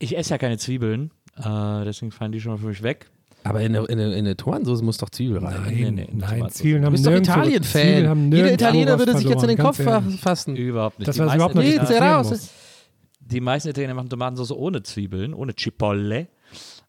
Ich 0.01 0.16
esse 0.16 0.31
ja 0.31 0.38
keine 0.38 0.59
Zwiebeln, 0.59 1.11
äh, 1.38 1.85
deswegen 1.85 2.11
fallen 2.12 2.33
die 2.33 2.40
schon 2.40 2.53
mal 2.53 2.59
für 2.59 2.66
mich 2.66 2.83
weg. 2.83 3.11
Aber 3.44 3.61
in 3.61 3.74
eine, 3.74 3.87
in 3.87 3.98
eine, 3.98 4.12
in 4.12 4.18
eine 4.18 4.37
Tomatensauce 4.37 4.83
muss 4.83 4.98
doch 4.98 5.11
Zwiebel 5.11 5.38
rein. 5.38 5.62
Nein, 5.64 5.74
nee, 5.74 5.90
nee, 5.90 6.09
nein. 6.12 6.51
Zwiebeln 6.51 6.83
Du 6.83 6.87
haben 6.87 6.92
bist 6.92 7.07
doch 7.07 7.12
Italien-Fan. 7.12 8.33
Jeder 8.33 8.53
Italiener 8.53 8.98
würde 8.98 9.16
sich 9.16 9.29
jetzt 9.29 9.42
in 9.42 9.48
den 9.48 9.59
Kopf 9.59 9.79
ehrlich. 9.79 10.20
fassen. 10.20 10.57
Überhaupt 10.57 10.98
nicht. 10.98 11.09
Das 11.09 11.16
meisten 11.18 11.37
überhaupt 11.37 11.55
nicht, 11.55 11.79
raus. 11.81 12.51
Die 13.20 13.40
meisten 13.40 13.68
Italiener 13.68 13.94
machen 13.94 14.09
Tomatensauce 14.09 14.53
ohne 14.53 14.83
Zwiebeln, 14.83 15.35
ohne 15.35 15.55
Cipolle, 15.55 16.29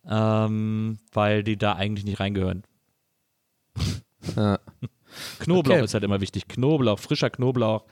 ähm, 0.09 0.97
weil 1.13 1.43
die 1.43 1.57
da 1.57 1.73
eigentlich 1.73 2.05
nicht 2.05 2.19
reingehören. 2.19 2.63
Ja. 4.35 4.59
Knoblauch 5.39 5.75
Okay. 5.75 5.85
ist 5.85 5.93
halt 5.93 6.03
immer 6.03 6.21
wichtig. 6.21 6.47
Knoblauch, 6.47 6.99
frischer 6.99 7.29
Knoblauch, 7.29 7.85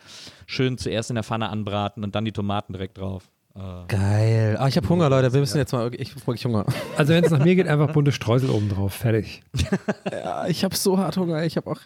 schön 0.46 0.78
zuerst 0.78 1.10
in 1.10 1.15
der 1.15 1.24
Pfanne 1.24 1.50
anbraten 1.50 2.04
und 2.04 2.15
dann 2.15 2.26
die 2.26 2.32
Tomaten 2.32 2.74
direkt 2.74 2.98
drauf. 3.00 3.30
Äh, 3.58 3.88
Geil. 3.88 4.56
Ah, 4.60 4.67
ich 4.67 4.78
habe 4.78 4.88
Hunger, 4.88 5.10
Leute. 5.10 5.34
Wir 5.34 5.39
müssen 5.39 5.58
jetzt 5.58 5.72
mal. 5.72 5.89
Ich 5.96 6.12
habe 6.12 6.22
wirklich 6.28 6.46
Hunger. 6.46 6.65
Also 6.96 7.13
wenn 7.13 7.24
es 7.24 7.32
nach 7.32 7.43
mir 7.43 7.56
geht, 7.56 7.67
einfach 7.67 7.91
bunte 7.91 8.12
Streusel 8.12 8.50
oben 8.52 8.70
drauf. 8.70 8.93
Fertig. 8.93 9.41
Ja, 10.12 10.48
ich 10.48 10.63
habe 10.63 10.76
so 10.76 10.98
hart 10.98 11.17
Hunger. 11.17 11.43
Ich 11.43 11.58
habe 11.58 11.70
auch. 11.72 11.80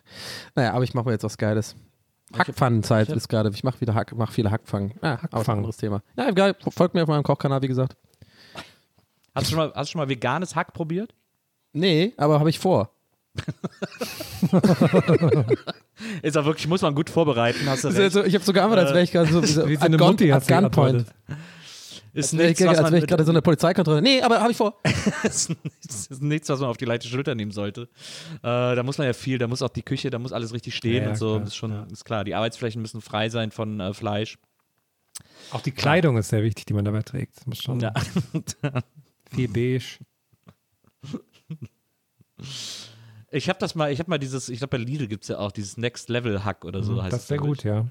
Naja, 0.55 0.73
aber 0.73 0.83
ich 0.83 0.93
mache 0.93 1.05
mir 1.05 1.11
jetzt 1.13 1.23
was 1.23 1.37
Geiles. 1.37 1.75
Hackpfannenzeit 2.37 3.09
ist 3.09 3.27
gerade. 3.29 3.49
Ich 3.53 3.63
mache 3.63 3.79
wieder 3.81 3.93
Hack, 3.93 4.13
mach 4.15 4.31
viele 4.31 4.51
Hackpfannen. 4.51 4.93
Ja, 5.01 5.21
Hackpfannen. 5.21 5.59
anderes 5.59 5.77
Thema. 5.77 6.01
Ja, 6.17 6.29
egal. 6.29 6.55
Folgt 6.69 6.93
mir 6.93 7.03
auf 7.03 7.09
meinem 7.09 7.23
Kochkanal, 7.23 7.61
wie 7.61 7.67
gesagt. 7.67 7.95
hast, 9.35 9.47
du 9.47 9.51
schon 9.51 9.57
mal, 9.59 9.71
hast 9.75 9.89
du 9.89 9.91
schon 9.93 9.99
mal 9.99 10.09
veganes 10.09 10.55
Hack 10.55 10.73
probiert? 10.73 11.13
Nee, 11.73 12.13
aber 12.17 12.39
habe 12.39 12.49
ich 12.49 12.59
vor. 12.59 12.91
Ist 16.21 16.37
auch 16.37 16.45
wirklich, 16.45 16.67
muss 16.67 16.81
man 16.81 16.95
gut 16.95 17.09
vorbereiten, 17.09 17.59
hast 17.67 17.83
du 17.83 17.89
recht. 17.89 17.99
jetzt 17.99 18.13
so, 18.13 18.23
ich 18.23 18.33
habe 18.33 18.43
sogar 18.43 18.65
einfach, 18.65 18.77
als 18.77 18.89
wäre 18.91 19.03
ich 19.03 19.11
gerade 19.11 19.31
so, 19.31 19.41
so 19.41 19.67
Wie 19.69 19.75
so 19.75 19.85
eine 19.85 19.97
gun- 19.97 20.07
Mutti 20.09 20.31
at 20.31 20.49
hat 20.49 20.61
Gunpoint. 20.63 21.05
Ist 22.13 22.33
Als 22.33 22.37
wäre 22.37 22.43
ich, 22.51 22.59
nichts, 22.59 22.61
was 22.65 22.69
als 22.77 22.81
man 22.83 22.91
wär 22.91 22.97
ich 22.97 23.01
mit- 23.03 23.09
gerade 23.09 23.23
so 23.23 23.31
eine 23.31 23.41
Polizeikontrolle. 23.41 24.01
Nee, 24.01 24.21
aber 24.21 24.41
habe 24.41 24.51
ich 24.51 24.57
vor. 24.57 24.79
ist, 25.23 25.49
nichts, 25.49 26.07
ist 26.07 26.21
nichts, 26.21 26.49
was 26.49 26.59
man 26.59 26.69
auf 26.69 26.75
die 26.77 26.83
leichte 26.85 27.07
Schulter 27.07 27.35
nehmen 27.35 27.51
sollte. 27.51 27.83
Äh, 27.83 28.39
da 28.41 28.83
muss 28.83 28.97
man 28.97 29.07
ja 29.07 29.13
viel, 29.13 29.37
da 29.37 29.47
muss 29.47 29.61
auch 29.61 29.69
die 29.69 29.81
Küche, 29.83 30.09
da 30.09 30.19
muss 30.19 30.33
alles 30.33 30.51
richtig 30.53 30.75
stehen 30.75 31.03
Ja, 31.03 31.09
und 31.11 31.15
so. 31.17 31.35
klar, 31.35 31.47
ist 31.47 31.55
schon, 31.55 31.71
ja. 31.71 31.83
ist 31.91 32.03
klar. 32.03 32.23
Die 32.25 32.35
Arbeitsflächen 32.35 32.81
müssen 32.81 32.99
frei 33.01 33.29
sein 33.29 33.51
von 33.51 33.79
äh, 33.79 33.93
Fleisch. 33.93 34.37
Auch 35.51 35.61
die 35.61 35.71
Kleidung 35.71 36.17
ist 36.17 36.29
sehr 36.29 36.43
wichtig, 36.43 36.65
die 36.65 36.73
man 36.73 36.83
dabei 36.85 37.01
trägt. 37.01 37.37
Das 37.37 37.45
muss 37.47 37.59
schon 37.61 37.79
Ja. 37.79 37.93
viel 39.31 39.47
beige. 39.47 39.99
Ich 43.31 43.47
habe 43.47 43.59
das 43.59 43.75
mal, 43.75 43.91
ich 43.91 43.99
habe 43.99 44.09
mal 44.09 44.17
dieses, 44.17 44.49
ich 44.49 44.57
glaube 44.59 44.77
bei 44.77 44.83
Lidl 44.83 45.07
gibt 45.07 45.23
es 45.23 45.29
ja 45.29 45.37
auch 45.39 45.51
dieses 45.51 45.77
Next 45.77 46.09
Level 46.09 46.43
Hack 46.43 46.65
oder 46.65 46.83
so 46.83 47.01
heißt 47.01 47.05
Mhm, 47.05 47.09
das 47.11 47.13
es, 47.19 47.21
ist 47.23 47.27
sehr 47.29 47.37
gut, 47.37 47.57
ich. 47.59 47.63
ja. 47.63 47.87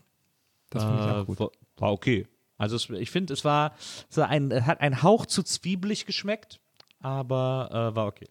Das 0.70 0.82
finde 0.84 0.98
ich 1.00 1.06
Äh, 1.06 1.10
auch 1.12 1.26
gut. 1.26 1.40
War, 1.40 1.50
war 1.78 1.92
okay. 1.92 2.26
Also 2.60 2.76
es, 2.76 2.90
ich 2.90 3.10
finde, 3.10 3.32
es 3.32 3.44
war, 3.44 3.72
war 4.14 4.28
ein, 4.28 4.66
hat 4.66 4.80
ein 4.82 5.02
Hauch 5.02 5.24
zu 5.24 5.42
zwiebelig 5.42 6.04
geschmeckt, 6.04 6.60
aber 7.00 7.70
äh, 7.92 7.96
war 7.96 8.06
okay. 8.06 8.28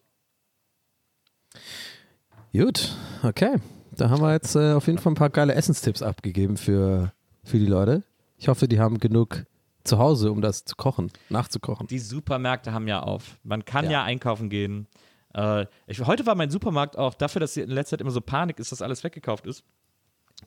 Gut, 2.54 2.96
okay. 3.24 3.58
Da 3.92 4.10
haben 4.10 4.22
wir 4.22 4.32
jetzt 4.32 4.56
äh, 4.56 4.74
auf 4.74 4.88
jeden 4.88 5.00
Fall 5.00 5.12
ein 5.13 5.15
paar 5.15 5.30
geile 5.32 5.56
Essenstipps 5.56 6.02
abgegeben 6.02 6.58
für, 6.58 7.12
für 7.44 7.58
die 7.58 7.65
Leute. 7.65 8.04
Ich 8.38 8.48
hoffe, 8.48 8.68
die 8.68 8.80
haben 8.80 9.00
genug 9.00 9.46
zu 9.84 9.98
Hause, 9.98 10.32
um 10.32 10.42
das 10.42 10.63
zu 10.63 10.76
kochen, 10.76 11.12
nachzukochen. 11.30 11.88
Die 11.88 12.00
Supermärkte 12.00 12.72
haben 12.72 12.88
ja 12.88 13.02
auf. 13.02 13.39
Man 13.44 13.65
kann 13.65 13.86
ja, 13.86 13.92
Ja. 13.92 14.04
einkaufen 14.04 14.50
gehen. 14.50 14.88
Äh, 15.34 15.65
ich, 15.88 16.00
heute 16.06 16.26
war 16.28 16.36
mein 16.36 16.52
Supermarkt 16.52 16.98
auch 16.98 17.15
dafür, 17.15 17.39
dass 17.39 17.56
hier 17.56 17.63
in 17.63 17.72
letzter 17.72 17.98
Zeit 17.98 18.02
immer 18.02 18.12
so 18.12 18.22
Panik 18.22 18.60
ist, 18.60 18.72
dass 18.72 18.82
alles 18.82 19.04
weggekauft 19.04 19.48
ist. 19.48 19.63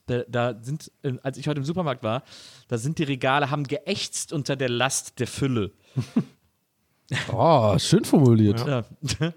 Da, 0.05 0.23
da 0.27 0.55
sind, 0.61 0.91
als 1.21 1.37
ich 1.37 1.47
heute 1.47 1.59
im 1.59 1.65
Supermarkt 1.65 2.03
war, 2.03 2.23
da 2.67 2.77
sind 2.77 2.97
die 2.99 3.03
Regale, 3.03 3.49
haben 3.49 3.63
geächtzt 3.63 4.33
unter 4.33 4.55
der 4.55 4.69
Last 4.69 5.19
der 5.19 5.27
Fülle. 5.27 5.71
Oh, 7.31 7.77
schön 7.79 8.05
formuliert. 8.05 8.65
Ja. 8.65 8.83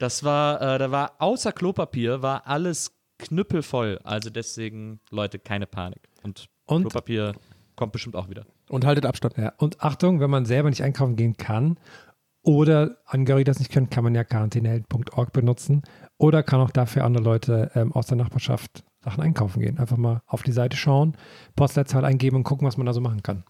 Das 0.00 0.22
war, 0.22 0.62
äh, 0.62 0.78
da 0.78 0.92
war 0.92 1.14
außer 1.18 1.50
Klopapier 1.50 2.22
war 2.22 2.46
alles 2.46 2.92
knüppelvoll. 3.18 3.98
Also 4.04 4.30
deswegen, 4.30 5.00
Leute, 5.10 5.40
keine 5.40 5.66
Panik. 5.66 6.08
Und, 6.22 6.46
Und- 6.66 6.82
Klopapier 6.82 7.32
kommt 7.74 7.90
bestimmt 7.90 8.14
auch 8.14 8.28
wieder. 8.28 8.44
Und 8.68 8.84
haltet 8.86 9.06
Abstand. 9.06 9.36
Ja, 9.36 9.54
und 9.58 9.82
Achtung, 9.82 10.20
wenn 10.20 10.30
man 10.30 10.44
selber 10.46 10.68
nicht 10.70 10.84
einkaufen 10.84 11.16
gehen 11.16 11.36
kann 11.36 11.80
oder 12.42 12.98
Angehörige 13.06 13.50
das 13.50 13.58
nicht 13.58 13.72
können, 13.72 13.90
kann 13.90 14.04
man 14.04 14.14
ja 14.14 14.22
quarantänehelden.org 14.22 15.32
benutzen 15.32 15.82
oder 16.16 16.44
kann 16.44 16.60
auch 16.60 16.70
dafür 16.70 17.02
andere 17.04 17.24
Leute 17.24 17.72
ähm, 17.74 17.92
aus 17.92 18.06
der 18.06 18.18
Nachbarschaft 18.18 18.84
Sachen 19.00 19.22
einkaufen 19.22 19.60
gehen. 19.60 19.78
Einfach 19.78 19.96
mal 19.96 20.22
auf 20.26 20.42
die 20.42 20.52
Seite 20.52 20.76
schauen, 20.76 21.16
Postleitzahl 21.56 22.04
eingeben 22.04 22.36
und 22.36 22.44
gucken, 22.44 22.66
was 22.66 22.76
man 22.76 22.86
da 22.86 22.92
so 22.92 23.00
machen 23.00 23.22
kann. 23.22 23.44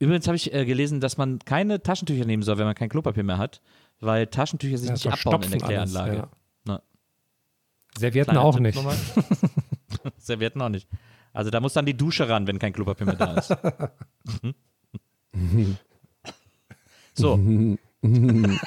Übrigens 0.00 0.26
habe 0.26 0.36
ich 0.36 0.52
äh, 0.54 0.64
gelesen, 0.64 1.00
dass 1.00 1.16
man 1.16 1.38
keine 1.40 1.82
Taschentücher 1.82 2.24
nehmen 2.24 2.42
soll, 2.42 2.58
wenn 2.58 2.66
man 2.66 2.74
kein 2.74 2.88
Klopapier 2.88 3.24
mehr 3.24 3.38
hat, 3.38 3.60
weil 4.00 4.26
Taschentücher 4.28 4.78
sich 4.78 4.88
Ja, 4.88 4.94
nicht 4.94 5.06
abbauen 5.06 5.42
in 5.42 5.50
der 5.50 5.58
stopfen 5.58 5.62
alles, 5.64 5.92
Kläranlage. 5.92 6.16
ja. 6.16 6.28
Servietten 7.98 8.32
Kleiner 8.34 8.44
auch 8.46 8.60
nicht. 8.60 8.78
Servietten 10.18 10.62
auch 10.62 10.68
nicht. 10.68 10.88
Also 11.32 11.50
da 11.50 11.58
muss 11.58 11.72
dann 11.72 11.84
die 11.86 11.96
Dusche 11.96 12.28
ran, 12.28 12.46
wenn 12.46 12.60
kein 12.60 12.72
Klopapier 12.72 13.06
mehr 13.06 13.16
da 13.16 13.34
ist. 13.34 13.56
so, 17.14 17.36
Mir 18.02 18.58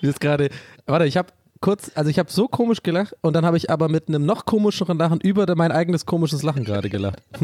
ist 0.00 0.20
gerade. 0.20 0.48
Warte, 0.86 1.04
ich 1.06 1.16
habe 1.18 1.32
kurz, 1.60 1.90
also 1.94 2.10
ich 2.10 2.18
habe 2.18 2.30
so 2.30 2.48
komisch 2.48 2.82
gelacht 2.82 3.14
und 3.20 3.34
dann 3.34 3.44
habe 3.44 3.56
ich 3.56 3.70
aber 3.70 3.88
mit 3.88 4.08
einem 4.08 4.24
noch 4.24 4.44
komischeren 4.46 4.98
Lachen 4.98 5.20
über 5.20 5.46
mein 5.54 5.72
eigenes 5.72 6.06
komisches 6.06 6.42
Lachen 6.42 6.64
gerade 6.64 6.88
gelacht. 6.90 7.22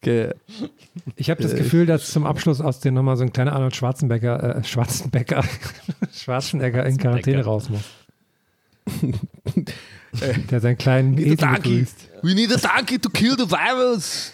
okay. 0.00 0.32
Ich 1.16 1.30
habe 1.30 1.42
das 1.42 1.54
Gefühl, 1.54 1.86
dass 1.86 2.10
zum 2.10 2.26
Abschluss 2.26 2.60
aus 2.60 2.80
dem 2.80 2.94
nochmal 2.94 3.16
so 3.16 3.24
ein 3.24 3.32
kleiner 3.32 3.52
Arnold 3.52 3.74
Schwarzenbecker, 3.74 4.58
äh, 4.58 4.64
Schwarzenbecker, 4.64 5.44
Schwarzenegger 6.12 6.86
in 6.86 6.98
Quarantäne 6.98 7.44
raus 7.44 7.68
muss. 7.68 7.82
Der 10.50 10.60
seinen 10.60 10.76
kleinen 10.76 11.16
Esel 11.16 11.36
begrüßt. 11.36 12.08
We 12.22 12.34
need 12.34 12.52
a 12.52 12.56
donkey 12.56 12.98
to 12.98 13.08
kill 13.08 13.34
the 13.36 13.50
virus. 13.50 14.32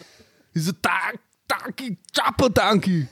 He's 0.52 0.68
a 0.68 0.72
don- 0.82 1.18
donkey, 1.46 1.96
chopper 2.12 2.50
donkey. 2.50 3.06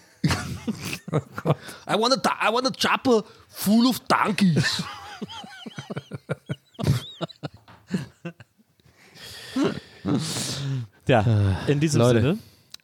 I 1.87 1.95
want 1.95 2.15
a, 2.15 2.21
I 2.41 2.53
want 2.53 2.67
a 2.67 2.71
chopper 2.71 3.23
full 3.49 3.87
of 3.87 4.01
donkeys. 4.09 4.83
ja, 11.09 11.25
in 11.67 11.81
diesem 11.81 12.01
Leute. 12.01 12.21
Sinne. 12.21 12.39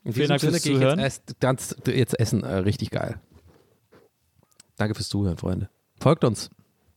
In 0.05 0.13
Vielen 0.15 0.29
Dank 0.29 0.41
fürs 0.41 0.63
Zuhören. 0.63 0.99
Jetzt, 0.99 1.39
ganz, 1.41 1.77
jetzt 1.87 2.19
essen, 2.19 2.43
äh, 2.43 2.57
richtig 2.57 2.91
geil. 2.91 3.21
Danke 4.77 4.95
fürs 4.95 5.09
Zuhören, 5.09 5.37
Freunde. 5.37 5.69
Folgt 6.01 6.25
uns, 6.25 6.51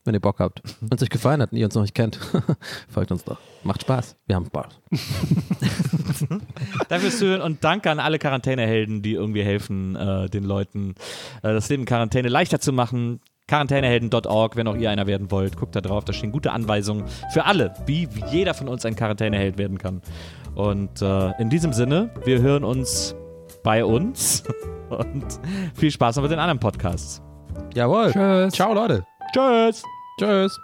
wenn 0.06 0.14
ihr 0.14 0.20
Bock 0.20 0.38
habt. 0.38 0.62
Wenn 0.80 0.96
es 0.96 1.02
euch 1.02 1.10
gefallen 1.10 1.42
hat 1.42 1.52
und 1.52 1.58
ihr 1.58 1.66
uns 1.66 1.74
noch 1.74 1.82
nicht 1.82 1.94
kennt, 1.94 2.18
folgt 2.88 3.10
uns 3.10 3.24
doch. 3.24 3.38
Macht 3.64 3.82
Spaß. 3.82 4.16
Wir 4.26 4.36
haben 4.36 4.46
Spaß. 4.46 4.80
Danke 6.88 7.00
fürs 7.00 7.18
Zuhören 7.18 7.42
und 7.42 7.62
danke 7.64 7.90
an 7.90 7.98
alle 7.98 8.18
Quarantänehelden, 8.18 9.02
die 9.02 9.14
irgendwie 9.14 9.42
helfen, 9.42 9.96
äh, 9.96 10.28
den 10.28 10.44
Leuten 10.44 10.94
äh, 11.42 11.52
das 11.52 11.68
Leben 11.68 11.82
in 11.82 11.86
Quarantäne 11.86 12.28
leichter 12.28 12.60
zu 12.60 12.72
machen. 12.72 13.20
Quarantänehelden.org, 13.48 14.56
wenn 14.56 14.66
auch 14.66 14.76
ihr 14.76 14.90
einer 14.90 15.06
werden 15.06 15.30
wollt, 15.30 15.56
guckt 15.56 15.76
da 15.76 15.80
drauf, 15.80 16.04
da 16.04 16.12
stehen 16.12 16.32
gute 16.32 16.50
Anweisungen 16.52 17.04
für 17.32 17.44
alle, 17.44 17.74
wie 17.86 18.08
jeder 18.30 18.54
von 18.54 18.68
uns 18.68 18.84
ein 18.84 18.96
Quarantäneheld 18.96 19.56
werden 19.56 19.78
kann. 19.78 20.02
Und 20.56 21.02
äh, 21.02 21.30
in 21.40 21.48
diesem 21.48 21.72
Sinne, 21.72 22.10
wir 22.24 22.40
hören 22.40 22.64
uns 22.64 23.14
bei 23.62 23.84
uns 23.84 24.42
und 24.88 25.24
viel 25.74 25.90
Spaß 25.90 26.16
noch 26.16 26.22
mit 26.22 26.32
den 26.32 26.38
anderen 26.38 26.58
Podcasts. 26.58 27.22
Jawohl. 27.74 28.10
Tschüss. 28.12 28.54
Ciao, 28.54 28.74
Leute. 28.74 29.04
Tschüss! 29.32 29.82
Tschüss. 30.18 30.60